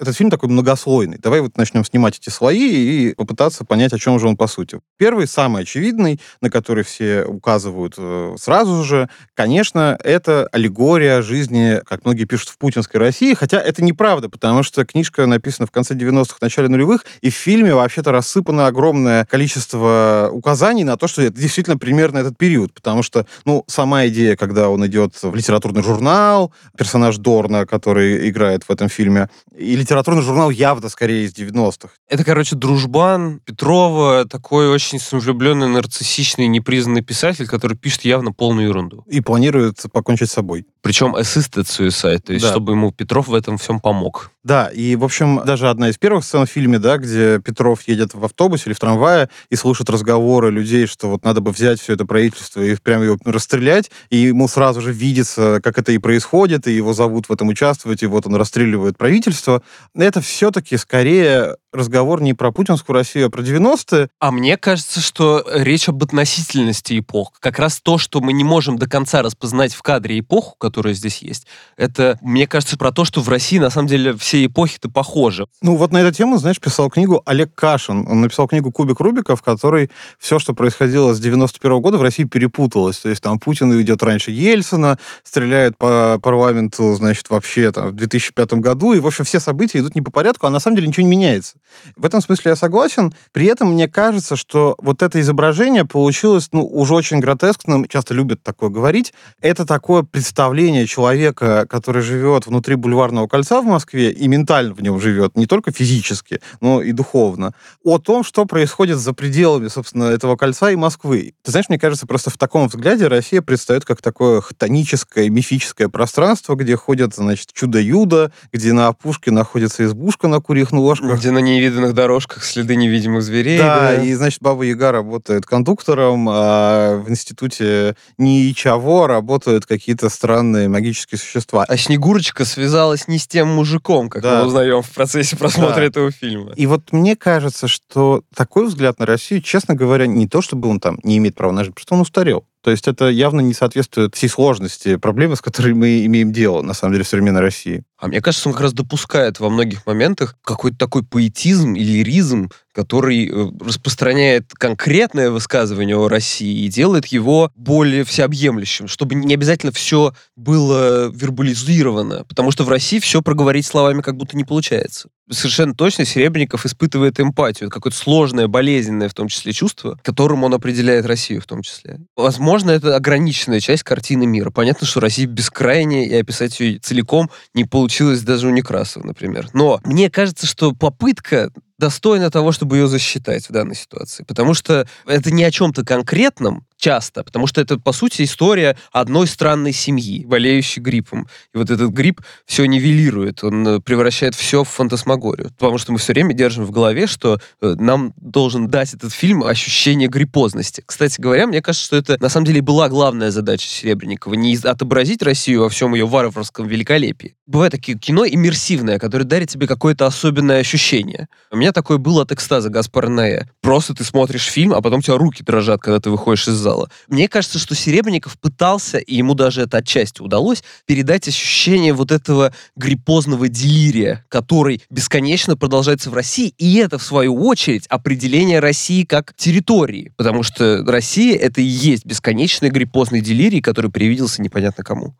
Этот 0.01 0.17
фильм 0.17 0.31
такой 0.31 0.49
многослойный. 0.49 1.19
Давай 1.19 1.41
вот 1.41 1.57
начнем 1.57 1.85
снимать 1.85 2.17
эти 2.17 2.29
слои 2.29 2.57
и 2.57 3.13
попытаться 3.13 3.63
понять, 3.63 3.93
о 3.93 3.99
чем 3.99 4.19
же 4.19 4.27
он 4.27 4.35
по 4.35 4.47
сути. 4.47 4.79
Первый, 4.97 5.27
самый 5.27 5.61
очевидный, 5.61 6.19
на 6.41 6.49
который 6.49 6.83
все 6.83 7.23
указывают 7.23 7.93
э, 7.99 8.35
сразу 8.39 8.83
же, 8.83 9.09
конечно, 9.35 9.95
это 10.03 10.49
аллегория 10.51 11.21
жизни, 11.21 11.81
как 11.85 12.03
многие 12.03 12.25
пишут, 12.25 12.49
в 12.49 12.57
путинской 12.57 12.99
России, 12.99 13.35
хотя 13.35 13.61
это 13.61 13.83
неправда, 13.83 14.27
потому 14.27 14.63
что 14.63 14.83
книжка 14.85 15.27
написана 15.27 15.67
в 15.67 15.71
конце 15.71 15.93
90-х, 15.93 16.37
начале 16.41 16.67
нулевых, 16.67 17.05
и 17.21 17.29
в 17.29 17.35
фильме 17.35 17.75
вообще-то 17.75 18.11
рассыпано 18.11 18.65
огромное 18.65 19.25
количество 19.25 20.31
указаний 20.33 20.83
на 20.83 20.97
то, 20.97 21.05
что 21.05 21.21
это 21.21 21.39
действительно 21.39 21.77
примерно 21.77 22.17
этот 22.17 22.39
период, 22.39 22.73
потому 22.73 23.03
что, 23.03 23.27
ну, 23.45 23.65
сама 23.67 24.07
идея, 24.07 24.35
когда 24.35 24.69
он 24.69 24.83
идет 24.87 25.13
в 25.21 25.35
литературный 25.35 25.83
журнал, 25.83 26.51
персонаж 26.75 27.17
Дорна, 27.17 27.67
который 27.67 28.27
играет 28.29 28.63
в 28.63 28.71
этом 28.71 28.89
фильме, 28.89 29.29
и 29.55 29.75
литературный 29.91 30.21
журнал 30.21 30.49
явно 30.49 30.87
скорее 30.87 31.25
из 31.25 31.33
90-х. 31.33 31.89
Это, 32.07 32.23
короче, 32.23 32.55
дружбан 32.55 33.41
Петрова, 33.43 34.25
такой 34.25 34.69
очень 34.69 34.99
самовлюбленный, 34.99 35.67
нарциссичный, 35.67 36.47
непризнанный 36.47 37.01
писатель, 37.01 37.45
который 37.45 37.75
пишет 37.75 38.05
явно 38.05 38.31
полную 38.31 38.69
ерунду. 38.69 39.03
И 39.07 39.19
планирует 39.19 39.83
покончить 39.91 40.29
с 40.29 40.33
собой. 40.33 40.65
Причем 40.81 41.15
assisted 41.15 41.65
suicide, 41.65 42.19
то 42.19 42.31
есть 42.33 42.45
Да. 42.45 42.51
чтобы 42.51 42.71
ему 42.71 42.93
Петров 42.93 43.27
в 43.27 43.33
этом 43.33 43.57
всем 43.57 43.81
помог. 43.81 44.31
Да, 44.43 44.69
и, 44.69 44.95
в 44.95 45.03
общем, 45.03 45.41
даже 45.45 45.69
одна 45.69 45.89
из 45.89 45.97
первых 45.97 46.23
сцен 46.23 46.47
в 46.47 46.49
фильме, 46.49 46.79
да, 46.79 46.97
где 46.97 47.39
Петров 47.39 47.87
едет 47.87 48.15
в 48.15 48.25
автобусе 48.25 48.63
или 48.67 48.73
в 48.73 48.79
трамвае 48.79 49.29
и 49.51 49.55
слышит 49.55 49.89
разговоры 49.89 50.49
людей, 50.49 50.87
что 50.87 51.09
вот 51.09 51.23
надо 51.23 51.41
бы 51.41 51.51
взять 51.51 51.79
все 51.79 51.93
это 51.93 52.05
правительство 52.05 52.61
и 52.61 52.75
прям 52.75 53.03
его 53.03 53.17
расстрелять, 53.23 53.91
и 54.09 54.17
ему 54.17 54.47
сразу 54.47 54.81
же 54.81 54.93
видится, 54.93 55.59
как 55.61 55.77
это 55.77 55.91
и 55.91 55.99
происходит, 55.99 56.65
и 56.67 56.71
его 56.71 56.93
зовут 56.93 57.29
в 57.29 57.33
этом 57.33 57.49
участвовать, 57.49 58.01
и 58.01 58.07
вот 58.07 58.25
он 58.25 58.35
расстреливает 58.35 58.97
правительство. 58.97 59.61
Это 59.95 60.21
все-таки 60.21 60.77
скорее 60.77 61.57
разговор 61.71 62.21
не 62.21 62.33
про 62.33 62.51
путинскую 62.51 62.95
Россию, 62.95 63.27
а 63.27 63.29
про 63.29 63.41
90-е. 63.41 64.09
А 64.19 64.31
мне 64.31 64.57
кажется, 64.57 64.99
что 64.99 65.43
речь 65.51 65.89
об 65.89 66.03
относительности 66.03 66.99
эпох. 66.99 67.33
Как 67.39 67.59
раз 67.59 67.79
то, 67.81 67.97
что 67.97 68.21
мы 68.21 68.33
не 68.33 68.43
можем 68.43 68.77
до 68.77 68.89
конца 68.89 69.21
распознать 69.21 69.73
в 69.73 69.81
кадре 69.81 70.19
эпоху, 70.19 70.55
которая 70.57 70.93
здесь 70.93 71.19
есть, 71.19 71.47
это, 71.77 72.17
мне 72.21 72.47
кажется, 72.47 72.77
про 72.77 72.91
то, 72.91 73.05
что 73.05 73.21
в 73.21 73.29
России 73.29 73.59
на 73.59 73.69
самом 73.69 73.87
деле 73.87 74.15
все 74.15 74.45
эпохи-то 74.45 74.89
похожи. 74.89 75.47
Ну 75.61 75.75
вот 75.75 75.91
на 75.91 75.99
эту 75.99 76.15
тему, 76.15 76.37
знаешь, 76.37 76.59
писал 76.59 76.89
книгу 76.89 77.21
Олег 77.25 77.53
Кашин. 77.55 78.05
Он 78.07 78.21
написал 78.21 78.47
книгу 78.47 78.71
«Кубик 78.71 78.99
Рубика», 78.99 79.35
в 79.35 79.41
которой 79.41 79.89
все, 80.19 80.39
что 80.39 80.53
происходило 80.53 81.13
с 81.13 81.19
91 81.19 81.81
года 81.81 81.97
в 81.97 82.01
России 82.01 82.23
перепуталось. 82.23 82.97
То 82.97 83.09
есть 83.09 83.21
там 83.21 83.39
Путин 83.39 83.79
идет 83.81 84.03
раньше 84.03 84.31
Ельцина, 84.31 84.97
стреляет 85.23 85.77
по 85.77 86.19
парламенту, 86.21 86.95
значит, 86.95 87.29
вообще 87.29 87.71
там 87.71 87.89
в 87.89 87.93
2005 87.93 88.53
году, 88.55 88.93
и, 88.93 88.99
в 88.99 89.07
общем, 89.07 89.25
все 89.25 89.39
события 89.39 89.79
идут 89.79 89.95
не 89.95 90.01
по 90.01 90.11
порядку, 90.11 90.47
а 90.47 90.49
на 90.49 90.59
самом 90.59 90.75
деле 90.75 90.87
ничего 90.87 91.05
не 91.05 91.11
меняется. 91.11 91.57
В 91.95 92.05
этом 92.05 92.21
смысле 92.21 92.51
я 92.51 92.55
согласен. 92.55 93.13
При 93.31 93.47
этом 93.47 93.73
мне 93.73 93.87
кажется, 93.87 94.35
что 94.35 94.75
вот 94.79 95.01
это 95.01 95.19
изображение 95.19 95.85
получилось, 95.85 96.49
ну, 96.51 96.65
уже 96.65 96.93
очень 96.93 97.19
гротескным, 97.19 97.87
часто 97.87 98.13
любят 98.13 98.43
такое 98.43 98.69
говорить. 98.69 99.13
Это 99.41 99.65
такое 99.65 100.03
представление 100.03 100.87
человека, 100.87 101.65
который 101.69 102.01
живет 102.01 102.47
внутри 102.47 102.75
бульварного 102.75 103.27
кольца 103.27 103.61
в 103.61 103.65
Москве 103.65 104.11
и 104.11 104.27
ментально 104.27 104.73
в 104.73 104.81
нем 104.81 104.99
живет, 104.99 105.35
не 105.37 105.45
только 105.45 105.71
физически, 105.71 106.41
но 106.59 106.81
и 106.81 106.91
духовно, 106.91 107.53
о 107.83 107.97
том, 107.97 108.23
что 108.23 108.45
происходит 108.45 108.97
за 108.97 109.13
пределами, 109.13 109.67
собственно, 109.67 110.05
этого 110.05 110.35
кольца 110.35 110.71
и 110.71 110.75
Москвы. 110.75 111.33
Ты 111.43 111.51
знаешь, 111.51 111.69
мне 111.69 111.79
кажется, 111.79 112.07
просто 112.07 112.29
в 112.29 112.37
таком 112.37 112.67
взгляде 112.67 113.07
Россия 113.07 113.41
предстает 113.41 113.85
как 113.85 114.01
такое 114.01 114.41
хтоническое, 114.41 115.29
мифическое 115.29 115.89
пространство, 115.89 116.55
где 116.55 116.75
ходят, 116.75 117.15
значит, 117.15 117.53
чудо-юдо, 117.53 118.31
где 118.51 118.73
на 118.73 118.87
опушке 118.87 119.31
находится 119.31 119.83
избушка 119.85 120.27
на 120.27 120.39
курьих 120.39 120.71
ножках. 120.71 121.19
Где 121.19 121.31
на 121.31 121.39
невиданных 121.55 121.93
дорожках 121.93 122.43
следы 122.43 122.75
невидимых 122.75 123.21
зверей. 123.23 123.57
Да, 123.57 124.01
и, 124.01 124.13
значит, 124.13 124.41
Баба 124.41 124.63
Яга 124.63 124.91
работает 124.91 125.45
кондуктором, 125.45 126.27
а 126.29 126.97
в 126.97 127.09
институте 127.09 127.95
Ничего 128.17 129.07
работают 129.07 129.65
какие-то 129.65 130.09
странные 130.09 130.67
магические 130.69 131.19
существа. 131.19 131.65
А 131.67 131.77
Снегурочка 131.77 132.45
связалась 132.45 133.07
не 133.07 133.17
с 133.17 133.27
тем 133.27 133.47
мужиком, 133.49 134.09
как 134.09 134.21
Да. 134.21 134.39
мы 134.41 134.47
узнаем 134.47 134.81
в 134.81 134.89
процессе 134.91 135.35
просмотра 135.35 135.75
Да. 135.75 135.83
этого 135.83 136.11
фильма. 136.11 136.51
И 136.55 136.65
вот 136.65 136.91
мне 136.91 137.15
кажется, 137.15 137.67
что 137.67 138.23
такой 138.35 138.67
взгляд 138.67 138.99
на 138.99 139.05
Россию, 139.05 139.41
честно 139.41 139.75
говоря, 139.75 140.07
не 140.07 140.27
то, 140.27 140.41
чтобы 140.41 140.69
он 140.69 140.79
там 140.79 140.99
не 141.03 141.17
имеет 141.17 141.35
права 141.35 141.51
на 141.51 141.63
жизнь, 141.63 141.73
просто 141.73 141.93
он 141.95 142.01
устарел. 142.01 142.45
То 142.63 142.69
есть 142.69 142.87
это 142.87 143.09
явно 143.09 143.41
не 143.41 143.53
соответствует 143.55 144.13
всей 144.15 144.27
сложности 144.27 144.95
проблемы, 144.97 145.35
с 145.35 145.41
которой 145.41 145.73
мы 145.73 146.05
имеем 146.05 146.31
дело, 146.31 146.61
на 146.61 146.73
самом 146.75 146.93
деле, 146.93 147.03
в 147.03 147.07
современной 147.07 147.41
России. 147.41 147.83
А 148.01 148.07
мне 148.07 148.19
кажется, 148.19 148.49
он 148.49 148.53
как 148.53 148.63
раз 148.63 148.73
допускает 148.73 149.39
во 149.39 149.51
многих 149.51 149.85
моментах 149.85 150.35
какой-то 150.43 150.75
такой 150.75 151.03
поэтизм 151.03 151.75
и 151.75 151.83
лиризм, 151.83 152.49
который 152.73 153.27
э, 153.27 153.51
распространяет 153.63 154.53
конкретное 154.53 155.29
высказывание 155.29 155.95
о 155.95 156.07
России 156.07 156.65
и 156.65 156.67
делает 156.67 157.05
его 157.07 157.51
более 157.55 158.03
всеобъемлющим, 158.03 158.87
чтобы 158.87 159.13
не 159.13 159.33
обязательно 159.33 159.71
все 159.71 160.13
было 160.35 161.09
вербализировано, 161.09 162.25
потому 162.27 162.51
что 162.51 162.63
в 162.63 162.69
России 162.69 162.99
все 162.99 163.21
проговорить 163.21 163.65
словами 163.65 164.01
как 164.01 164.17
будто 164.17 164.35
не 164.35 164.45
получается. 164.45 165.09
Совершенно 165.29 165.73
точно 165.73 166.03
Серебренников 166.03 166.65
испытывает 166.65 167.19
эмпатию, 167.19 167.69
какое-то 167.69 167.97
сложное, 167.97 168.47
болезненное 168.47 169.07
в 169.07 169.13
том 169.13 169.29
числе 169.29 169.53
чувство, 169.53 169.97
которым 170.03 170.43
он 170.43 170.53
определяет 170.53 171.05
Россию 171.05 171.41
в 171.41 171.45
том 171.45 171.61
числе. 171.61 171.99
Возможно, 172.17 172.71
это 172.71 172.95
ограниченная 172.95 173.61
часть 173.61 173.83
картины 173.83 174.25
мира. 174.25 174.49
Понятно, 174.49 174.85
что 174.85 174.99
Россия 174.99 175.27
бескрайняя, 175.27 176.05
и 176.05 176.15
описать 176.15 176.59
ее 176.59 176.79
целиком 176.79 177.29
не 177.53 177.63
получилось 177.91 178.21
даже 178.21 178.47
у 178.47 178.51
Некрасова, 178.51 179.05
например. 179.05 179.49
Но 179.51 179.81
мне 179.83 180.09
кажется, 180.09 180.47
что 180.47 180.71
попытка 180.73 181.51
достойна 181.81 182.29
того, 182.29 182.51
чтобы 182.51 182.77
ее 182.77 182.87
засчитать 182.87 183.49
в 183.49 183.51
данной 183.51 183.75
ситуации. 183.75 184.23
Потому 184.23 184.53
что 184.53 184.87
это 185.07 185.31
не 185.31 185.43
о 185.43 185.51
чем-то 185.51 185.83
конкретном 185.83 186.63
часто, 186.77 187.23
потому 187.23 187.47
что 187.47 187.61
это, 187.61 187.79
по 187.79 187.91
сути, 187.91 188.23
история 188.23 188.75
одной 188.91 189.27
странной 189.27 189.71
семьи, 189.71 190.25
болеющей 190.25 190.81
гриппом. 190.81 191.27
И 191.53 191.57
вот 191.57 191.69
этот 191.69 191.91
грипп 191.91 192.21
все 192.45 192.65
нивелирует, 192.65 193.43
он 193.43 193.67
э, 193.67 193.79
превращает 193.79 194.35
все 194.35 194.63
в 194.63 194.69
фантасмагорию. 194.69 195.51
Потому 195.59 195.77
что 195.77 195.91
мы 195.91 195.99
все 195.99 196.13
время 196.13 196.33
держим 196.33 196.65
в 196.65 196.71
голове, 196.71 197.05
что 197.05 197.39
э, 197.61 197.75
нам 197.77 198.13
должен 198.17 198.67
дать 198.67 198.93
этот 198.93 199.13
фильм 199.13 199.43
ощущение 199.43 200.07
гриппозности. 200.07 200.83
Кстати 200.85 201.21
говоря, 201.21 201.45
мне 201.45 201.61
кажется, 201.61 201.85
что 201.85 201.97
это 201.97 202.17
на 202.19 202.29
самом 202.29 202.47
деле 202.47 202.61
была 202.61 202.89
главная 202.89 203.29
задача 203.29 203.67
Серебренникова, 203.67 204.33
не 204.33 204.57
отобразить 204.63 205.21
Россию 205.21 205.61
во 205.61 205.69
всем 205.69 205.93
ее 205.93 206.07
варварском 206.07 206.67
великолепии. 206.67 207.35
Бывает 207.45 207.73
такие 207.73 207.97
кино 207.97 208.25
иммерсивное, 208.25 208.97
которое 208.97 209.25
дарит 209.25 209.49
тебе 209.49 209.67
какое-то 209.67 210.07
особенное 210.07 210.59
ощущение. 210.59 211.27
У 211.51 211.57
меня 211.71 211.73
такое 211.73 211.97
было 211.97 212.23
от 212.23 212.31
экстаза 212.33 212.69
Гаспара 212.69 213.07
Ноэ. 213.07 213.45
Просто 213.61 213.93
ты 213.93 214.03
смотришь 214.03 214.47
фильм, 214.47 214.73
а 214.73 214.81
потом 214.81 214.99
у 214.99 215.01
тебя 215.01 215.17
руки 215.17 215.41
дрожат, 215.41 215.81
когда 215.81 215.99
ты 215.99 216.09
выходишь 216.09 216.49
из 216.49 216.55
зала. 216.55 216.89
Мне 217.07 217.29
кажется, 217.29 217.59
что 217.59 217.75
Серебренников 217.75 218.37
пытался, 218.37 218.97
и 218.97 219.15
ему 219.15 219.35
даже 219.35 219.61
это 219.61 219.77
отчасти 219.77 220.21
удалось, 220.21 220.63
передать 220.85 221.27
ощущение 221.29 221.93
вот 221.93 222.11
этого 222.11 222.53
гриппозного 222.75 223.47
делирия, 223.47 224.25
который 224.27 224.81
бесконечно 224.89 225.55
продолжается 225.55 226.09
в 226.09 226.13
России, 226.13 226.53
и 226.57 226.75
это, 226.75 226.97
в 226.97 227.03
свою 227.03 227.35
очередь, 227.35 227.87
определение 227.87 228.59
России 228.59 229.05
как 229.05 229.33
территории, 229.35 230.13
потому 230.17 230.43
что 230.43 230.83
Россия— 230.85 231.37
это 231.39 231.61
и 231.61 231.65
есть 231.65 232.05
бесконечный 232.05 232.69
гриппозный 232.69 233.21
делирий, 233.21 233.61
который 233.61 233.91
привиделся 233.91 234.41
непонятно 234.41 234.83
кому. 234.83 235.15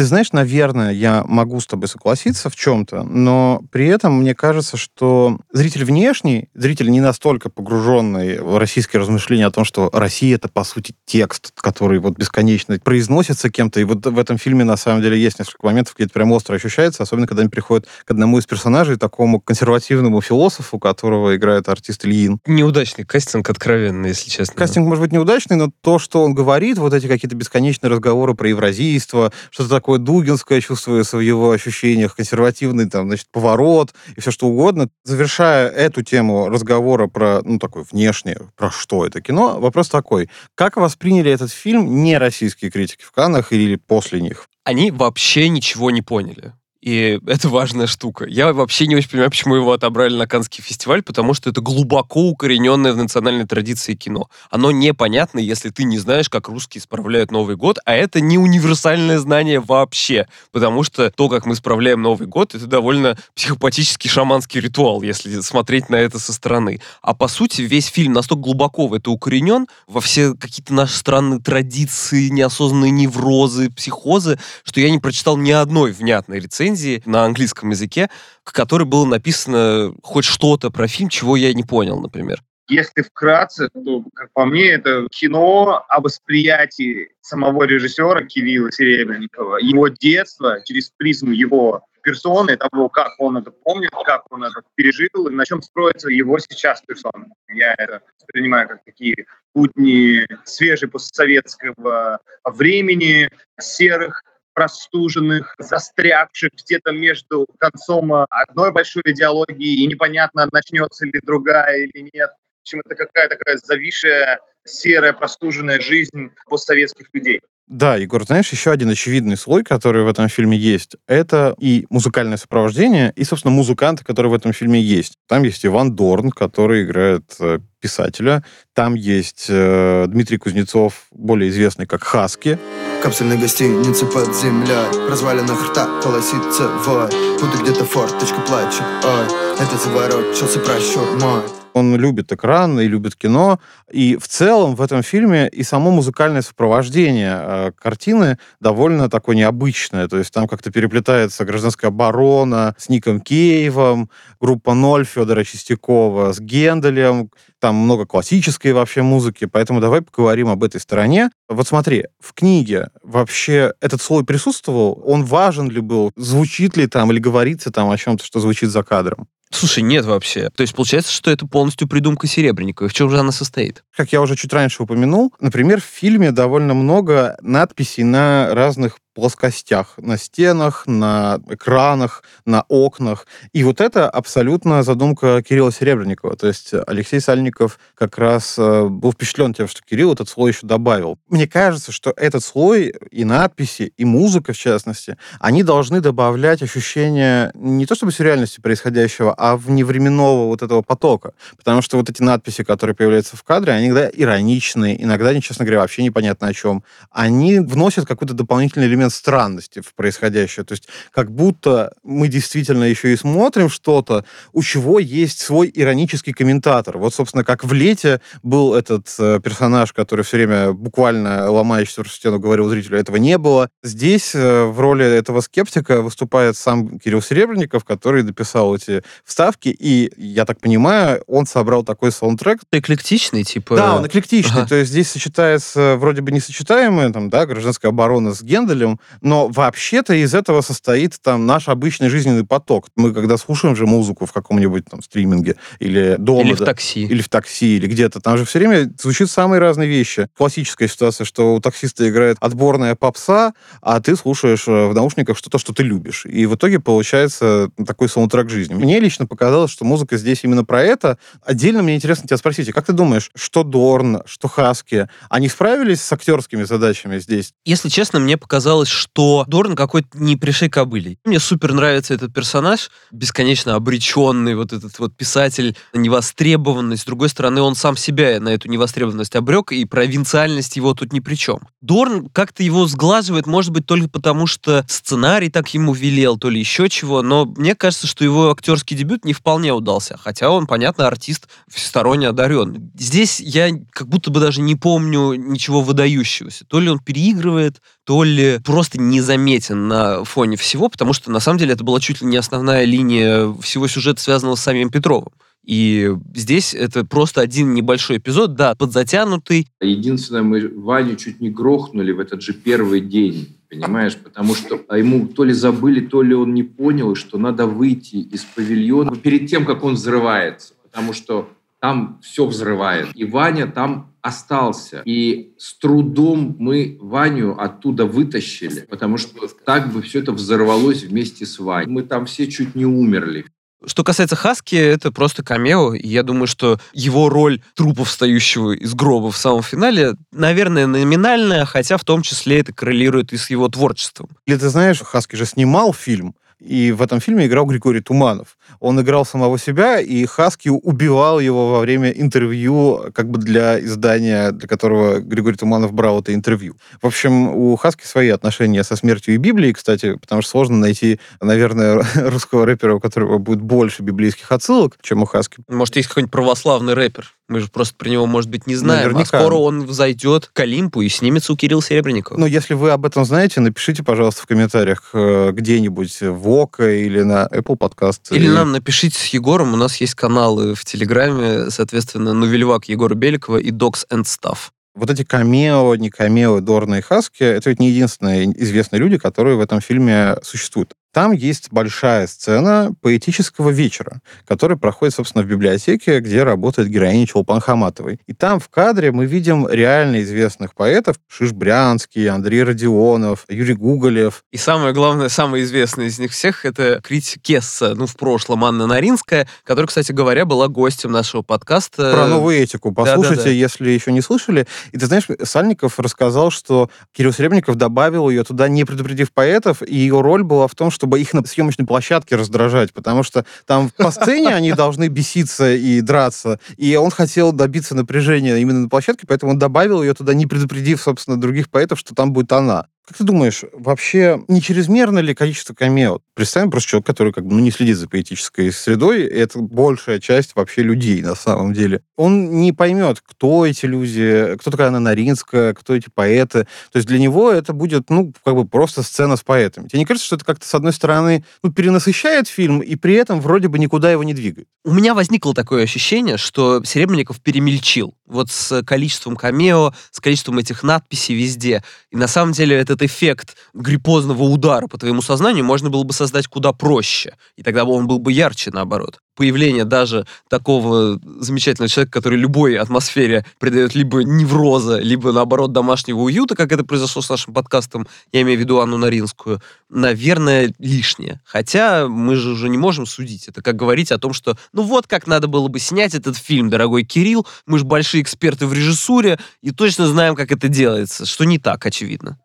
Ты 0.00 0.06
знаешь, 0.06 0.32
наверное, 0.32 0.92
я 0.92 1.24
могу 1.28 1.60
с 1.60 1.66
тобой 1.66 1.86
согласиться 1.86 2.48
в 2.48 2.56
чем-то, 2.56 3.02
но 3.02 3.60
при 3.70 3.86
этом 3.86 4.22
мне 4.22 4.34
кажется, 4.34 4.78
что 4.78 5.36
зритель 5.52 5.84
внешний, 5.84 6.48
зритель 6.54 6.90
не 6.90 7.02
настолько 7.02 7.50
погруженный 7.50 8.40
в 8.40 8.56
российские 8.56 9.00
размышления 9.00 9.44
о 9.44 9.50
том, 9.50 9.66
что 9.66 9.90
Россия 9.92 10.36
это 10.36 10.48
по 10.48 10.64
сути 10.64 10.94
текст, 11.04 11.52
который 11.54 11.98
вот 11.98 12.16
бесконечно 12.16 12.78
произносится 12.82 13.50
кем-то, 13.50 13.78
и 13.78 13.84
вот 13.84 14.06
в 14.06 14.18
этом 14.18 14.38
фильме 14.38 14.64
на 14.64 14.78
самом 14.78 15.02
деле 15.02 15.20
есть 15.20 15.38
несколько 15.38 15.66
моментов, 15.66 15.96
где 15.96 16.04
это 16.04 16.14
прям 16.14 16.32
остро 16.32 16.54
ощущается, 16.54 17.02
особенно 17.02 17.26
когда 17.26 17.42
они 17.42 17.50
приходят 17.50 17.86
к 18.06 18.10
одному 18.10 18.38
из 18.38 18.46
персонажей, 18.46 18.96
такому 18.96 19.38
консервативному 19.38 20.22
философу, 20.22 20.78
которого 20.78 21.36
играет 21.36 21.68
артист 21.68 22.06
Ильин. 22.06 22.40
Неудачный 22.46 23.04
кастинг, 23.04 23.50
откровенно, 23.50 24.06
если 24.06 24.30
честно. 24.30 24.54
Кастинг 24.54 24.86
может 24.86 25.02
быть 25.02 25.12
неудачный, 25.12 25.58
но 25.58 25.70
то, 25.82 25.98
что 25.98 26.24
он 26.24 26.32
говорит, 26.32 26.78
вот 26.78 26.94
эти 26.94 27.06
какие-то 27.06 27.36
бесконечные 27.36 27.90
разговоры 27.90 28.32
про 28.32 28.48
евразийство, 28.48 29.30
что-то 29.50 29.68
такое 29.68 29.89
дугинское 29.98 30.60
чувствуется 30.60 31.16
в 31.16 31.20
его 31.20 31.50
ощущениях, 31.50 32.16
консервативный 32.16 32.88
там, 32.88 33.08
значит, 33.08 33.26
поворот 33.30 33.94
и 34.16 34.20
все 34.20 34.30
что 34.30 34.46
угодно. 34.46 34.88
Завершая 35.04 35.68
эту 35.68 36.02
тему 36.02 36.48
разговора 36.48 37.06
про, 37.06 37.40
ну, 37.42 37.58
такое 37.58 37.84
внешнее, 37.90 38.50
про 38.56 38.70
что 38.70 39.06
это 39.06 39.20
кино, 39.20 39.58
вопрос 39.60 39.88
такой. 39.88 40.30
Как 40.54 40.76
восприняли 40.76 41.30
этот 41.30 41.50
фильм 41.50 42.02
не 42.02 42.18
российские 42.18 42.70
критики 42.70 43.02
в 43.02 43.12
Каннах 43.12 43.52
или 43.52 43.76
после 43.76 44.20
них? 44.20 44.48
они 44.70 44.90
вообще 44.90 45.48
ничего 45.48 45.90
не 45.90 46.02
поняли. 46.02 46.52
И 46.80 47.20
это 47.26 47.48
важная 47.48 47.86
штука. 47.86 48.26
Я 48.26 48.52
вообще 48.52 48.86
не 48.86 48.96
очень 48.96 49.10
понимаю, 49.10 49.30
почему 49.30 49.54
его 49.54 49.72
отобрали 49.72 50.16
на 50.16 50.26
Каннский 50.26 50.62
фестиваль, 50.62 51.02
потому 51.02 51.34
что 51.34 51.50
это 51.50 51.60
глубоко 51.60 52.28
укорененное 52.28 52.92
в 52.92 52.96
национальной 52.96 53.46
традиции 53.46 53.94
кино. 53.94 54.28
Оно 54.50 54.70
непонятно, 54.70 55.38
если 55.38 55.70
ты 55.70 55.84
не 55.84 55.98
знаешь, 55.98 56.28
как 56.28 56.48
русские 56.48 56.80
справляют 56.80 57.30
Новый 57.30 57.56
год, 57.56 57.78
а 57.84 57.94
это 57.94 58.20
не 58.20 58.38
универсальное 58.38 59.18
знание 59.18 59.60
вообще, 59.60 60.26
потому 60.52 60.82
что 60.82 61.10
то, 61.10 61.28
как 61.28 61.46
мы 61.46 61.54
справляем 61.54 62.02
Новый 62.02 62.26
год, 62.26 62.54
это 62.54 62.66
довольно 62.66 63.16
психопатический 63.34 64.08
шаманский 64.08 64.60
ритуал, 64.60 65.02
если 65.02 65.40
смотреть 65.40 65.88
на 65.90 65.96
это 65.96 66.18
со 66.18 66.32
стороны. 66.32 66.80
А 67.02 67.14
по 67.14 67.28
сути, 67.28 67.62
весь 67.62 67.86
фильм 67.86 68.12
настолько 68.12 68.42
глубоко 68.42 68.86
в 68.86 68.94
это 68.94 69.10
укоренен, 69.10 69.66
во 69.86 70.00
все 70.00 70.34
какие-то 70.34 70.72
наши 70.74 70.96
странные 70.96 71.40
традиции, 71.40 72.28
неосознанные 72.28 72.90
неврозы, 72.90 73.70
психозы, 73.70 74.38
что 74.64 74.80
я 74.80 74.90
не 74.90 74.98
прочитал 74.98 75.36
ни 75.36 75.50
одной 75.50 75.92
внятной 75.92 76.40
рецензии 76.40 76.69
на 77.04 77.24
английском 77.24 77.70
языке, 77.70 78.08
к 78.44 78.52
которой 78.52 78.84
было 78.84 79.04
написано 79.04 79.94
хоть 80.02 80.24
что-то 80.24 80.70
про 80.70 80.88
фильм, 80.88 81.08
чего 81.08 81.36
я 81.36 81.52
не 81.52 81.64
понял, 81.64 82.00
например. 82.00 82.42
Если 82.68 83.02
вкратце, 83.02 83.68
то, 83.68 84.04
как 84.14 84.32
по 84.32 84.44
мне, 84.44 84.68
это 84.70 85.08
кино 85.10 85.84
о 85.88 86.00
восприятии 86.00 87.10
самого 87.20 87.64
режиссера 87.64 88.22
Кирилла 88.22 88.70
Серебренникова, 88.70 89.56
его 89.56 89.88
детства 89.88 90.58
через 90.64 90.92
призму 90.96 91.32
его 91.32 91.84
персоны, 92.02 92.56
того, 92.56 92.88
как 92.88 93.14
он 93.18 93.36
это 93.36 93.50
помнит, 93.50 93.90
как 94.04 94.22
он 94.30 94.44
это 94.44 94.62
пережил, 94.74 95.26
и 95.28 95.34
на 95.34 95.44
чем 95.44 95.62
строится 95.62 96.08
его 96.08 96.38
сейчас 96.38 96.80
персона. 96.86 97.26
Я 97.48 97.74
это 97.76 98.02
воспринимаю 98.18 98.68
как 98.68 98.84
такие 98.84 99.26
будни 99.54 100.26
свежей 100.44 100.88
постсоветского 100.88 102.20
времени, 102.44 103.30
серых, 103.58 104.22
простуженных, 104.54 105.54
застрявших 105.58 106.50
где-то 106.52 106.92
между 106.92 107.46
концом 107.58 108.12
одной 108.28 108.72
большой 108.72 109.02
идеологии, 109.06 109.82
и 109.82 109.86
непонятно, 109.86 110.48
начнется 110.52 111.06
ли 111.06 111.20
другая 111.22 111.84
или 111.84 112.10
нет. 112.12 112.30
В 112.58 112.62
общем, 112.62 112.80
это 112.84 112.94
какая-то 112.94 113.36
такая 113.36 113.56
зависшая, 113.56 114.40
серая, 114.64 115.12
простуженная 115.12 115.80
жизнь 115.80 116.30
постсоветских 116.48 117.08
людей. 117.12 117.40
Да, 117.70 117.94
Егор, 117.94 118.24
знаешь, 118.24 118.50
еще 118.50 118.72
один 118.72 118.90
очевидный 118.90 119.36
слой, 119.36 119.62
который 119.62 120.02
в 120.02 120.08
этом 120.08 120.28
фильме 120.28 120.58
есть, 120.58 120.96
это 121.06 121.54
и 121.60 121.86
музыкальное 121.88 122.36
сопровождение, 122.36 123.12
и, 123.14 123.22
собственно, 123.22 123.54
музыканты, 123.54 124.02
которые 124.04 124.32
в 124.32 124.34
этом 124.34 124.52
фильме 124.52 124.80
есть. 124.80 125.14
Там 125.28 125.44
есть 125.44 125.64
Иван 125.64 125.94
Дорн, 125.94 126.30
который 126.32 126.82
играет 126.82 127.32
э, 127.38 127.60
писателя. 127.78 128.42
Там 128.74 128.96
есть 128.96 129.46
э, 129.48 130.06
Дмитрий 130.08 130.38
Кузнецов, 130.38 131.06
более 131.12 131.48
известный 131.50 131.86
как 131.86 132.02
Хаски. 132.02 132.58
Капсульной 133.04 133.38
гостиницы 133.38 134.04
под 134.04 134.34
землей 134.34 135.06
В 135.06 135.08
развалинах 135.08 135.70
рта 135.70 135.88
колосится 136.02 136.68
вой 136.84 137.08
Будто 137.40 137.62
где-то 137.62 137.84
форточка 137.86 138.40
плачет, 138.40 138.82
ой 139.04 139.26
Это 139.58 139.76
заворочился 139.78 140.58
прощур 140.58 141.18
мой 141.18 141.59
Он 141.72 141.96
любит 141.96 142.32
экран 142.32 142.78
и 142.80 142.88
любит 142.88 143.16
кино. 143.16 143.60
И 143.90 144.16
в 144.16 144.28
целом 144.28 144.74
в 144.74 144.82
этом 144.82 145.02
фильме 145.02 145.48
и 145.48 145.62
само 145.62 145.90
музыкальное 145.90 146.42
сопровождение 146.42 147.38
э, 147.40 147.72
картины 147.76 148.38
довольно 148.60 149.08
такое 149.08 149.36
необычное. 149.36 150.08
То 150.08 150.18
есть 150.18 150.32
там 150.32 150.48
как-то 150.48 150.70
переплетается 150.70 151.44
гражданская 151.44 151.90
оборона 151.90 152.74
с 152.78 152.88
Ником 152.88 153.20
Кейвом, 153.20 154.10
группа 154.40 154.74
«Ноль» 154.74 155.04
Федора 155.04 155.44
Чистякова 155.44 156.32
с 156.32 156.40
Генделем. 156.40 157.30
Там 157.60 157.76
много 157.76 158.06
классической 158.06 158.72
вообще 158.72 159.02
музыки. 159.02 159.44
Поэтому 159.44 159.80
давай 159.80 160.00
поговорим 160.00 160.48
об 160.48 160.64
этой 160.64 160.80
стороне. 160.80 161.30
Вот 161.48 161.68
смотри, 161.68 162.06
в 162.18 162.32
книге 162.32 162.88
вообще 163.02 163.74
этот 163.80 164.00
слой 164.00 164.24
присутствовал? 164.24 165.02
Он 165.04 165.24
важен 165.24 165.68
ли 165.68 165.80
был? 165.80 166.12
Звучит 166.16 166.76
ли 166.76 166.86
там 166.86 167.12
или 167.12 167.18
говорится 167.18 167.70
там 167.70 167.90
о 167.90 167.96
чем-то, 167.96 168.24
что 168.24 168.40
звучит 168.40 168.70
за 168.70 168.82
кадром? 168.82 169.28
Слушай, 169.52 169.82
нет 169.82 170.04
вообще. 170.04 170.50
То 170.50 170.62
есть 170.62 170.74
получается, 170.74 171.12
что 171.12 171.30
это 171.30 171.46
полностью 171.46 171.88
придумка 171.88 172.26
Серебренниковой. 172.26 172.88
В 172.88 172.94
чем 172.94 173.10
же 173.10 173.18
она 173.18 173.32
состоит? 173.32 173.84
Как 173.96 174.12
я 174.12 174.20
уже 174.20 174.36
чуть 174.36 174.52
раньше 174.52 174.82
упомянул, 174.82 175.34
например, 175.40 175.80
в 175.80 175.84
фильме 175.84 176.30
довольно 176.30 176.72
много 176.74 177.36
надписей 177.42 178.04
на 178.04 178.54
разных 178.54 178.98
плоскостях, 179.14 179.94
на 179.98 180.16
стенах, 180.16 180.86
на 180.86 181.40
экранах, 181.48 182.22
на 182.44 182.64
окнах. 182.68 183.26
И 183.52 183.64
вот 183.64 183.80
это 183.80 184.08
абсолютно 184.08 184.82
задумка 184.82 185.42
Кирилла 185.42 185.72
Серебренникова. 185.72 186.36
То 186.36 186.46
есть 186.46 186.72
Алексей 186.86 187.20
Сальников 187.20 187.78
как 187.94 188.18
раз 188.18 188.56
э, 188.58 188.86
был 188.88 189.12
впечатлен 189.12 189.52
тем, 189.54 189.68
что 189.68 189.82
Кирилл 189.82 190.12
этот 190.12 190.28
слой 190.28 190.52
еще 190.52 190.66
добавил. 190.66 191.18
Мне 191.28 191.46
кажется, 191.46 191.92
что 191.92 192.12
этот 192.16 192.44
слой 192.44 192.94
и 193.10 193.24
надписи, 193.24 193.92
и 193.96 194.04
музыка, 194.04 194.52
в 194.52 194.58
частности, 194.58 195.16
они 195.38 195.62
должны 195.62 196.00
добавлять 196.00 196.62
ощущение 196.62 197.50
не 197.54 197.86
то 197.86 197.94
чтобы 197.94 198.12
сюрреальности 198.12 198.60
происходящего, 198.60 199.34
а 199.36 199.56
вневременного 199.56 200.46
вот 200.46 200.62
этого 200.62 200.82
потока. 200.82 201.32
Потому 201.56 201.82
что 201.82 201.96
вот 201.96 202.08
эти 202.08 202.22
надписи, 202.22 202.62
которые 202.64 202.94
появляются 202.94 203.36
в 203.36 203.42
кадре, 203.42 203.72
они 203.72 203.88
иногда 203.88 204.08
ироничные, 204.12 205.02
иногда, 205.02 205.38
честно 205.40 205.64
говоря, 205.64 205.80
вообще 205.80 206.02
непонятно 206.02 206.48
о 206.48 206.54
чем. 206.54 206.84
Они 207.10 207.58
вносят 207.58 208.06
какой-то 208.06 208.34
дополнительный 208.34 208.86
элемент 208.86 208.99
странности 209.08 209.80
в 209.80 209.94
происходящее. 209.94 210.64
То 210.64 210.72
есть 210.72 210.88
как 211.12 211.30
будто 211.30 211.94
мы 212.02 212.28
действительно 212.28 212.84
еще 212.84 213.12
и 213.12 213.16
смотрим 213.16 213.70
что-то, 213.70 214.24
у 214.52 214.62
чего 214.62 214.98
есть 214.98 215.40
свой 215.40 215.70
иронический 215.72 216.32
комментатор. 216.32 216.98
Вот, 216.98 217.14
собственно, 217.14 217.44
как 217.44 217.64
в 217.64 217.72
«Лете» 217.72 218.20
был 218.42 218.74
этот 218.74 219.06
э, 219.18 219.40
персонаж, 219.42 219.92
который 219.92 220.24
все 220.24 220.36
время 220.36 220.72
буквально 220.72 221.50
ломая 221.50 221.84
четвертую 221.84 222.14
стену 222.14 222.38
говорил 222.38 222.68
зрителю, 222.68 222.98
этого 222.98 223.16
не 223.16 223.38
было. 223.38 223.68
Здесь 223.82 224.34
э, 224.34 224.64
в 224.64 224.80
роли 224.80 225.04
этого 225.04 225.40
скептика 225.40 226.02
выступает 226.02 226.56
сам 226.56 226.98
Кирилл 226.98 227.22
Серебренников, 227.22 227.84
который 227.84 228.22
дописал 228.22 228.74
эти 228.74 229.02
вставки, 229.24 229.68
и, 229.68 230.12
я 230.16 230.44
так 230.44 230.60
понимаю, 230.60 231.22
он 231.26 231.46
собрал 231.46 231.84
такой 231.84 232.10
саундтрек. 232.10 232.60
Эклектичный, 232.72 233.44
типа... 233.44 233.76
Да, 233.76 233.96
он 233.96 234.06
эклектичный. 234.06 234.62
Ага. 234.62 234.68
То 234.68 234.74
есть 234.76 234.90
здесь 234.90 235.10
сочетается 235.10 235.96
вроде 235.96 236.22
бы 236.22 236.32
несочетаемое, 236.32 237.10
там, 237.10 237.30
да, 237.30 237.46
гражданская 237.46 237.90
оборона 237.90 238.34
с 238.34 238.42
Генделем, 238.42 238.89
но 239.20 239.48
вообще-то 239.48 240.14
из 240.14 240.34
этого 240.34 240.60
состоит 240.62 241.20
там 241.22 241.46
наш 241.46 241.68
обычный 241.68 242.08
жизненный 242.08 242.44
поток. 242.44 242.88
Мы 242.96 243.12
когда 243.12 243.36
слушаем 243.36 243.76
же 243.76 243.86
музыку 243.86 244.26
в 244.26 244.32
каком-нибудь 244.32 244.84
там 244.86 245.02
стриминге 245.02 245.56
или 245.78 246.16
дома... 246.18 246.42
Или 246.42 246.54
в 246.54 246.58
да, 246.58 246.66
такси. 246.66 247.04
Или 247.04 247.22
в 247.22 247.28
такси, 247.28 247.76
или 247.76 247.86
где-то. 247.86 248.20
Там 248.20 248.38
же 248.38 248.44
все 248.44 248.58
время 248.58 248.90
звучат 249.00 249.30
самые 249.30 249.60
разные 249.60 249.88
вещи. 249.88 250.28
Классическая 250.36 250.88
ситуация, 250.88 251.24
что 251.24 251.54
у 251.54 251.60
таксиста 251.60 252.08
играет 252.08 252.36
отборная 252.40 252.94
попса, 252.94 253.52
а 253.80 254.00
ты 254.00 254.16
слушаешь 254.16 254.66
э, 254.66 254.86
в 254.86 254.94
наушниках 254.94 255.36
что-то, 255.36 255.58
что 255.58 255.72
ты 255.72 255.82
любишь. 255.82 256.26
И 256.26 256.46
в 256.46 256.54
итоге 256.54 256.80
получается 256.80 257.70
такой 257.86 258.08
саундтрек 258.08 258.48
жизни. 258.50 258.74
Мне 258.74 259.00
лично 259.00 259.26
показалось, 259.26 259.70
что 259.70 259.84
музыка 259.84 260.16
здесь 260.16 260.44
именно 260.44 260.64
про 260.64 260.82
это. 260.82 261.18
Отдельно 261.44 261.82
мне 261.82 261.96
интересно 261.96 262.26
тебя 262.26 262.36
спросить, 262.36 262.68
а 262.68 262.72
как 262.72 262.86
ты 262.86 262.92
думаешь, 262.92 263.30
что 263.34 263.62
Дорн, 263.62 264.22
что 264.26 264.48
Хаски, 264.48 265.08
они 265.28 265.48
справились 265.48 266.02
с 266.02 266.12
актерскими 266.12 266.64
задачами 266.64 267.18
здесь? 267.18 267.52
Если 267.64 267.88
честно, 267.88 268.20
мне 268.20 268.36
показалось, 268.36 268.79
что 268.88 269.44
Дорн 269.46 269.76
какой-то 269.76 270.08
не 270.14 270.36
пришей 270.36 270.68
кобылей. 270.68 271.18
Мне 271.24 271.40
супер 271.40 271.72
нравится 271.72 272.14
этот 272.14 272.32
персонаж, 272.32 272.90
бесконечно 273.10 273.74
обреченный, 273.74 274.54
вот 274.54 274.72
этот 274.72 274.98
вот 274.98 275.16
писатель, 275.16 275.76
невостребованный. 275.92 276.96
С 276.96 277.04
другой 277.04 277.28
стороны, 277.28 277.60
он 277.60 277.74
сам 277.74 277.96
себя 277.96 278.40
на 278.40 278.50
эту 278.50 278.68
невостребованность 278.68 279.36
обрек, 279.36 279.72
и 279.72 279.84
провинциальность 279.84 280.76
его 280.76 280.94
тут 280.94 281.12
ни 281.12 281.20
при 281.20 281.34
чем. 281.34 281.60
Дорн 281.80 282.28
как-то 282.28 282.62
его 282.62 282.86
сглаживает, 282.86 283.46
может 283.46 283.72
быть, 283.72 283.86
только 283.86 284.08
потому, 284.08 284.46
что 284.46 284.84
сценарий 284.88 285.50
так 285.50 285.72
ему 285.74 285.92
велел, 285.92 286.38
то 286.38 286.48
ли 286.48 286.60
еще 286.60 286.88
чего, 286.88 287.22
но 287.22 287.44
мне 287.44 287.74
кажется, 287.74 288.06
что 288.06 288.24
его 288.24 288.50
актерский 288.50 288.96
дебют 288.96 289.24
не 289.24 289.32
вполне 289.32 289.72
удался, 289.72 290.18
хотя 290.22 290.50
он, 290.50 290.66
понятно, 290.66 291.06
артист 291.06 291.48
всесторонне 291.68 292.28
одарен. 292.28 292.90
Здесь 292.98 293.40
я 293.40 293.70
как 293.90 294.08
будто 294.08 294.30
бы 294.30 294.40
даже 294.40 294.60
не 294.60 294.76
помню 294.76 295.34
ничего 295.34 295.80
выдающегося. 295.80 296.64
То 296.66 296.80
ли 296.80 296.90
он 296.90 296.98
переигрывает, 296.98 297.80
то 298.10 298.24
ли 298.24 298.58
просто 298.64 299.00
незаметен 299.00 299.86
на 299.86 300.24
фоне 300.24 300.56
всего, 300.56 300.88
потому 300.88 301.12
что, 301.12 301.30
на 301.30 301.38
самом 301.38 301.60
деле, 301.60 301.74
это 301.74 301.84
была 301.84 302.00
чуть 302.00 302.20
ли 302.20 302.26
не 302.26 302.38
основная 302.38 302.84
линия 302.84 303.54
всего 303.62 303.86
сюжета, 303.86 304.20
связанного 304.20 304.56
с 304.56 304.60
самим 304.60 304.90
Петровым. 304.90 305.30
И 305.64 306.12
здесь 306.34 306.74
это 306.74 307.04
просто 307.04 307.40
один 307.40 307.72
небольшой 307.72 308.16
эпизод, 308.16 308.56
да, 308.56 308.74
подзатянутый. 308.74 309.68
Единственное, 309.80 310.42
мы 310.42 310.68
Ваню 310.74 311.14
чуть 311.14 311.40
не 311.40 311.50
грохнули 311.50 312.10
в 312.10 312.18
этот 312.18 312.42
же 312.42 312.52
первый 312.52 313.00
день, 313.00 313.56
понимаешь? 313.68 314.16
Потому 314.16 314.56
что 314.56 314.80
ему 314.92 315.28
то 315.28 315.44
ли 315.44 315.52
забыли, 315.52 316.00
то 316.00 316.22
ли 316.22 316.34
он 316.34 316.52
не 316.52 316.64
понял, 316.64 317.14
что 317.14 317.38
надо 317.38 317.66
выйти 317.66 318.16
из 318.16 318.42
павильона 318.42 319.14
перед 319.14 319.48
тем, 319.48 319.64
как 319.64 319.84
он 319.84 319.94
взрывается. 319.94 320.74
Потому 320.82 321.12
что 321.12 321.48
там 321.80 322.20
все 322.22 322.46
взрывает. 322.46 323.08
И 323.14 323.24
Ваня 323.24 323.66
там 323.66 324.12
остался. 324.22 325.02
И 325.04 325.54
с 325.58 325.74
трудом 325.78 326.56
мы 326.58 326.98
Ваню 327.00 327.58
оттуда 327.58 328.04
вытащили, 328.04 328.86
потому 328.88 329.16
что 329.16 329.48
так 329.64 329.92
бы 329.92 330.02
все 330.02 330.20
это 330.20 330.32
взорвалось 330.32 331.02
вместе 331.02 331.46
с 331.46 331.58
Ваней. 331.58 331.90
Мы 331.90 332.02
там 332.02 332.26
все 332.26 332.46
чуть 332.46 332.74
не 332.74 332.84
умерли. 332.84 333.46
Что 333.86 334.04
касается 334.04 334.36
Хаски, 334.36 334.76
это 334.76 335.10
просто 335.10 335.42
камео. 335.42 335.94
И 335.94 336.06
я 336.06 336.22
думаю, 336.22 336.46
что 336.46 336.78
его 336.92 337.30
роль 337.30 337.62
трупа, 337.74 338.04
встающего 338.04 338.72
из 338.72 338.94
гроба 338.94 339.30
в 339.30 339.38
самом 339.38 339.62
финале, 339.62 340.16
наверное, 340.32 340.86
номинальная, 340.86 341.64
хотя 341.64 341.96
в 341.96 342.04
том 342.04 342.20
числе 342.20 342.60
это 342.60 342.74
коррелирует 342.74 343.32
и 343.32 343.38
с 343.38 343.48
его 343.48 343.68
творчеством. 343.68 344.28
Или 344.44 344.56
ты 344.56 344.68
знаешь, 344.68 345.00
Хаски 345.00 345.36
же 345.36 345.46
снимал 345.46 345.94
фильм, 345.94 346.34
и 346.60 346.92
в 346.92 347.02
этом 347.02 347.20
фильме 347.20 347.46
играл 347.46 347.64
Григорий 347.66 348.00
Туманов. 348.00 348.58
Он 348.80 349.00
играл 349.00 349.24
самого 349.24 349.58
себя, 349.58 349.98
и 350.00 350.24
Хаски 350.26 350.68
убивал 350.68 351.40
его 351.40 351.72
во 351.72 351.80
время 351.80 352.10
интервью, 352.10 353.06
как 353.14 353.30
бы 353.30 353.38
для 353.38 353.80
издания, 353.80 354.52
для 354.52 354.68
которого 354.68 355.20
Григорий 355.20 355.56
Туманов 355.56 355.92
брал 355.92 356.20
это 356.20 356.34
интервью. 356.34 356.76
В 357.00 357.06
общем, 357.06 357.48
у 357.48 357.76
Хаски 357.76 358.06
свои 358.06 358.28
отношения 358.28 358.84
со 358.84 358.96
смертью 358.96 359.34
и 359.34 359.38
Библией, 359.38 359.72
кстати, 359.72 360.16
потому 360.16 360.42
что 360.42 360.50
сложно 360.50 360.76
найти, 360.76 361.18
наверное, 361.40 362.04
русского 362.14 362.66
рэпера, 362.66 362.94
у 362.94 363.00
которого 363.00 363.38
будет 363.38 363.62
больше 363.62 364.02
библейских 364.02 364.52
отсылок, 364.52 364.96
чем 365.02 365.22
у 365.22 365.26
Хаски. 365.26 365.58
Может, 365.68 365.96
есть 365.96 366.08
какой-нибудь 366.08 366.32
православный 366.32 366.94
рэпер. 366.94 367.32
Мы 367.50 367.58
же 367.58 367.68
просто 367.68 367.96
про 367.96 368.08
него, 368.08 368.26
может 368.26 368.48
быть, 368.48 368.68
не 368.68 368.76
знаем. 368.76 369.10
Наверняка. 369.10 369.38
А 369.38 369.40
скоро 369.40 369.56
он 369.56 369.84
взойдет 369.84 370.48
к 370.52 370.60
Олимпу 370.60 371.02
и 371.02 371.08
снимется 371.08 371.52
у 371.52 371.56
Кирилла 371.56 371.82
Серебренникова. 371.82 372.38
Но 372.38 372.46
если 372.46 372.74
вы 372.74 372.90
об 372.90 373.04
этом 373.04 373.24
знаете, 373.24 373.60
напишите, 373.60 374.04
пожалуйста, 374.04 374.42
в 374.42 374.46
комментариях 374.46 375.10
э, 375.14 375.50
где-нибудь 375.52 376.20
в 376.20 376.48
ОКО 376.50 376.90
или 376.90 377.22
на 377.22 377.46
Apple 377.46 377.78
Podcast. 377.78 378.34
Или 378.34 378.48
нам 378.48 378.72
напишите 378.72 379.18
с 379.18 379.26
Егором. 379.26 379.74
У 379.74 379.76
нас 379.76 379.96
есть 379.96 380.14
каналы 380.14 380.74
в 380.74 380.84
Телеграме, 380.84 381.70
соответственно, 381.70 382.32
Нувельвак 382.34 382.88
Егора 382.88 383.14
Беликова 383.14 383.58
и 383.58 383.70
Docs 383.70 384.06
and 384.10 384.24
Stuff. 384.24 384.70
Вот 384.94 385.08
эти 385.08 385.22
камео, 385.22 385.94
не 385.94 386.10
камео, 386.10 386.60
Дорна 386.60 386.96
и 386.96 387.00
Хаски, 387.00 387.44
это 387.44 387.70
ведь 387.70 387.78
не 387.78 387.90
единственные 387.90 388.46
известные 388.60 388.98
люди, 388.98 389.18
которые 389.18 389.56
в 389.56 389.60
этом 389.60 389.80
фильме 389.80 390.36
существуют. 390.42 390.94
Там 391.12 391.32
есть 391.32 391.72
большая 391.72 392.26
сцена 392.28 392.92
поэтического 393.00 393.70
вечера, 393.70 394.20
который 394.46 394.76
проходит, 394.76 395.14
собственно, 395.14 395.42
в 395.42 395.48
библиотеке, 395.48 396.20
где 396.20 396.44
работает 396.44 396.88
героиня 396.88 397.26
Чулпан 397.26 397.60
Хаматовой. 397.60 398.20
И 398.26 398.32
там 398.32 398.60
в 398.60 398.68
кадре 398.68 399.10
мы 399.10 399.26
видим 399.26 399.66
реально 399.68 400.22
известных 400.22 400.74
поэтов. 400.74 401.16
Шишбрянский, 401.26 402.28
Андрей 402.28 402.62
Родионов, 402.62 403.44
Юрий 403.48 403.74
Гуголев. 403.74 404.44
И 404.52 404.56
самое 404.56 404.94
главное, 404.94 405.28
самый 405.28 405.62
известный 405.62 406.06
из 406.06 406.18
них 406.20 406.30
всех, 406.30 406.64
это 406.64 407.00
критик 407.02 407.42
Кесса, 407.42 407.94
ну, 407.96 408.06
в 408.06 408.16
прошлом 408.16 408.64
Анна 408.64 408.86
Наринская, 408.86 409.48
которая, 409.64 409.88
кстати 409.88 410.12
говоря, 410.12 410.44
была 410.44 410.68
гостем 410.68 411.10
нашего 411.10 411.42
подкаста. 411.42 412.12
Про 412.12 412.28
новую 412.28 412.56
этику. 412.56 412.92
Послушайте, 412.92 413.36
Да-да-да. 413.36 413.50
если 413.50 413.90
еще 413.90 414.12
не 414.12 414.20
слышали. 414.20 414.66
И 414.92 414.98
ты 414.98 415.06
знаешь, 415.06 415.24
Сальников 415.42 415.98
рассказал, 415.98 416.50
что 416.50 416.88
Кирилл 417.12 417.32
Серебренников 417.32 417.74
добавил 417.74 418.30
ее 418.30 418.44
туда, 418.44 418.68
не 418.68 418.84
предупредив 418.84 419.32
поэтов, 419.32 419.82
и 419.82 419.96
ее 419.96 420.20
роль 420.20 420.44
была 420.44 420.68
в 420.68 420.74
том, 420.74 420.90
чтобы 421.00 421.18
их 421.18 421.32
на 421.32 421.42
съемочной 421.42 421.86
площадке 421.86 422.36
раздражать, 422.36 422.92
потому 422.92 423.22
что 423.22 423.46
там 423.64 423.88
по 423.96 424.10
сцене 424.10 424.54
они 424.54 424.74
должны 424.74 425.08
беситься 425.08 425.72
и 425.72 426.02
драться, 426.02 426.60
и 426.76 426.94
он 426.96 427.10
хотел 427.10 427.52
добиться 427.52 427.94
напряжения 427.94 428.58
именно 428.58 428.80
на 428.80 428.88
площадке, 428.90 429.26
поэтому 429.26 429.52
он 429.52 429.58
добавил 429.58 430.02
ее 430.02 430.12
туда, 430.12 430.34
не 430.34 430.46
предупредив, 430.46 431.00
собственно, 431.00 431.40
других 431.40 431.70
поэтов, 431.70 431.98
что 431.98 432.14
там 432.14 432.34
будет 432.34 432.52
она. 432.52 432.86
Как 433.10 433.16
ты 433.16 433.24
думаешь, 433.24 433.64
вообще 433.72 434.40
не 434.46 434.62
чрезмерно 434.62 435.18
ли 435.18 435.34
количество 435.34 435.74
камео? 435.74 436.20
Представим 436.34 436.70
просто 436.70 436.90
человек, 436.90 437.06
который 437.08 437.32
как 437.32 437.44
бы 437.44 437.54
ну, 437.54 437.58
не 437.58 437.72
следит 437.72 437.96
за 437.96 438.08
поэтической 438.08 438.72
средой, 438.72 439.22
и 439.22 439.34
это 439.34 439.58
большая 439.58 440.20
часть 440.20 440.52
вообще 440.54 440.82
людей 440.82 441.20
на 441.20 441.34
самом 441.34 441.72
деле. 441.72 442.02
Он 442.16 442.60
не 442.60 442.72
поймет, 442.72 443.20
кто 443.20 443.66
эти 443.66 443.84
люди, 443.86 444.54
кто 444.60 444.70
такая 444.70 444.86
Анна 444.86 445.00
Наринская, 445.00 445.74
кто 445.74 445.96
эти 445.96 446.08
поэты. 446.08 446.68
То 446.92 446.98
есть 446.98 447.08
для 447.08 447.18
него 447.18 447.50
это 447.50 447.72
будет, 447.72 448.10
ну, 448.10 448.32
как 448.44 448.54
бы 448.54 448.64
просто 448.64 449.02
сцена 449.02 449.34
с 449.34 449.42
поэтами. 449.42 449.88
Тебе 449.88 449.98
не 449.98 450.06
кажется, 450.06 450.26
что 450.26 450.36
это 450.36 450.44
как-то, 450.44 450.68
с 450.68 450.74
одной 450.76 450.92
стороны, 450.92 451.44
ну, 451.64 451.72
перенасыщает 451.72 452.46
фильм, 452.46 452.78
и 452.78 452.94
при 452.94 453.14
этом 453.14 453.40
вроде 453.40 453.66
бы 453.66 453.80
никуда 453.80 454.12
его 454.12 454.22
не 454.22 454.34
двигает? 454.34 454.68
У 454.84 454.92
меня 454.92 455.14
возникло 455.14 455.52
такое 455.52 455.82
ощущение, 455.82 456.36
что 456.36 456.84
Серебренников 456.84 457.40
перемельчил. 457.40 458.14
Вот 458.24 458.52
с 458.52 458.84
количеством 458.84 459.34
камео, 459.34 459.92
с 460.12 460.20
количеством 460.20 460.58
этих 460.58 460.84
надписей 460.84 461.34
везде. 461.34 461.82
И 462.12 462.16
на 462.16 462.28
самом 462.28 462.52
деле 462.52 462.76
этот 463.00 463.02
эффект 463.02 463.56
гриппозного 463.74 464.42
удара 464.42 464.86
по 464.86 464.98
твоему 464.98 465.22
сознанию 465.22 465.64
можно 465.64 465.90
было 465.90 466.04
бы 466.04 466.12
создать 466.12 466.46
куда 466.46 466.72
проще. 466.72 467.36
И 467.56 467.62
тогда 467.62 467.84
бы 467.84 467.92
он 467.92 468.06
был 468.06 468.18
бы 468.18 468.32
ярче, 468.32 468.70
наоборот. 468.72 469.18
Появление 469.36 469.84
даже 469.84 470.26
такого 470.50 471.18
замечательного 471.40 471.88
человека, 471.88 472.12
который 472.12 472.38
любой 472.38 472.76
атмосфере 472.76 473.46
придает 473.58 473.94
либо 473.94 474.22
невроза, 474.22 474.98
либо, 474.98 475.32
наоборот, 475.32 475.72
домашнего 475.72 476.20
уюта, 476.20 476.54
как 476.54 476.72
это 476.72 476.84
произошло 476.84 477.22
с 477.22 477.30
нашим 477.30 477.54
подкастом, 477.54 478.06
я 478.32 478.42
имею 478.42 478.58
в 478.58 478.60
виду 478.60 478.80
Анну 478.80 478.98
Наринскую, 478.98 479.62
наверное, 479.88 480.74
лишнее. 480.78 481.40
Хотя 481.44 482.06
мы 482.06 482.36
же 482.36 482.50
уже 482.50 482.68
не 482.68 482.76
можем 482.76 483.06
судить. 483.06 483.48
Это 483.48 483.62
как 483.62 483.76
говорить 483.76 484.12
о 484.12 484.18
том, 484.18 484.34
что 484.34 484.56
ну 484.72 484.82
вот 484.82 485.06
как 485.06 485.26
надо 485.26 485.48
было 485.48 485.68
бы 485.68 485.78
снять 485.78 486.14
этот 486.14 486.36
фильм, 486.36 486.68
дорогой 486.68 487.04
Кирилл, 487.04 487.46
мы 487.66 487.78
же 487.78 487.84
большие 487.84 488.22
эксперты 488.22 488.66
в 488.66 488.74
режиссуре 488.74 489.38
и 489.62 489.70
точно 489.70 490.06
знаем, 490.06 490.36
как 490.36 490.52
это 490.52 490.68
делается, 490.68 491.24
что 491.24 491.44
не 491.44 491.58
так, 491.58 491.86
очевидно. 491.86 492.38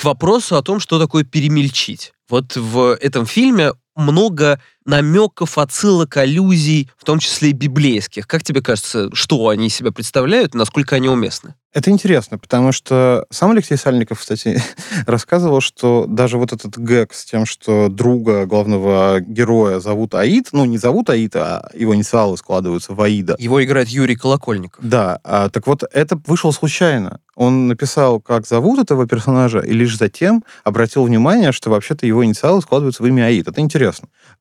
К 0.00 0.04
вопросу 0.04 0.56
о 0.56 0.62
том, 0.62 0.80
что 0.80 0.98
такое 0.98 1.24
перемельчить. 1.24 2.14
Вот 2.30 2.56
в 2.56 2.96
этом 3.02 3.26
фильме 3.26 3.72
много 4.00 4.60
намеков, 4.84 5.58
отсылок, 5.58 6.16
аллюзий, 6.16 6.90
в 6.98 7.04
том 7.04 7.18
числе 7.18 7.50
и 7.50 7.52
библейских. 7.52 8.26
Как 8.26 8.42
тебе 8.42 8.62
кажется, 8.62 9.08
что 9.14 9.48
они 9.48 9.68
из 9.68 9.74
себя 9.74 9.92
представляют, 9.92 10.54
насколько 10.54 10.96
они 10.96 11.08
уместны? 11.08 11.54
Это 11.72 11.90
интересно, 11.90 12.36
потому 12.36 12.72
что 12.72 13.26
сам 13.30 13.52
Алексей 13.52 13.76
Сальников, 13.76 14.18
кстати, 14.18 14.60
рассказывал, 15.06 15.60
что 15.60 16.04
даже 16.08 16.36
вот 16.36 16.52
этот 16.52 16.76
гэг 16.76 17.14
с 17.14 17.24
тем, 17.24 17.46
что 17.46 17.88
друга 17.88 18.44
главного 18.46 19.20
героя 19.20 19.78
зовут 19.78 20.16
Аид, 20.16 20.48
ну, 20.50 20.64
не 20.64 20.78
зовут 20.78 21.10
Аид, 21.10 21.36
а 21.36 21.70
его 21.72 21.94
инициалы 21.94 22.36
складываются 22.36 22.92
в 22.92 23.00
Аида. 23.00 23.36
Его 23.38 23.62
играет 23.62 23.88
Юрий 23.88 24.16
Колокольников. 24.16 24.84
Да, 24.84 25.20
а, 25.22 25.48
так 25.48 25.68
вот, 25.68 25.84
это 25.92 26.20
вышло 26.26 26.50
случайно. 26.50 27.20
Он 27.36 27.68
написал, 27.68 28.20
как 28.20 28.48
зовут 28.48 28.80
этого 28.80 29.06
персонажа, 29.06 29.60
и 29.60 29.72
лишь 29.72 29.96
затем 29.96 30.42
обратил 30.64 31.04
внимание, 31.04 31.52
что 31.52 31.70
вообще-то 31.70 32.04
его 32.04 32.24
инициалы 32.24 32.60
складываются 32.62 33.04
в 33.04 33.06
имя 33.06 33.26
Аид. 33.26 33.46
Это 33.46 33.60
интересно. 33.60 33.89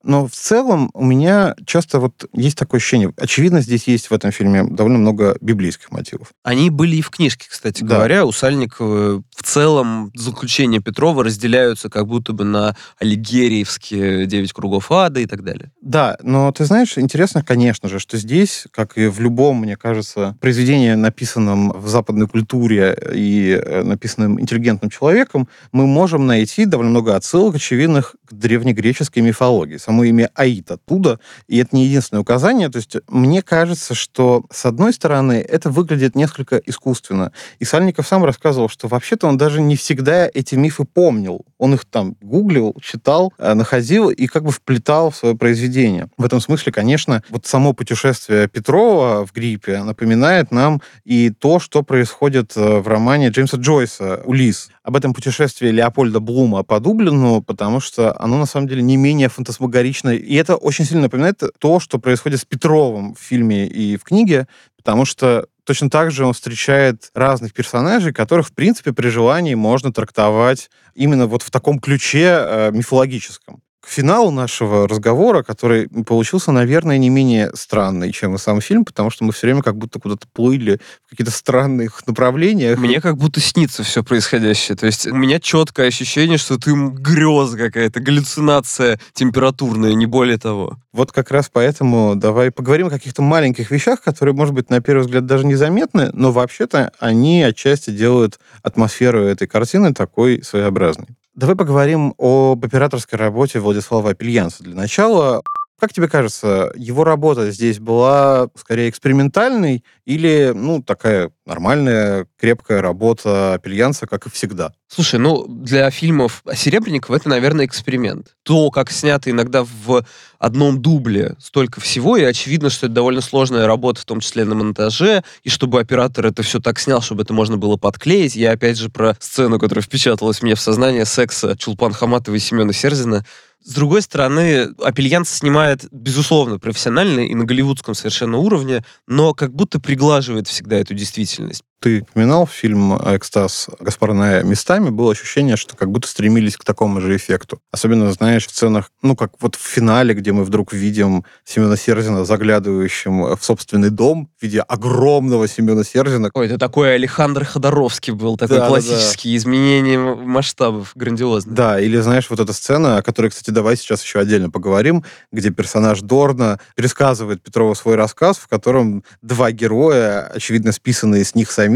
Но 0.03 0.27
в 0.27 0.31
целом 0.31 0.89
у 0.93 1.03
меня 1.03 1.55
часто 1.65 1.99
вот 1.99 2.25
есть 2.33 2.57
такое 2.57 2.79
ощущение. 2.79 3.13
Очевидно, 3.17 3.61
здесь 3.61 3.87
есть 3.87 4.09
в 4.09 4.13
этом 4.13 4.31
фильме 4.31 4.63
довольно 4.63 4.99
много 4.99 5.37
библейских 5.41 5.91
мотивов. 5.91 6.29
Они 6.43 6.69
были 6.69 6.97
и 6.97 7.01
в 7.01 7.09
книжке, 7.09 7.47
кстати 7.49 7.83
Да. 7.83 7.95
говоря. 7.95 8.25
У 8.25 8.31
Сальникова 8.31 9.23
в 9.35 9.43
целом 9.43 10.11
заключения 10.15 10.79
Петрова 10.79 11.23
разделяются 11.23 11.89
как 11.89 12.07
будто 12.07 12.33
бы 12.33 12.43
на 12.43 12.75
аллегериевские 12.99 14.25
«Девять 14.25 14.53
кругов 14.53 14.91
ада» 14.91 15.19
и 15.19 15.25
так 15.25 15.43
далее. 15.43 15.71
Да, 15.81 16.17
но 16.23 16.51
ты 16.51 16.65
знаешь, 16.65 16.97
интересно, 16.97 17.43
конечно 17.43 17.89
же, 17.89 17.99
что 17.99 18.17
здесь, 18.17 18.65
как 18.71 18.97
и 18.97 19.07
в 19.07 19.19
любом, 19.19 19.57
мне 19.61 19.77
кажется, 19.77 20.35
произведении, 20.41 20.93
написанном 20.93 21.71
в 21.71 21.87
западной 21.87 22.27
культуре 22.27 22.97
и 23.13 23.51
э, 23.63 23.83
написанном 23.83 24.39
интеллигентным 24.39 24.89
человеком, 24.89 25.47
мы 25.71 25.87
можем 25.87 26.25
найти 26.27 26.65
довольно 26.65 26.91
много 26.91 27.15
отсылок 27.15 27.55
очевидных 27.55 28.15
к 28.27 28.33
древнегреческой 28.33 29.21
мифологии. 29.23 29.38
Само 29.77 30.03
имя 30.03 30.29
Аид 30.35 30.71
оттуда, 30.71 31.19
и 31.47 31.57
это 31.57 31.75
не 31.75 31.85
единственное 31.85 32.21
указание. 32.21 32.69
То 32.69 32.77
есть 32.77 32.97
мне 33.07 33.41
кажется, 33.41 33.95
что, 33.95 34.45
с 34.51 34.65
одной 34.65 34.93
стороны, 34.93 35.33
это 35.33 35.69
выглядит 35.69 36.15
несколько 36.15 36.57
искусственно. 36.57 37.31
И 37.59 37.65
Сальников 37.65 38.07
сам 38.07 38.25
рассказывал, 38.25 38.69
что 38.69 38.87
вообще-то 38.87 39.27
он 39.27 39.37
даже 39.37 39.61
не 39.61 39.75
всегда 39.75 40.29
эти 40.33 40.55
мифы 40.55 40.85
помнил. 40.85 41.45
Он 41.57 41.73
их 41.73 41.85
там 41.85 42.15
гуглил, 42.21 42.75
читал, 42.81 43.33
э, 43.37 43.53
находил 43.53 44.09
и 44.09 44.27
как 44.27 44.43
бы 44.43 44.51
вплетал 44.51 45.11
в 45.11 45.15
свое 45.15 45.35
произведение. 45.35 46.09
В 46.17 46.25
этом 46.25 46.41
смысле, 46.41 46.71
конечно, 46.71 47.23
вот 47.29 47.45
само 47.45 47.73
путешествие 47.73 48.47
Петрова 48.47 49.25
в 49.25 49.33
гриппе 49.33 49.83
напоминает 49.83 50.51
нам 50.51 50.81
и 51.05 51.29
то, 51.29 51.59
что 51.59 51.83
происходит 51.83 52.53
э, 52.55 52.79
в 52.79 52.87
романе 52.87 53.29
Джеймса 53.29 53.57
Джойса 53.57 54.21
«Улис». 54.25 54.69
Об 54.89 54.95
этом 54.95 55.13
путешествии 55.13 55.69
Леопольда 55.69 56.19
Блума 56.19 56.63
по 56.63 56.79
Дублину, 56.79 57.43
потому 57.43 57.79
что 57.79 58.19
оно 58.19 58.39
на 58.39 58.47
самом 58.47 58.67
деле 58.67 58.81
не 58.81 58.97
менее 58.97 59.29
фантасмагорично. 59.29 60.15
И 60.15 60.33
это 60.33 60.55
очень 60.55 60.83
сильно 60.83 61.03
напоминает 61.03 61.43
то, 61.59 61.79
что 61.79 61.99
происходит 61.99 62.39
с 62.39 62.45
Петровым 62.45 63.13
в 63.13 63.19
фильме 63.19 63.67
и 63.67 63.97
в 63.97 64.03
книге, 64.03 64.47
потому 64.77 65.05
что 65.05 65.45
точно 65.63 65.91
так 65.91 66.09
же 66.09 66.25
он 66.25 66.33
встречает 66.33 67.11
разных 67.13 67.53
персонажей, 67.53 68.13
которых, 68.13 68.47
в 68.47 68.53
принципе, 68.53 68.91
при 68.91 69.09
желании 69.09 69.53
можно 69.53 69.93
трактовать 69.93 70.71
именно 70.95 71.27
вот 71.27 71.43
в 71.43 71.51
таком 71.51 71.77
ключе 71.77 72.39
э, 72.39 72.71
мифологическом. 72.71 73.61
Финалу 73.89 74.29
нашего 74.29 74.87
разговора, 74.87 75.41
который 75.41 75.89
получился, 76.05 76.51
наверное, 76.51 76.99
не 76.99 77.09
менее 77.09 77.49
странный, 77.55 78.11
чем 78.11 78.35
и 78.35 78.37
сам 78.37 78.61
фильм, 78.61 78.85
потому 78.85 79.09
что 79.09 79.23
мы 79.23 79.33
все 79.33 79.47
время 79.47 79.63
как 79.63 79.77
будто 79.77 79.99
куда-то 79.99 80.27
плыли 80.31 80.79
в 81.07 81.09
каких-то 81.09 81.31
странных 81.31 82.05
направлениях. 82.05 82.77
Мне 82.77 83.01
как 83.01 83.17
будто 83.17 83.39
снится 83.39 83.81
все 83.81 84.03
происходящее. 84.03 84.77
То 84.77 84.85
есть 84.85 85.07
у 85.07 85.15
меня 85.15 85.39
четкое 85.39 85.87
ощущение, 85.87 86.37
что 86.37 86.59
ты 86.59 86.69
м, 86.69 86.93
греза 86.93 87.57
какая-то, 87.57 87.99
галлюцинация 87.99 88.99
температурная, 89.13 89.95
не 89.95 90.05
более 90.05 90.37
того. 90.37 90.77
Вот 90.93 91.11
как 91.11 91.31
раз 91.31 91.49
поэтому 91.51 92.15
давай 92.15 92.51
поговорим 92.51 92.87
о 92.87 92.91
каких-то 92.91 93.23
маленьких 93.23 93.71
вещах, 93.71 94.01
которые, 94.01 94.35
может 94.35 94.53
быть, 94.53 94.69
на 94.69 94.81
первый 94.81 95.01
взгляд 95.01 95.25
даже 95.25 95.47
незаметны, 95.47 96.11
но 96.13 96.31
вообще-то 96.31 96.91
они 96.99 97.41
отчасти 97.41 97.89
делают 97.89 98.39
атмосферу 98.61 99.23
этой 99.23 99.47
картины 99.47 99.93
такой 99.95 100.43
своеобразной. 100.43 101.07
Давай 101.39 101.55
поговорим 101.55 102.15
об 102.17 102.65
операторской 102.65 103.17
работе 103.17 103.61
Владислава 103.61 104.09
Апельянца. 104.09 104.61
Для 104.61 104.75
начала, 104.75 105.41
как 105.79 105.93
тебе 105.93 106.07
кажется, 106.07 106.71
его 106.75 107.03
работа 107.03 107.49
здесь 107.51 107.79
была 107.79 108.49
скорее 108.55 108.89
экспериментальной 108.89 109.83
или, 110.05 110.51
ну, 110.53 110.83
такая 110.83 111.31
нормальная, 111.45 112.27
крепкая 112.39 112.81
работа 112.81 113.53
Апельянца, 113.53 114.05
как 114.05 114.27
и 114.27 114.29
всегда? 114.29 114.73
Слушай, 114.87 115.19
ну, 115.19 115.45
для 115.47 115.89
фильмов 115.91 116.43
Серебренникова 116.51 117.15
это, 117.15 117.29
наверное, 117.29 117.65
эксперимент. 117.65 118.35
То, 118.43 118.71
как 118.71 118.91
снято 118.91 119.29
иногда 119.29 119.63
в 119.63 120.03
одном 120.39 120.81
дубле 120.81 121.35
столько 121.39 121.79
всего, 121.79 122.17
и 122.17 122.23
очевидно, 122.23 122.69
что 122.69 122.87
это 122.87 122.95
довольно 122.95 123.21
сложная 123.21 123.67
работа, 123.67 124.01
в 124.01 124.05
том 124.05 124.19
числе 124.19 124.45
на 124.45 124.55
монтаже, 124.55 125.23
и 125.43 125.49
чтобы 125.49 125.79
оператор 125.79 126.25
это 126.25 126.41
все 126.43 126.59
так 126.59 126.79
снял, 126.79 127.01
чтобы 127.01 127.23
это 127.23 127.33
можно 127.33 127.57
было 127.57 127.77
подклеить. 127.77 128.35
Я, 128.35 128.51
опять 128.51 128.77
же, 128.77 128.89
про 128.89 129.15
сцену, 129.19 129.59
которая 129.59 129.83
впечаталась 129.83 130.41
мне 130.41 130.55
в 130.55 130.59
сознание 130.59 131.05
секса 131.05 131.55
Чулпан 131.57 131.93
Хаматова 131.93 132.35
и 132.35 132.39
Семена 132.39 132.73
Серзина. 132.73 133.25
С 133.63 133.73
другой 133.73 134.01
стороны, 134.01 134.73
Апельянц 134.81 135.29
снимает, 135.29 135.85
безусловно, 135.91 136.59
профессионально 136.59 137.21
и 137.21 137.35
на 137.35 137.43
голливудском 137.43 137.93
совершенно 137.93 138.37
уровне, 138.37 138.85
но 139.05 139.33
как 139.33 139.53
будто 139.53 139.79
приглаживает 139.79 140.47
всегда 140.47 140.77
эту 140.77 140.93
действительность. 140.93 141.63
Ты 141.81 142.01
упоминал 142.01 142.45
фильм 142.45 142.93
«Экстаз» 142.93 143.69
Гаспара 143.79 144.11
Ноэ. 144.11 144.43
Местами 144.43 144.89
было 144.89 145.13
ощущение, 145.13 145.55
что 145.55 145.77
как 145.77 145.89
будто 145.89 146.09
стремились 146.09 146.57
к 146.57 146.65
такому 146.65 146.99
же 146.99 147.15
эффекту. 147.15 147.61
Особенно, 147.71 148.11
знаешь, 148.11 148.47
в 148.47 148.49
сценах, 148.49 148.91
ну, 149.01 149.15
как 149.15 149.31
вот 149.39 149.55
в 149.55 149.61
финале, 149.61 150.13
где 150.13 150.33
мы 150.33 150.43
вдруг 150.43 150.73
видим 150.73 151.23
Семена 151.45 151.77
Серзина 151.77 152.25
заглядывающим 152.25 153.37
в 153.37 153.39
собственный 153.41 153.91
дом 153.91 154.29
в 154.37 154.43
виде 154.43 154.59
огромного 154.59 155.47
Семена 155.47 155.85
Серзина. 155.85 156.29
Ой, 156.33 156.47
это 156.47 156.57
такой 156.57 156.95
Александр 156.95 157.45
Ходоровский 157.45 158.11
был, 158.11 158.35
такой 158.35 158.57
Да, 158.57 158.63
да, 158.63 158.67
классический, 158.67 159.37
изменение 159.37 159.99
масштабов, 159.99 160.91
грандиозно. 160.95 161.55
Да, 161.55 161.79
или 161.79 161.97
знаешь, 161.99 162.29
вот 162.29 162.41
эта 162.41 162.51
сцена, 162.51 162.97
о 162.97 163.01
которой, 163.01 163.29
кстати, 163.29 163.51
давай 163.51 163.77
сейчас 163.77 164.03
еще 164.03 164.19
отдельно 164.19 164.49
поговорим, 164.49 165.05
где 165.31 165.49
персонаж 165.49 166.01
Дорна 166.01 166.59
пересказывает 166.75 167.41
Петрову 167.41 167.73
свой 167.73 167.95
рассказ, 167.95 168.37
в 168.37 168.49
котором 168.49 169.05
два 169.21 169.53
героя, 169.53 170.29
очевидно, 170.35 170.73
списанные 170.73 171.23
с 171.23 171.35
них 171.35 171.49
самих, 171.49 171.68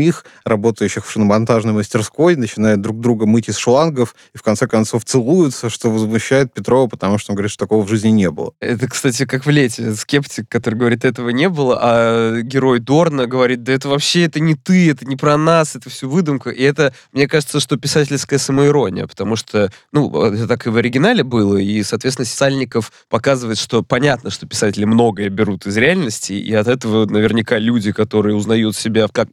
работающих 0.43 1.06
в 1.06 1.12
шиномонтажной 1.12 1.73
мастерской, 1.73 2.36
начинают 2.36 2.82
друг 2.82 2.99
друга 2.99 3.25
мыть 3.25 3.49
из 3.49 3.58
шлангов 3.58 4.15
и 4.34 4.38
в 4.38 4.43
конце 4.43 4.67
концов 4.67 5.06
целуются, 5.06 5.69
что 5.69 5.89
возмущает 5.89 6.53
Петрова, 6.53 6.88
потому 6.88 7.17
что 7.17 7.32
он 7.32 7.36
говорит, 7.36 7.51
что 7.51 7.65
такого 7.65 7.84
в 7.84 7.89
жизни 7.89 8.10
не 8.10 8.29
было. 8.29 8.53
Это, 8.60 8.88
кстати, 8.88 9.25
как 9.25 9.45
в 9.45 9.49
лете. 9.49 9.93
Скептик, 9.95 10.47
который 10.49 10.75
говорит, 10.75 11.06
этого 11.06 11.29
не 11.29 11.49
было, 11.49 11.79
а 11.82 12.41
герой 12.41 12.79
Дорна 12.79 13.27
говорит, 13.27 13.63
да 13.63 13.73
это 13.73 13.89
вообще 13.89 14.23
это 14.23 14.39
не 14.39 14.56
ты, 14.56 14.91
это 14.91 15.06
не 15.06 15.15
про 15.15 15.38
нас, 15.38 15.75
это 15.75 15.89
все 15.89 16.08
выдумка. 16.08 16.49
И 16.49 16.62
это, 16.63 16.93
мне 17.12 17.27
кажется, 17.27 17.60
что 17.60 17.77
писательская 17.77 18.39
самоирония, 18.39 19.08
потому 19.08 19.36
что, 19.36 19.71
ну, 19.91 20.23
это 20.23 20.47
так 20.47 20.67
и 20.67 20.69
в 20.69 20.77
оригинале 20.77 21.23
было, 21.23 21.58
и, 21.58 21.84
соответственно, 21.84 22.25
Сальников 22.25 22.91
показывает, 23.10 23.58
что 23.58 23.84
понятно, 23.84 24.29
что 24.29 24.47
писатели 24.47 24.86
многое 24.86 25.29
берут 25.29 25.65
из 25.65 25.77
реальности, 25.77 26.34
и 26.34 26.53
от 26.53 26.67
этого 26.67 27.06
наверняка 27.06 27.58
люди, 27.58 27.91
которые 27.91 28.36
узнают 28.36 28.75
себя 28.75 29.08
как 29.12 29.32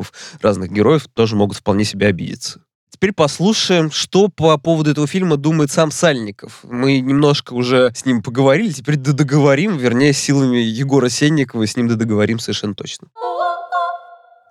прототипов 0.00 0.12
разных 0.42 0.70
героев, 0.70 1.06
тоже 1.12 1.36
могут 1.36 1.56
вполне 1.58 1.84
себя 1.84 2.08
обидеться. 2.08 2.60
Теперь 2.90 3.12
послушаем, 3.12 3.90
что 3.90 4.28
по 4.28 4.58
поводу 4.58 4.90
этого 4.90 5.06
фильма 5.06 5.36
думает 5.36 5.70
сам 5.70 5.90
Сальников. 5.90 6.60
Мы 6.64 7.00
немножко 7.00 7.54
уже 7.54 7.92
с 7.94 8.04
ним 8.04 8.22
поговорили, 8.22 8.72
теперь 8.72 8.96
договорим, 8.96 9.78
вернее, 9.78 10.12
силами 10.12 10.58
Егора 10.58 11.08
Сенникова 11.08 11.66
с 11.66 11.76
ним 11.76 11.88
договорим 11.88 12.38
совершенно 12.38 12.74
точно. 12.74 13.08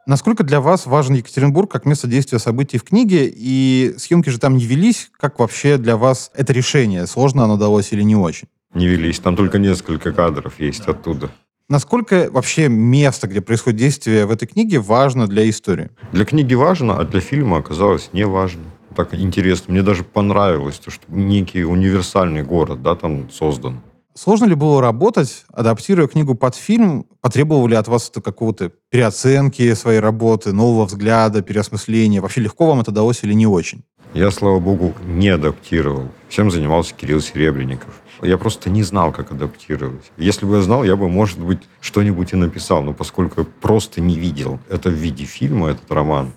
Насколько 0.07 0.43
для 0.43 0.61
вас 0.61 0.87
важен 0.87 1.13
Екатеринбург 1.15 1.69
как 1.69 1.85
место 1.85 2.07
действия 2.07 2.39
событий 2.39 2.79
в 2.79 2.83
книге, 2.83 3.31
и 3.31 3.93
съемки 3.97 4.29
же 4.29 4.39
там 4.39 4.57
не 4.57 4.65
велись, 4.65 5.11
как 5.19 5.37
вообще 5.37 5.77
для 5.77 5.97
вас 5.97 6.31
это 6.33 6.51
решение? 6.51 7.05
Сложно 7.05 7.43
оно 7.43 7.57
далось 7.57 7.91
или 7.91 8.01
не 8.01 8.15
очень? 8.15 8.47
Не 8.73 8.87
велись, 8.87 9.19
там 9.19 9.35
только 9.35 9.59
несколько 9.59 10.11
кадров 10.11 10.59
есть 10.59 10.87
оттуда. 10.87 11.29
Насколько 11.69 12.29
вообще 12.31 12.67
место, 12.67 13.27
где 13.27 13.41
происходит 13.41 13.77
действие 13.77 14.25
в 14.25 14.31
этой 14.31 14.47
книге, 14.47 14.79
важно 14.79 15.27
для 15.27 15.47
истории? 15.47 15.91
Для 16.11 16.25
книги 16.25 16.55
важно, 16.55 16.97
а 16.97 17.03
для 17.03 17.21
фильма 17.21 17.57
оказалось 17.57 18.09
не 18.11 18.25
важно. 18.25 18.63
Так 18.95 19.13
интересно. 19.13 19.71
Мне 19.73 19.83
даже 19.83 20.03
понравилось, 20.03 20.79
то, 20.79 20.89
что 20.89 21.03
некий 21.09 21.63
универсальный 21.63 22.41
город 22.41 22.81
да, 22.81 22.95
там 22.95 23.29
создан. 23.29 23.81
Сложно 24.15 24.45
ли 24.45 24.55
было 24.55 24.81
работать, 24.81 25.45
адаптируя 25.53 26.07
книгу 26.07 26.33
под 26.33 26.55
фильм? 26.55 27.05
Потребовало 27.21 27.67
ли 27.67 27.75
от 27.75 27.87
вас 27.87 28.09
это 28.09 28.19
какого-то 28.19 28.71
переоценки 28.89 29.71
своей 29.75 29.99
работы, 29.99 30.51
нового 30.51 30.85
взгляда, 30.85 31.43
переосмысления? 31.43 32.19
Вообще 32.19 32.41
легко 32.41 32.65
вам 32.65 32.81
это 32.81 32.91
далось 32.91 33.23
или 33.23 33.33
не 33.33 33.45
очень? 33.45 33.83
Я, 34.15 34.31
слава 34.31 34.59
богу, 34.59 34.95
не 35.05 35.29
адаптировал. 35.29 36.05
Всем 36.29 36.49
занимался 36.49 36.95
Кирилл 36.95 37.21
Серебренников. 37.21 38.01
Я 38.21 38.37
просто 38.37 38.69
не 38.69 38.83
знал, 38.83 39.11
как 39.11 39.31
адаптировать. 39.31 40.11
Если 40.17 40.45
бы 40.45 40.57
я 40.57 40.61
знал, 40.61 40.83
я 40.83 40.95
бы, 40.95 41.09
может 41.09 41.39
быть, 41.39 41.59
что-нибудь 41.81 42.33
и 42.33 42.35
написал. 42.35 42.83
Но 42.83 42.93
поскольку 42.93 43.41
я 43.41 43.47
просто 43.61 44.01
не 44.01 44.19
видел 44.19 44.59
это 44.69 44.89
в 44.89 44.93
виде 44.93 45.25
фильма, 45.25 45.69
этот 45.69 45.91
роман, 45.91 46.31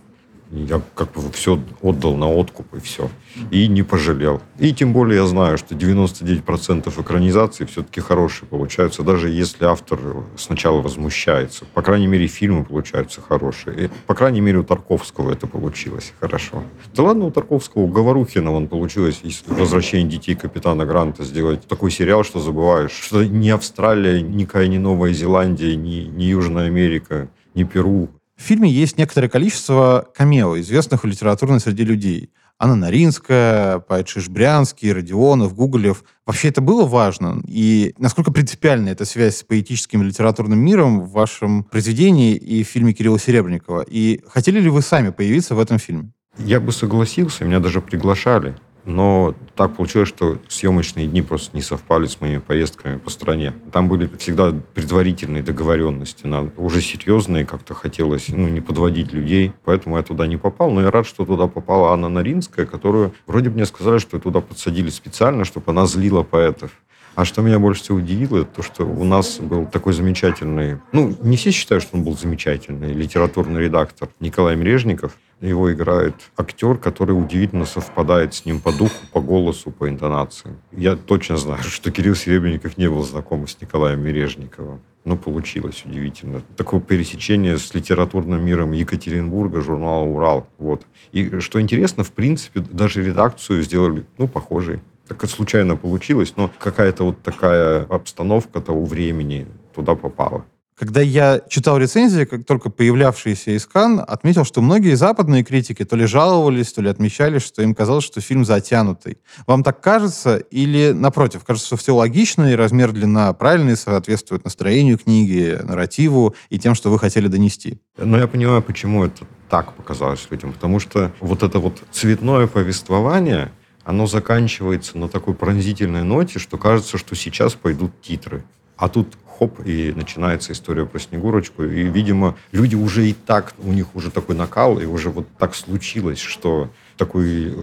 я 0.53 0.83
как 0.95 1.13
бы 1.13 1.33
все 1.33 1.59
отдал 1.81 2.15
на 2.15 2.31
откуп 2.31 2.75
и 2.75 2.81
все. 2.81 3.09
И 3.51 3.67
не 3.69 3.83
пожалел. 3.83 4.43
И 4.59 4.73
тем 4.75 4.93
более 4.93 5.21
я 5.21 5.27
знаю, 5.27 5.57
что 5.57 5.75
99% 5.75 7.01
экранизаций 7.01 7.67
все-таки 7.67 8.01
хорошие 8.01 8.47
получаются, 8.49 9.03
даже 9.03 9.31
если 9.31 9.65
автор 9.65 9.99
сначала 10.37 10.83
возмущается. 10.83 11.65
По 11.73 11.81
крайней 11.83 12.07
мере, 12.07 12.27
фильмы 12.27 12.65
получаются 12.65 13.23
хорошие. 13.23 13.87
И, 13.87 13.91
по 14.07 14.15
крайней 14.15 14.41
мере, 14.41 14.59
у 14.59 14.65
Тарковского 14.65 15.33
это 15.33 15.47
получилось 15.47 16.13
хорошо. 16.21 16.63
Да 16.95 17.05
ладно, 17.05 17.27
у 17.27 17.31
Тарковского, 17.31 17.83
у 17.83 17.87
Говорухина 17.87 18.53
он 18.53 18.69
получилось 18.69 19.21
из 19.23 19.43
«Возвращение 19.47 20.11
детей 20.11 20.35
капитана 20.35 20.85
Гранта» 20.85 21.25
сделать 21.25 21.67
такой 21.67 21.91
сериал, 21.91 22.25
что 22.25 22.41
забываешь, 22.41 22.93
что 22.93 23.25
ни 23.25 23.49
Австралия, 23.49 24.21
никакая 24.21 24.67
не 24.67 24.79
Новая 24.79 25.13
Зеландия, 25.13 25.75
ни, 25.77 26.03
ни 26.03 26.25
Южная 26.25 26.67
Америка, 26.67 27.29
ни 27.55 27.65
Перу. 27.65 28.11
В 28.43 28.45
фильме 28.45 28.68
есть 28.68 28.99
некоторое 28.99 29.28
количество 29.28 30.09
камео, 30.16 30.59
известных 30.59 31.05
в 31.05 31.07
литературной 31.07 31.61
среде 31.61 31.84
людей. 31.84 32.30
Анна 32.59 32.74
Наринская, 32.74 33.78
поэт 33.78 34.09
Шишбрянский, 34.09 34.93
Родионов, 34.93 35.55
Гуголев. 35.55 36.03
Вообще 36.26 36.49
это 36.49 36.61
было 36.61 36.84
важно? 36.84 37.40
И 37.47 37.95
насколько 37.99 38.32
принципиальна 38.32 38.88
эта 38.88 39.05
связь 39.05 39.36
с 39.36 39.43
поэтическим 39.45 40.03
и 40.03 40.07
литературным 40.07 40.59
миром 40.59 41.03
в 41.03 41.12
вашем 41.12 41.62
произведении 41.62 42.34
и 42.34 42.64
в 42.64 42.66
фильме 42.66 42.93
Кирилла 42.93 43.20
Серебренникова? 43.20 43.84
И 43.88 44.20
хотели 44.26 44.59
ли 44.59 44.70
вы 44.70 44.82
сами 44.82 45.11
появиться 45.11 45.55
в 45.55 45.61
этом 45.61 45.78
фильме? 45.78 46.11
Я 46.36 46.59
бы 46.59 46.72
согласился, 46.72 47.45
меня 47.45 47.61
даже 47.61 47.80
приглашали. 47.80 48.57
Но 48.85 49.35
так 49.55 49.76
получилось, 49.76 50.09
что 50.09 50.39
съемочные 50.49 51.07
дни 51.07 51.22
просто 51.22 51.57
не 51.57 51.62
совпали 51.62 52.07
с 52.07 52.20
моими 52.20 52.39
поездками 52.39 52.99
по 52.99 53.11
стране. 53.11 53.55
Там 53.72 53.89
были 53.89 54.11
всегда 54.18 54.53
предварительные 54.74 55.43
договоренности, 55.43 56.26
на 56.26 56.51
уже 56.57 56.80
серьезные, 56.80 57.47
как-то 57.47 57.74
хотелось 57.74 58.28
ну, 58.28 58.49
не 58.49 58.61
подводить 58.61 59.12
людей, 59.12 59.53
поэтому 59.64 59.97
я 59.97 60.03
туда 60.03 60.26
не 60.26 60.37
попал. 60.37 60.70
Но 60.70 60.83
я 60.83 60.91
рад, 60.91 61.07
что 61.07 61.24
туда 61.24 61.47
попала 61.47 61.93
Анна 61.93 62.09
Наринская, 62.09 62.66
которую 62.66 63.12
вроде 63.26 63.51
бы 63.51 63.57
мне 63.57 63.66
сказали, 63.66 63.99
что 63.99 64.18
туда 64.18 64.41
подсадили 64.41 64.91
специально, 64.91 65.45
чтобы 65.45 65.70
она 65.70 65.87
злила 65.87 66.22
поэтов. 66.22 66.72
А 67.15 67.25
что 67.27 67.43
меня 67.43 67.59
больше 67.59 67.83
всего 67.83 67.99
удивило, 67.99 68.45
то, 68.45 68.63
что 68.63 68.85
у 68.85 69.05
нас 69.05 69.39
был 69.39 69.67
такой 69.67 69.93
замечательный, 69.93 70.79
ну, 70.93 71.15
не 71.21 71.37
все 71.37 71.51
считают, 71.51 71.85
что 71.85 71.97
он 71.97 72.05
был 72.05 72.17
замечательный, 72.17 72.95
литературный 72.95 73.61
редактор 73.61 74.09
Николай 74.21 74.57
Мрежников. 74.57 75.19
Его 75.41 75.73
играет 75.73 76.15
актер, 76.37 76.79
который 76.79 77.13
удивительно 77.13 77.67
совпадает 77.67 78.33
с 78.33 78.45
ним 78.45 78.61
по 78.61 78.73
духу, 78.73 78.95
по 79.13 79.21
голосу, 79.21 79.73
по 79.73 79.89
интонации. 79.89 80.57
Я 80.71 80.95
точно 80.95 81.37
знаю, 81.37 81.63
что 81.65 81.91
Кирилл 81.91 82.15
Серебренников 82.15 82.79
не 82.79 82.89
был 82.89 83.03
знаком 83.03 83.47
с 83.49 83.61
Николаем 83.61 84.01
Мережниковым. 84.01 84.81
Но 85.05 85.17
получилось 85.17 85.83
удивительно. 85.85 86.43
Такое 86.57 86.81
пересечение 86.81 87.59
с 87.59 87.75
литературным 87.75 88.45
миром 88.45 88.71
Екатеринбурга, 88.71 89.61
журнала 89.61 90.05
«Урал». 90.05 90.47
Вот. 90.59 90.87
И 91.11 91.41
что 91.41 91.61
интересно, 91.61 92.05
в 92.05 92.13
принципе, 92.13 92.61
даже 92.61 93.03
редакцию 93.03 93.63
сделали, 93.65 94.07
ну, 94.19 94.29
похожей 94.29 94.79
так 95.13 95.29
случайно 95.31 95.77
получилось, 95.77 96.35
но 96.37 96.51
какая-то 96.59 97.05
вот 97.05 97.23
такая 97.23 97.83
обстановка 97.85 98.61
того 98.61 98.85
времени 98.85 99.47
туда 99.75 99.95
попала. 99.95 100.45
Когда 100.75 101.01
я 101.01 101.41
читал 101.49 101.79
рецензии, 101.79 102.25
как 102.25 102.45
только 102.45 102.71
появлявшиеся 102.71 103.53
из 103.53 103.67
Кан, 103.67 104.03
отметил, 104.05 104.45
что 104.45 104.63
многие 104.63 104.97
западные 104.97 105.45
критики 105.45 105.85
то 105.85 105.95
ли 105.95 106.07
жаловались, 106.07 106.73
то 106.73 106.83
ли 106.83 106.89
отмечали, 106.89 107.39
что 107.39 107.63
им 107.63 107.75
казалось, 107.75 108.05
что 108.05 108.21
фильм 108.21 108.45
затянутый. 108.45 109.19
Вам 109.47 109.63
так 109.63 109.81
кажется? 109.81 110.39
Или, 110.39 110.93
напротив, 110.93 111.45
кажется, 111.45 111.67
что 111.69 111.77
все 111.77 111.95
логично, 111.95 112.51
и 112.51 112.57
размер 112.57 112.91
длина 112.93 113.33
правильный, 113.35 113.77
соответствует 113.77 114.45
настроению 114.45 114.99
книги, 114.99 115.57
нарративу 115.63 116.35
и 116.49 116.59
тем, 116.59 116.75
что 116.75 116.91
вы 116.91 116.99
хотели 116.99 117.29
донести? 117.29 117.79
Но 117.97 118.19
я 118.19 118.27
понимаю, 118.27 118.63
почему 118.63 119.05
это 119.05 119.25
так 119.51 119.75
показалось 119.75 120.27
людям. 120.31 120.53
Потому 120.55 120.81
что 120.81 121.13
вот 121.21 121.43
это 121.43 121.59
вот 121.59 121.83
цветное 121.93 122.47
повествование, 122.47 123.53
оно 123.85 124.07
заканчивается 124.07 124.99
на 124.99 125.09
такой 125.09 125.35
пронзительной 125.35 126.03
ноте, 126.03 126.39
что 126.39 126.59
кажется, 126.59 126.99
что 126.99 127.14
сейчас 127.14 127.55
пойдут 127.55 127.93
титры. 128.03 128.45
А 128.76 128.89
тут 128.89 129.16
хоп, 129.39 129.61
и 129.64 129.93
начинается 129.95 130.53
история 130.53 130.87
про 130.87 130.99
Снегурочку. 130.99 131.64
И, 131.64 131.85
видимо, 131.85 132.37
люди 132.53 132.74
уже 132.74 133.09
и 133.09 133.12
так, 133.12 133.55
у 133.59 133.72
них 133.72 133.95
уже 133.95 134.11
такой 134.11 134.37
накал, 134.37 134.78
и 134.80 134.87
уже 134.87 135.11
вот 135.11 135.26
так 135.39 135.55
случилось, 135.55 136.18
что 136.18 136.70
такой 136.97 137.49
э, 137.49 137.55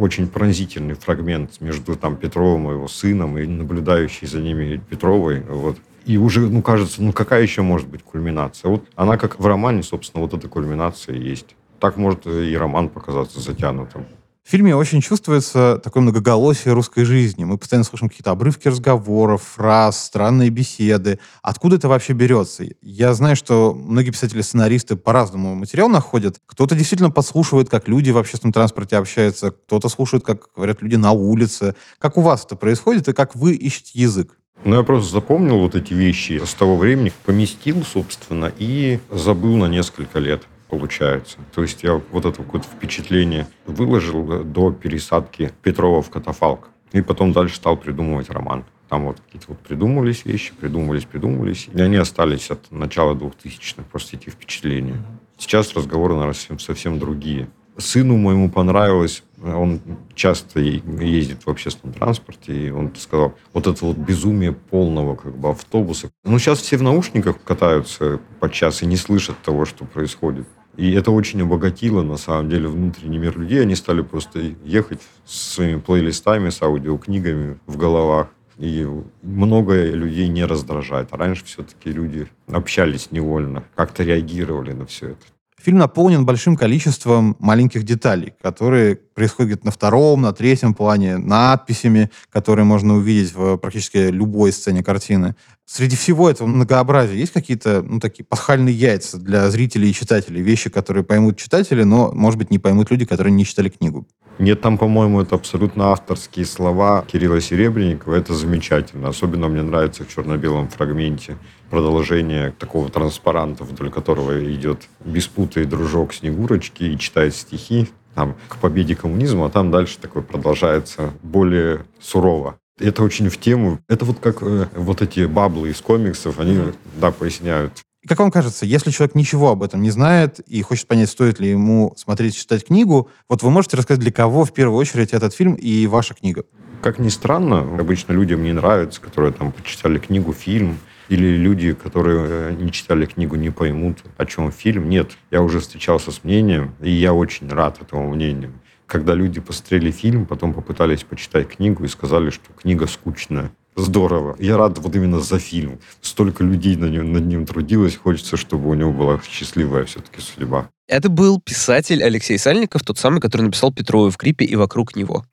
очень 0.00 0.28
пронзительный 0.28 0.94
фрагмент 0.94 1.60
между 1.60 1.96
там 1.96 2.16
Петровым 2.16 2.70
и 2.70 2.74
его 2.74 2.88
сыном, 2.88 3.38
и 3.38 3.46
наблюдающей 3.46 4.26
за 4.26 4.40
ними 4.40 4.80
Петровой, 4.88 5.40
вот, 5.40 5.78
и 6.08 6.16
уже, 6.16 6.40
ну, 6.40 6.62
кажется, 6.62 7.02
ну, 7.02 7.12
какая 7.12 7.42
еще 7.42 7.60
может 7.60 7.86
быть 7.86 8.02
кульминация? 8.02 8.70
Вот 8.70 8.84
она, 8.96 9.18
как 9.18 9.38
в 9.38 9.46
романе, 9.46 9.82
собственно, 9.82 10.22
вот 10.22 10.32
эта 10.32 10.48
кульминация 10.48 11.14
есть. 11.14 11.54
Так 11.80 11.98
может 11.98 12.26
и 12.26 12.56
роман 12.56 12.88
показаться 12.88 13.40
затянутым. 13.40 14.06
В 14.48 14.50
фильме 14.50 14.74
очень 14.74 15.02
чувствуется 15.02 15.78
такое 15.84 16.02
многоголосие 16.02 16.72
русской 16.72 17.04
жизни. 17.04 17.44
Мы 17.44 17.58
постоянно 17.58 17.84
слышим 17.84 18.08
какие-то 18.08 18.30
обрывки 18.30 18.66
разговоров, 18.68 19.42
фраз, 19.42 20.02
странные 20.02 20.48
беседы. 20.48 21.18
Откуда 21.42 21.76
это 21.76 21.86
вообще 21.86 22.14
берется? 22.14 22.64
Я 22.80 23.12
знаю, 23.12 23.36
что 23.36 23.74
многие 23.74 24.10
писатели-сценаристы 24.10 24.96
по-разному 24.96 25.54
материал 25.54 25.90
находят. 25.90 26.40
Кто-то 26.46 26.74
действительно 26.74 27.10
подслушивает, 27.10 27.68
как 27.68 27.88
люди 27.88 28.10
в 28.10 28.16
общественном 28.16 28.54
транспорте 28.54 28.96
общаются, 28.96 29.50
кто-то 29.50 29.90
слушает, 29.90 30.24
как 30.24 30.48
говорят 30.56 30.80
люди 30.80 30.96
на 30.96 31.12
улице. 31.12 31.74
Как 31.98 32.16
у 32.16 32.22
вас 32.22 32.46
это 32.46 32.56
происходит 32.56 33.06
и 33.08 33.12
как 33.12 33.36
вы 33.36 33.52
ищете 33.54 34.00
язык? 34.00 34.34
Ну, 34.64 34.76
я 34.76 34.82
просто 34.82 35.12
запомнил 35.12 35.58
вот 35.58 35.74
эти 35.74 35.92
вещи 35.92 36.40
с 36.42 36.54
того 36.54 36.78
времени, 36.78 37.12
поместил, 37.26 37.84
собственно, 37.84 38.50
и 38.58 38.98
забыл 39.10 39.56
на 39.56 39.66
несколько 39.66 40.18
лет. 40.20 40.44
Получается. 40.68 41.38
То 41.54 41.62
есть 41.62 41.82
я 41.82 42.00
вот 42.10 42.24
это 42.24 42.42
вот 42.42 42.64
впечатление 42.64 43.46
выложил 43.66 44.44
до 44.44 44.72
пересадки 44.72 45.52
Петрова 45.62 46.02
в 46.02 46.10
катафалк. 46.10 46.68
И 46.92 47.02
потом 47.02 47.32
дальше 47.32 47.56
стал 47.56 47.76
придумывать 47.76 48.30
роман. 48.30 48.64
Там 48.88 49.04
вот 49.04 49.20
какие-то 49.20 49.48
вот 49.48 49.58
придумывались 49.58 50.24
вещи, 50.24 50.54
придумывались, 50.58 51.04
придумывались. 51.04 51.68
И 51.74 51.80
они 51.80 51.96
остались 51.96 52.50
от 52.50 52.70
начала 52.70 53.14
2000-х, 53.14 53.82
просто 53.90 54.16
эти 54.16 54.30
впечатления. 54.30 54.96
Сейчас 55.36 55.74
разговоры, 55.74 56.14
наверное, 56.14 56.34
совсем, 56.34 56.58
совсем 56.58 56.98
другие. 56.98 57.48
Сыну 57.76 58.16
моему 58.16 58.50
понравилось, 58.50 59.22
он 59.40 59.80
часто 60.16 60.58
ездит 60.58 61.46
в 61.46 61.48
общественном 61.48 61.94
транспорте, 61.94 62.52
и 62.52 62.70
он 62.70 62.92
сказал, 62.96 63.36
вот 63.52 63.68
это 63.68 63.84
вот 63.84 63.96
безумие 63.96 64.52
полного 64.52 65.14
как 65.14 65.36
бы 65.36 65.50
автобуса. 65.50 66.10
Ну, 66.24 66.40
сейчас 66.40 66.60
все 66.60 66.76
в 66.76 66.82
наушниках 66.82 67.40
катаются 67.44 68.18
по 68.40 68.50
час 68.50 68.82
и 68.82 68.86
не 68.86 68.96
слышат 68.96 69.36
того, 69.44 69.64
что 69.64 69.84
происходит. 69.84 70.48
И 70.78 70.92
это 70.92 71.10
очень 71.10 71.42
обогатило, 71.42 72.02
на 72.02 72.16
самом 72.16 72.48
деле, 72.48 72.68
внутренний 72.68 73.18
мир 73.18 73.36
людей. 73.36 73.62
Они 73.62 73.74
стали 73.74 74.00
просто 74.00 74.54
ехать 74.64 75.00
с 75.24 75.54
своими 75.54 75.80
плейлистами, 75.80 76.50
с 76.50 76.62
аудиокнигами 76.62 77.58
в 77.66 77.76
головах. 77.76 78.28
И 78.58 78.86
многое 79.22 79.90
людей 79.90 80.28
не 80.28 80.44
раздражает. 80.44 81.08
А 81.10 81.16
раньше 81.16 81.44
все-таки 81.44 81.90
люди 81.90 82.28
общались 82.46 83.10
невольно, 83.10 83.64
как-то 83.74 84.04
реагировали 84.04 84.72
на 84.72 84.86
все 84.86 85.08
это. 85.08 85.26
Фильм 85.60 85.78
наполнен 85.78 86.24
большим 86.24 86.56
количеством 86.56 87.34
маленьких 87.40 87.82
деталей, 87.82 88.34
которые 88.40 88.94
происходят 88.94 89.64
на 89.64 89.72
втором, 89.72 90.22
на 90.22 90.32
третьем 90.32 90.72
плане, 90.72 91.18
надписями, 91.18 92.10
которые 92.30 92.64
можно 92.64 92.94
увидеть 92.94 93.34
в 93.34 93.56
практически 93.56 93.96
любой 93.96 94.52
сцене 94.52 94.84
картины. 94.84 95.34
Среди 95.66 95.96
всего 95.96 96.30
этого 96.30 96.46
многообразия 96.46 97.16
есть 97.16 97.32
какие-то 97.32 97.82
ну, 97.82 97.98
такие 97.98 98.24
пасхальные 98.24 98.74
яйца 98.74 99.18
для 99.18 99.50
зрителей 99.50 99.90
и 99.90 99.94
читателей, 99.94 100.42
вещи, 100.42 100.70
которые 100.70 101.02
поймут 101.02 101.36
читатели, 101.36 101.82
но, 101.82 102.12
может 102.12 102.38
быть, 102.38 102.52
не 102.52 102.60
поймут 102.60 102.92
люди, 102.92 103.04
которые 103.04 103.32
не 103.32 103.44
читали 103.44 103.68
книгу? 103.68 104.06
Нет, 104.38 104.60
там, 104.60 104.78
по-моему, 104.78 105.20
это 105.20 105.34
абсолютно 105.34 105.90
авторские 105.90 106.46
слова 106.46 107.04
Кирилла 107.06 107.40
Серебренникова. 107.40 108.14
Это 108.14 108.32
замечательно. 108.34 109.08
Особенно 109.08 109.48
мне 109.48 109.62
нравится 109.62 110.04
в 110.04 110.14
черно-белом 110.14 110.68
фрагменте 110.68 111.36
продолжение 111.70 112.52
такого 112.58 112.88
транспаранта, 112.88 113.64
вдоль 113.64 113.90
которого 113.90 114.52
идет 114.54 114.88
беспутый 115.04 115.64
дружок 115.64 116.14
Снегурочки 116.14 116.84
и 116.84 116.98
читает 116.98 117.34
стихи 117.34 117.88
там, 118.14 118.36
к 118.48 118.56
победе 118.56 118.96
коммунизма, 118.96 119.46
а 119.46 119.50
там 119.50 119.70
дальше 119.70 119.98
такое 119.98 120.22
продолжается 120.22 121.12
более 121.22 121.84
сурово. 122.00 122.58
Это 122.80 123.02
очень 123.02 123.28
в 123.28 123.38
тему. 123.38 123.80
Это 123.88 124.04
вот 124.04 124.18
как 124.20 124.42
э, 124.42 124.66
вот 124.74 125.02
эти 125.02 125.26
баблы 125.26 125.70
из 125.70 125.80
комиксов, 125.80 126.38
они, 126.38 126.58
да, 127.00 127.10
поясняют 127.10 127.82
как 128.06 128.20
вам 128.20 128.30
кажется, 128.30 128.64
если 128.64 128.90
человек 128.90 129.14
ничего 129.14 129.50
об 129.50 129.62
этом 129.62 129.82
не 129.82 129.90
знает 129.90 130.40
и 130.40 130.62
хочет 130.62 130.86
понять, 130.86 131.10
стоит 131.10 131.40
ли 131.40 131.50
ему 131.50 131.92
смотреть, 131.96 132.36
читать 132.36 132.64
книгу, 132.64 133.10
вот 133.28 133.42
вы 133.42 133.50
можете 133.50 133.76
рассказать, 133.76 134.00
для 134.00 134.12
кого 134.12 134.44
в 134.44 134.52
первую 134.52 134.78
очередь 134.78 135.12
этот 135.12 135.34
фильм 135.34 135.54
и 135.54 135.86
ваша 135.86 136.14
книга? 136.14 136.44
Как 136.80 136.98
ни 136.98 137.08
странно, 137.08 137.60
обычно 137.60 138.12
людям 138.12 138.44
не 138.44 138.52
нравится, 138.52 139.00
которые 139.00 139.32
там 139.32 139.50
почитали 139.52 139.98
книгу, 139.98 140.32
фильм, 140.32 140.78
или 141.08 141.36
люди, 141.36 141.72
которые 141.72 142.26
э, 142.28 142.56
не 142.58 142.70
читали 142.72 143.06
книгу, 143.06 143.36
не 143.36 143.50
поймут, 143.50 143.98
о 144.16 144.26
чем 144.26 144.52
фильм. 144.52 144.88
Нет, 144.88 145.12
я 145.30 145.42
уже 145.42 145.60
встречался 145.60 146.12
с 146.12 146.24
мнением, 146.24 146.74
и 146.80 146.90
я 146.90 147.14
очень 147.14 147.48
рад 147.48 147.80
этому 147.80 148.14
мнению. 148.14 148.52
Когда 148.86 149.14
люди 149.14 149.40
посмотрели 149.40 149.90
фильм, 149.90 150.26
потом 150.26 150.54
попытались 150.54 151.02
почитать 151.04 151.48
книгу 151.48 151.84
и 151.84 151.88
сказали, 151.88 152.30
что 152.30 152.52
книга 152.54 152.86
скучная. 152.86 153.50
Здорово. 153.76 154.34
Я 154.40 154.56
рад 154.56 154.78
вот 154.78 154.96
именно 154.96 155.20
за 155.20 155.38
фильм. 155.38 155.78
Столько 156.00 156.42
людей 156.42 156.74
над 156.74 156.90
ним, 156.90 157.12
над 157.12 157.26
ним 157.26 157.46
трудилось. 157.46 157.96
Хочется, 157.96 158.36
чтобы 158.36 158.68
у 158.68 158.74
него 158.74 158.92
была 158.92 159.20
счастливая 159.22 159.84
все-таки 159.84 160.20
судьба. 160.20 160.68
Это 160.88 161.08
был 161.08 161.40
писатель 161.40 162.02
Алексей 162.02 162.38
Сальников, 162.38 162.82
тот 162.82 162.98
самый, 162.98 163.20
который 163.20 163.42
написал 163.42 163.72
Петрову 163.72 164.10
в 164.10 164.16
крипе 164.16 164.46
и 164.46 164.56
вокруг 164.56 164.96
него. 164.96 165.24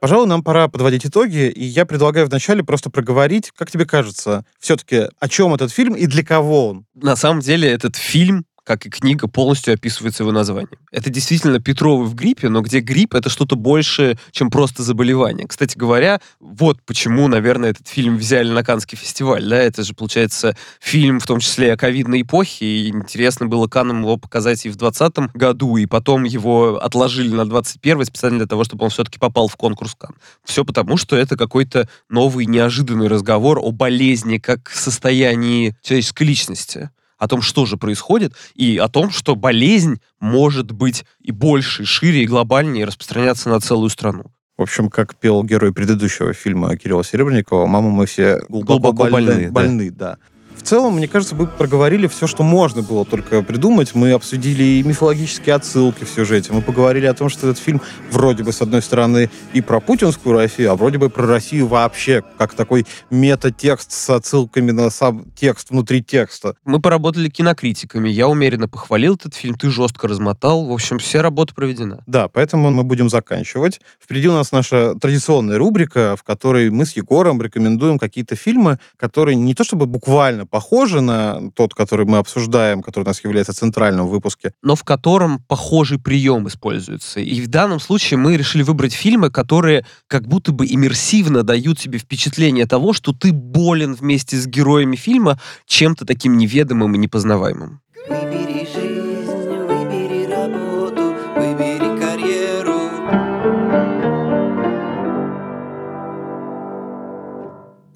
Пожалуй, 0.00 0.28
нам 0.28 0.44
пора 0.44 0.68
подводить 0.68 1.06
итоги, 1.06 1.48
и 1.48 1.64
я 1.64 1.84
предлагаю 1.84 2.26
вначале 2.26 2.62
просто 2.62 2.88
проговорить, 2.88 3.50
как 3.56 3.70
тебе 3.70 3.84
кажется, 3.84 4.44
все-таки 4.60 5.08
о 5.18 5.28
чем 5.28 5.54
этот 5.54 5.72
фильм 5.72 5.94
и 5.94 6.06
для 6.06 6.24
кого 6.24 6.68
он? 6.68 6.86
На 6.94 7.16
самом 7.16 7.40
деле 7.40 7.68
этот 7.68 7.96
фильм 7.96 8.44
как 8.68 8.84
и 8.84 8.90
книга 8.90 9.28
полностью 9.28 9.72
описывается 9.72 10.24
его 10.24 10.30
названием. 10.30 10.78
Это 10.92 11.08
действительно 11.08 11.58
Петровы 11.58 12.04
в 12.04 12.14
гриппе, 12.14 12.50
но 12.50 12.60
где 12.60 12.80
грипп— 12.80 13.14
это 13.14 13.30
что-то 13.30 13.56
большее, 13.56 14.18
чем 14.30 14.50
просто 14.50 14.82
заболевание. 14.82 15.48
Кстати 15.48 15.78
говоря, 15.78 16.20
вот 16.38 16.76
почему, 16.84 17.28
наверное, 17.28 17.70
этот 17.70 17.88
фильм 17.88 18.18
взяли 18.18 18.50
на 18.50 18.62
Каннский 18.62 18.98
фестиваль. 18.98 19.48
Да? 19.48 19.56
Это 19.56 19.84
же, 19.84 19.94
получается, 19.94 20.54
фильм 20.80 21.18
в 21.18 21.26
том 21.26 21.40
числе 21.40 21.72
о 21.72 21.78
ковидной 21.78 22.20
эпохе, 22.20 22.66
и 22.66 22.88
интересно 22.88 23.46
было 23.46 23.68
Каннам 23.68 24.02
его 24.02 24.18
показать 24.18 24.66
и 24.66 24.68
в 24.68 24.76
2020 24.76 25.34
году, 25.34 25.78
и 25.78 25.86
потом 25.86 26.24
его 26.24 26.76
отложили 26.76 27.34
на 27.34 27.48
21 27.48 28.04
специально 28.04 28.36
для 28.36 28.46
того, 28.46 28.64
чтобы 28.64 28.84
он 28.84 28.90
все-таки 28.90 29.18
попал 29.18 29.48
в 29.48 29.56
конкурс 29.56 29.94
Кан. 29.98 30.14
Все 30.44 30.62
потому, 30.62 30.98
что 30.98 31.16
это 31.16 31.38
какой-то 31.38 31.88
новый 32.10 32.44
неожиданный 32.44 33.08
разговор 33.08 33.58
о 33.58 33.72
болезни 33.72 34.36
как 34.36 34.68
состоянии 34.68 35.74
человеческой 35.82 36.24
личности 36.24 36.90
о 37.18 37.28
том, 37.28 37.42
что 37.42 37.66
же 37.66 37.76
происходит, 37.76 38.34
и 38.54 38.78
о 38.78 38.88
том, 38.88 39.10
что 39.10 39.34
болезнь 39.34 40.00
может 40.20 40.72
быть 40.72 41.04
и 41.20 41.32
больше, 41.32 41.82
и 41.82 41.86
шире, 41.86 42.22
и 42.22 42.26
глобальнее, 42.26 42.84
распространяться 42.84 43.48
на 43.48 43.60
целую 43.60 43.90
страну. 43.90 44.32
В 44.56 44.62
общем, 44.62 44.88
как 44.88 45.14
пел 45.14 45.44
герой 45.44 45.72
предыдущего 45.72 46.32
фильма 46.32 46.76
Кирилла 46.76 47.04
Серебренникова, 47.04 47.66
«Мама, 47.66 47.90
мы 47.90 48.06
все 48.06 48.40
глубоко, 48.48 48.92
глубоко 48.92 49.10
больны». 49.10 49.32
больны, 49.32 49.50
больны 49.50 49.90
да. 49.90 50.18
В 50.58 50.62
целом, 50.68 50.96
мне 50.96 51.06
кажется, 51.06 51.36
мы 51.36 51.46
проговорили 51.46 52.08
все, 52.08 52.26
что 52.26 52.42
можно 52.42 52.82
было 52.82 53.04
только 53.04 53.42
придумать. 53.42 53.94
Мы 53.94 54.10
обсудили 54.10 54.64
и 54.64 54.82
мифологические 54.82 55.54
отсылки 55.54 56.02
в 56.04 56.10
сюжете. 56.10 56.52
Мы 56.52 56.62
поговорили 56.62 57.06
о 57.06 57.14
том, 57.14 57.28
что 57.28 57.48
этот 57.48 57.62
фильм 57.62 57.80
вроде 58.10 58.42
бы, 58.42 58.52
с 58.52 58.60
одной 58.60 58.82
стороны, 58.82 59.30
и 59.52 59.60
про 59.60 59.80
путинскую 59.80 60.34
Россию, 60.34 60.72
а 60.72 60.74
вроде 60.74 60.98
бы 60.98 61.10
про 61.10 61.26
Россию 61.26 61.68
вообще, 61.68 62.24
как 62.36 62.54
такой 62.54 62.86
метатекст 63.08 63.92
с 63.92 64.10
отсылками 64.10 64.72
на 64.72 64.90
сам 64.90 65.26
текст 65.36 65.70
внутри 65.70 66.02
текста. 66.02 66.56
Мы 66.64 66.80
поработали 66.80 67.28
кинокритиками. 67.28 68.08
Я 68.08 68.26
умеренно 68.28 68.68
похвалил 68.68 69.14
этот 69.14 69.34
фильм, 69.34 69.54
ты 69.54 69.70
жестко 69.70 70.08
размотал. 70.08 70.66
В 70.66 70.72
общем, 70.72 70.98
вся 70.98 71.22
работа 71.22 71.54
проведена. 71.54 72.02
Да, 72.06 72.26
поэтому 72.26 72.70
мы 72.70 72.82
будем 72.82 73.08
заканчивать. 73.08 73.80
Впереди 74.02 74.28
у 74.28 74.32
нас 74.32 74.50
наша 74.50 74.96
традиционная 74.96 75.56
рубрика, 75.56 76.16
в 76.16 76.24
которой 76.24 76.68
мы 76.70 76.84
с 76.84 76.96
Егором 76.96 77.40
рекомендуем 77.40 77.98
какие-то 77.98 78.34
фильмы, 78.34 78.80
которые 78.96 79.36
не 79.36 79.54
то 79.54 79.62
чтобы 79.62 79.86
буквально 79.86 80.47
похожи 80.48 81.00
на 81.00 81.50
тот, 81.54 81.74
который 81.74 82.06
мы 82.06 82.18
обсуждаем, 82.18 82.82
который 82.82 83.04
у 83.04 83.06
нас 83.06 83.22
является 83.24 83.52
центральным 83.52 84.06
в 84.06 84.10
выпуске. 84.10 84.52
Но 84.62 84.74
в 84.74 84.84
котором 84.84 85.40
похожий 85.48 85.98
прием 85.98 86.48
используется. 86.48 87.20
И 87.20 87.40
в 87.40 87.48
данном 87.48 87.80
случае 87.80 88.18
мы 88.18 88.36
решили 88.36 88.62
выбрать 88.62 88.92
фильмы, 88.92 89.30
которые 89.30 89.84
как 90.06 90.26
будто 90.26 90.52
бы 90.52 90.66
иммерсивно 90.66 91.42
дают 91.42 91.78
тебе 91.78 91.98
впечатление 91.98 92.66
того, 92.66 92.92
что 92.92 93.12
ты 93.12 93.32
болен 93.32 93.94
вместе 93.94 94.36
с 94.36 94.46
героями 94.46 94.96
фильма 94.96 95.40
чем-то 95.66 96.04
таким 96.04 96.36
неведомым 96.36 96.94
и 96.94 96.98
непознаваемым. 96.98 97.80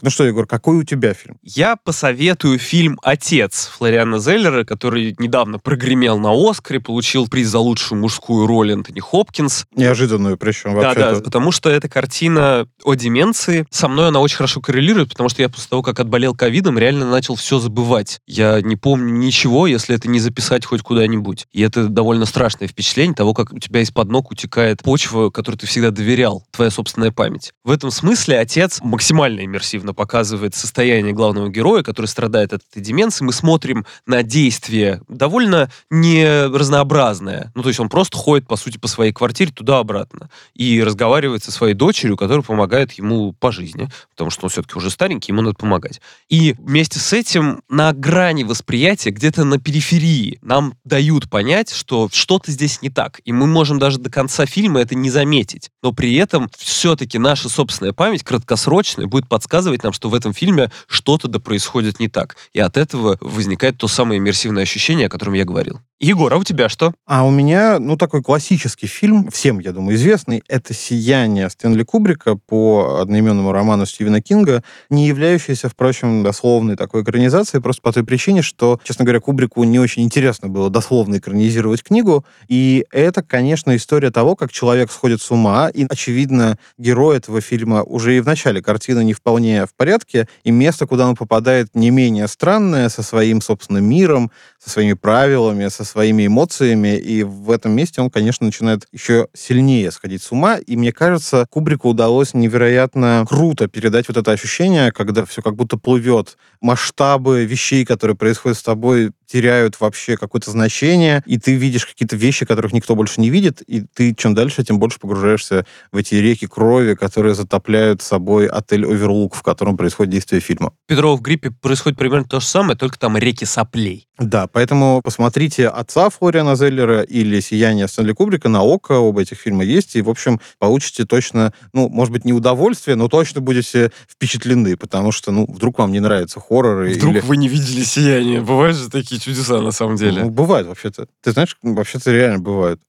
Ну 0.03 0.11
что, 0.11 0.25
Егор, 0.25 0.49
какой 0.49 0.79
у 0.79 0.83
тебя 0.83 1.15
фильм? 1.15 1.39
Я 1.45 1.77
посоветую 1.77 2.59
фильм 2.59 2.99
«Отец» 3.05 3.71
Флориана 3.73 4.19
Зеллера, 4.19 4.65
который 4.65 5.15
недавно 5.17 5.61
прогремел 5.61 6.19
на 6.19 6.33
Оскаре, 6.33 6.81
получил 6.81 7.29
приз 7.29 7.47
за 7.47 7.61
лучшую 7.61 8.01
мужскую 8.01 8.49
роль 8.49 8.73
Энтони 8.73 8.99
Хопкинс. 8.99 9.67
Неожиданную 9.77 10.37
причем 10.37 10.75
вообще. 10.75 10.99
Да, 11.01 11.13
да, 11.13 11.21
потому 11.21 11.53
что 11.53 11.71
эта 11.71 11.89
картина 11.89 12.67
о 12.83 12.95
деменции. 12.95 13.65
Со 13.71 13.87
мной 13.87 14.09
она 14.09 14.19
очень 14.19 14.39
хорошо 14.39 14.61
коррелирует, 14.61 15.11
потому 15.11 15.29
что 15.29 15.41
я 15.41 15.49
после 15.49 15.69
того, 15.69 15.83
как 15.83 16.01
отболел 16.01 16.35
ковидом, 16.35 16.81
реально 16.81 17.09
начал 17.09 17.37
все 17.37 17.61
забывать. 17.61 18.19
Я 18.27 18.61
не 18.61 18.75
помню 18.75 19.13
ничего, 19.13 19.69
если 19.69 19.95
это 19.95 20.09
не 20.09 20.19
записать 20.19 20.67
хоть 20.67 20.83
куда-нибудь. 20.83 21.47
И 21.53 21.63
это 21.63 21.87
довольно 21.87 22.27
страшное 22.27 22.67
впечатление 22.67 23.15
того, 23.15 23.35
как 23.35 23.53
у 23.53 23.59
тебя 23.61 23.83
из-под 23.83 24.09
ног 24.09 24.33
утекает 24.33 24.83
почва, 24.83 25.31
которой 25.31 25.59
ты 25.59 25.69
всегда 25.69 25.93
доверял, 25.93 26.45
твоя 26.51 26.73
собственная 26.73 27.13
память. 27.13 27.53
В 27.63 27.71
этом 27.71 27.93
смысле 27.93 28.41
«Отец» 28.41 28.81
максимально 28.83 29.45
иммерсивно 29.45 29.92
явно 29.93 29.95
показывает 29.95 30.55
состояние 30.55 31.13
главного 31.13 31.49
героя, 31.49 31.83
который 31.83 32.07
страдает 32.07 32.53
от 32.53 32.63
этой 32.71 32.83
деменции. 32.83 33.25
Мы 33.25 33.33
смотрим 33.33 33.85
на 34.07 34.23
действие 34.23 35.01
довольно 35.09 35.71
не 35.91 36.47
разнообразное. 36.47 37.53
Ну, 37.55 37.63
то 37.63 37.69
есть 37.69 37.81
он 37.81 37.89
просто 37.89 38.17
ходит, 38.17 38.47
по 38.47 38.57
сути, 38.57 38.79
по 38.79 38.89
своей 38.89 39.13
квартире 39.13 39.53
туда-обратно 39.53 40.29
и 40.55 40.83
разговаривает 40.83 41.45
со 41.45 41.53
своей 41.53 41.75
дочерью, 41.75 42.17
которая 42.17 42.43
помогает 42.43 42.93
ему 42.93 43.33
по 43.33 43.53
жизни, 43.53 43.89
потому 44.11 44.31
что 44.31 44.45
он 44.45 44.51
все-таки 44.51 44.77
уже 44.77 44.91
старенький, 44.91 45.33
ему 45.33 45.43
надо 45.43 45.57
помогать. 45.57 46.01
И 46.29 46.55
вместе 46.59 46.99
с 46.99 47.13
этим 47.13 47.63
на 47.69 47.93
грани 47.93 48.45
восприятия, 48.45 49.11
где-то 49.11 49.45
на 49.45 49.59
периферии, 49.59 50.39
нам 50.43 50.75
дают 50.85 51.29
понять, 51.31 51.71
что 51.71 52.09
что-то 52.13 52.51
здесь 52.51 52.83
не 52.83 52.91
так. 52.91 53.21
И 53.25 53.33
мы 53.33 53.47
можем 53.47 53.79
даже 53.79 53.99
до 53.99 54.11
конца 54.11 54.47
фильма 54.47 54.81
это 54.81 54.95
не 54.95 55.11
заметить. 55.11 55.71
Но 55.83 55.93
при 55.93 56.15
этом 56.15 56.49
все-таки 56.57 57.19
наша 57.19 57.49
собственная 57.49 57.93
память 57.93 58.23
краткосрочная 58.23 59.07
будет 59.07 59.29
подсказывать 59.29 59.82
нам, 59.83 59.93
что 59.93 60.09
в 60.09 60.15
этом 60.15 60.33
фильме 60.33 60.71
что-то 60.87 61.29
да 61.29 61.39
происходит 61.39 62.01
не 62.01 62.09
так. 62.09 62.37
И 62.53 62.61
от 62.61 62.77
этого 62.77 63.19
возникает 63.21 63.79
то 63.79 63.89
самое 63.89 64.19
иммерсивное 64.19 64.63
ощущение, 64.63 65.07
о 65.07 65.11
котором 65.11 65.35
я 65.35 65.45
говорил. 65.45 65.81
Егор, 66.03 66.35
а 66.35 66.37
у 66.37 66.43
тебя 66.43 66.69
что? 66.69 66.93
А 67.07 67.25
у 67.25 67.31
меня, 67.31 67.79
ну, 67.79 67.97
такой 67.97 68.25
классический 68.25 68.89
фильм, 68.89 69.31
всем, 69.31 69.61
я 69.61 69.71
думаю, 69.71 69.95
известный, 69.95 70.43
это 70.49 70.75
«Сияние» 70.75 71.49
Стэнли 71.49 71.85
Кубрика 71.85 72.35
по 72.35 72.99
одноименному 73.01 73.53
роману 73.53 73.87
Стивена 73.87 74.21
Кинга, 74.21 74.65
не 74.91 75.07
являющийся, 75.07 75.69
впрочем, 75.69 76.25
дословной 76.25 76.75
такой 76.75 77.05
экранизацией, 77.05 77.63
просто 77.63 77.83
по 77.83 77.93
той 77.93 78.03
причине, 78.03 78.43
что, 78.43 78.81
честно 78.83 79.05
говоря, 79.05 79.21
Кубрику 79.21 79.63
не 79.63 79.79
очень 79.79 80.03
интересно 80.03 80.49
было 80.49 80.71
дословно 80.71 81.19
экранизировать 81.19 81.85
книгу, 81.85 82.25
и 82.49 82.85
это, 82.91 83.23
конечно, 83.23 83.77
история 83.77 84.11
того, 84.11 84.35
как 84.35 84.51
человек 84.51 84.91
сходит 84.91 85.23
с 85.23 85.31
ума, 85.31 85.69
и, 85.69 85.87
очевидно, 85.89 86.59
герой 86.79 87.19
этого 87.19 87.41
фильма 87.41 87.85
уже 87.85 88.17
и 88.17 88.21
в 88.21 88.27
начале 88.27 88.61
картины 88.61 89.05
не 89.05 89.13
вполне 89.13 89.67
в 89.75 89.77
порядке, 89.77 90.29
и 90.45 90.51
место, 90.51 90.87
куда 90.87 91.09
он 91.09 91.17
попадает, 91.17 91.75
не 91.75 91.91
менее 91.91 92.29
странное, 92.29 92.89
со 92.89 93.03
своим 93.03 93.41
собственным 93.41 93.85
миром, 93.85 94.31
со 94.63 94.71
своими 94.71 94.93
правилами, 94.93 95.69
со 95.69 95.85
своими 95.85 96.27
эмоциями, 96.27 96.97
и 96.97 97.25
в 97.25 97.51
этом 97.51 97.73
месте 97.73 98.01
он, 98.01 98.11
конечно, 98.11 98.47
начинает 98.47 98.87
еще 98.93 99.29
сильнее 99.35 99.91
сходить 99.91 100.23
с 100.23 100.31
ума, 100.31 100.57
и 100.57 100.77
мне 100.77 100.93
кажется, 100.93 101.47
Кубрику 101.51 101.89
удалось 101.89 102.33
невероятно 102.33 103.25
круто 103.29 103.67
передать 103.67 104.07
вот 104.09 104.17
это 104.17 104.31
ощущение, 104.31 104.93
когда 104.93 105.25
все 105.25 105.43
как 105.43 105.57
будто 105.57 105.79
плывет, 105.79 106.37
масштабы 106.61 107.45
вещей, 107.45 107.85
которые 107.85 108.17
происходят 108.17 108.57
с 108.57 108.63
тобой, 108.63 109.11
теряют 109.27 109.81
вообще 109.81 110.17
какое-то 110.17 110.51
значение, 110.51 111.23
и 111.27 111.39
ты 111.39 111.55
видишь 111.55 111.87
какие-то 111.87 112.17
вещи, 112.17 112.45
которых 112.45 112.73
никто 112.73 112.95
больше 112.95 113.21
не 113.21 113.31
видит, 113.31 113.63
и 113.63 113.81
ты 113.81 114.15
чем 114.15 114.35
дальше, 114.35 114.63
тем 114.63 114.79
больше 114.79 115.01
погружаешься 115.01 115.65
в 115.91 115.97
эти 115.97 116.15
реки 116.17 116.47
крови, 116.47 116.95
которые 116.95 117.35
затопляют 117.35 118.03
собой 118.03 118.47
отель 118.47 118.85
Оверлук, 118.85 119.35
в 119.35 119.43
котором 119.43 119.77
происходит 119.77 120.13
действие 120.13 120.41
фильма. 120.41 120.73
Петрова 120.87 121.17
в 121.17 121.23
гриппе 121.23 121.51
происходит 121.51 121.99
примерно 121.99 122.29
то 122.29 122.41
же 122.41 122.47
самое, 122.47 122.77
только 122.77 122.99
там 122.99 123.17
реки 123.17 123.47
соплей. 123.47 124.07
Да, 124.19 124.47
поэтому 124.53 125.01
посмотрите 125.03 125.69
«Отца» 125.69 126.11
Флориана 126.11 126.55
Зеллера 126.57 127.03
или 127.03 127.41
«Сияние» 127.41 127.89
Стэнли 127.89 128.13
Кубрика 128.13 128.49
на 128.49 128.63
ОКО, 128.63 128.93
оба 128.99 129.23
этих 129.23 129.39
фильма 129.39 129.65
есть, 129.65 129.97
и, 129.97 130.03
в 130.03 130.11
общем, 130.11 130.41
получите 130.59 131.05
точно, 131.05 131.53
ну, 131.73 131.89
может 131.89 132.13
быть, 132.13 132.25
не 132.25 132.33
удовольствие, 132.33 132.97
но 132.97 133.09
точно 133.09 133.41
будете 133.41 133.91
впечатлены, 134.09 134.77
потому 134.77 135.13
что, 135.13 135.33
ну, 135.33 135.47
вдруг 135.49 135.79
вам 135.79 135.93
не 135.93 136.01
нравятся 136.01 136.41
хорроры. 136.41 136.95
Вдруг 136.95 137.15
или... 137.15 137.21
вы 137.21 137.37
не 137.37 137.49
видели 137.49 137.83
«Сияние». 137.83 138.41
Бывают 138.41 138.77
же 138.77 138.91
такие 138.91 139.21
чудеса, 139.21 139.61
на 139.61 139.73
самом 139.73 139.97
деле. 139.97 140.25
Ну, 140.25 140.31
бывает 140.31 140.67
вообще-то. 140.67 141.07
Ты 141.23 141.33
знаешь, 141.33 141.57
вообще-то 141.63 142.11
реально 142.13 142.39
бывает. 142.39 142.81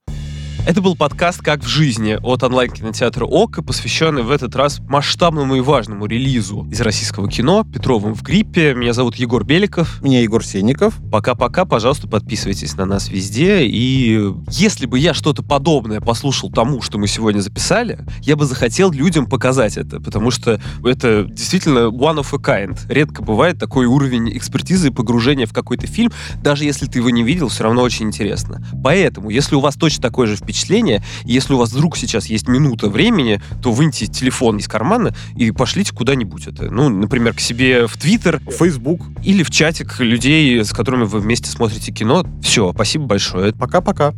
Это 0.65 0.81
был 0.81 0.95
подкаст 0.95 1.41
«Как 1.41 1.61
в 1.61 1.67
жизни» 1.67 2.17
от 2.23 2.41
онлайн-кинотеатра 2.41 3.25
ОК, 3.25 3.65
посвященный 3.65 4.23
в 4.23 4.31
этот 4.31 4.55
раз 4.55 4.79
масштабному 4.79 5.55
и 5.55 5.59
важному 5.59 6.05
релизу 6.05 6.65
из 6.71 6.79
российского 6.79 7.29
кино 7.29 7.65
«Петровым 7.65 8.15
в 8.15 8.23
гриппе». 8.23 8.73
Меня 8.73 8.93
зовут 8.93 9.15
Егор 9.17 9.43
Беликов. 9.43 10.01
Меня 10.01 10.21
Егор 10.21 10.41
Сенников. 10.41 10.95
Пока-пока, 11.11 11.65
пожалуйста, 11.65 12.07
подписывайтесь 12.07 12.77
на 12.77 12.85
нас 12.85 13.09
везде. 13.09 13.65
И 13.65 14.31
если 14.51 14.85
бы 14.85 14.97
я 14.99 15.13
что-то 15.13 15.43
подобное 15.43 15.99
послушал 15.99 16.49
тому, 16.49 16.81
что 16.81 16.97
мы 16.97 17.07
сегодня 17.07 17.41
записали, 17.41 17.99
я 18.21 18.37
бы 18.37 18.45
захотел 18.45 18.89
людям 18.89 19.25
показать 19.25 19.75
это, 19.75 19.99
потому 19.99 20.31
что 20.31 20.61
это 20.85 21.25
действительно 21.25 21.89
one 21.89 22.21
of 22.21 22.27
a 22.31 22.37
kind. 22.37 22.79
Редко 22.87 23.21
бывает 23.21 23.59
такой 23.59 23.85
уровень 23.85 24.29
экспертизы 24.37 24.87
и 24.87 24.91
погружения 24.91 25.45
в 25.45 25.51
какой-то 25.51 25.87
фильм, 25.87 26.13
даже 26.41 26.63
если 26.63 26.85
ты 26.85 26.99
его 26.99 27.09
не 27.09 27.23
видел, 27.23 27.49
все 27.49 27.63
равно 27.63 27.81
очень 27.81 28.05
интересно. 28.05 28.65
Поэтому, 28.81 29.29
если 29.29 29.55
у 29.55 29.59
вас 29.59 29.75
точно 29.75 30.01
такое 30.01 30.27
же 30.27 30.37
впечатление, 30.37 30.52
впечатление. 30.53 31.03
Если 31.23 31.53
у 31.53 31.57
вас 31.57 31.71
вдруг 31.71 31.97
сейчас 31.97 32.27
есть 32.27 32.47
минута 32.47 32.87
времени, 32.89 33.41
то 33.61 33.71
выньте 33.71 34.05
телефон 34.05 34.57
из 34.57 34.67
кармана 34.67 35.15
и 35.35 35.51
пошлите 35.51 35.93
куда-нибудь 35.93 36.47
это. 36.47 36.69
Ну, 36.69 36.89
например, 36.89 37.33
к 37.33 37.39
себе 37.39 37.87
в 37.87 37.97
Твиттер, 37.97 38.39
в 38.45 38.51
Facebook 38.51 39.01
или 39.23 39.43
в 39.43 39.49
чатик 39.49 39.99
людей, 39.99 40.63
с 40.63 40.71
которыми 40.71 41.03
вы 41.03 41.19
вместе 41.19 41.49
смотрите 41.49 41.91
кино. 41.91 42.25
Все, 42.41 42.71
спасибо 42.73 43.05
большое. 43.05 43.53
Пока-пока. 43.53 44.13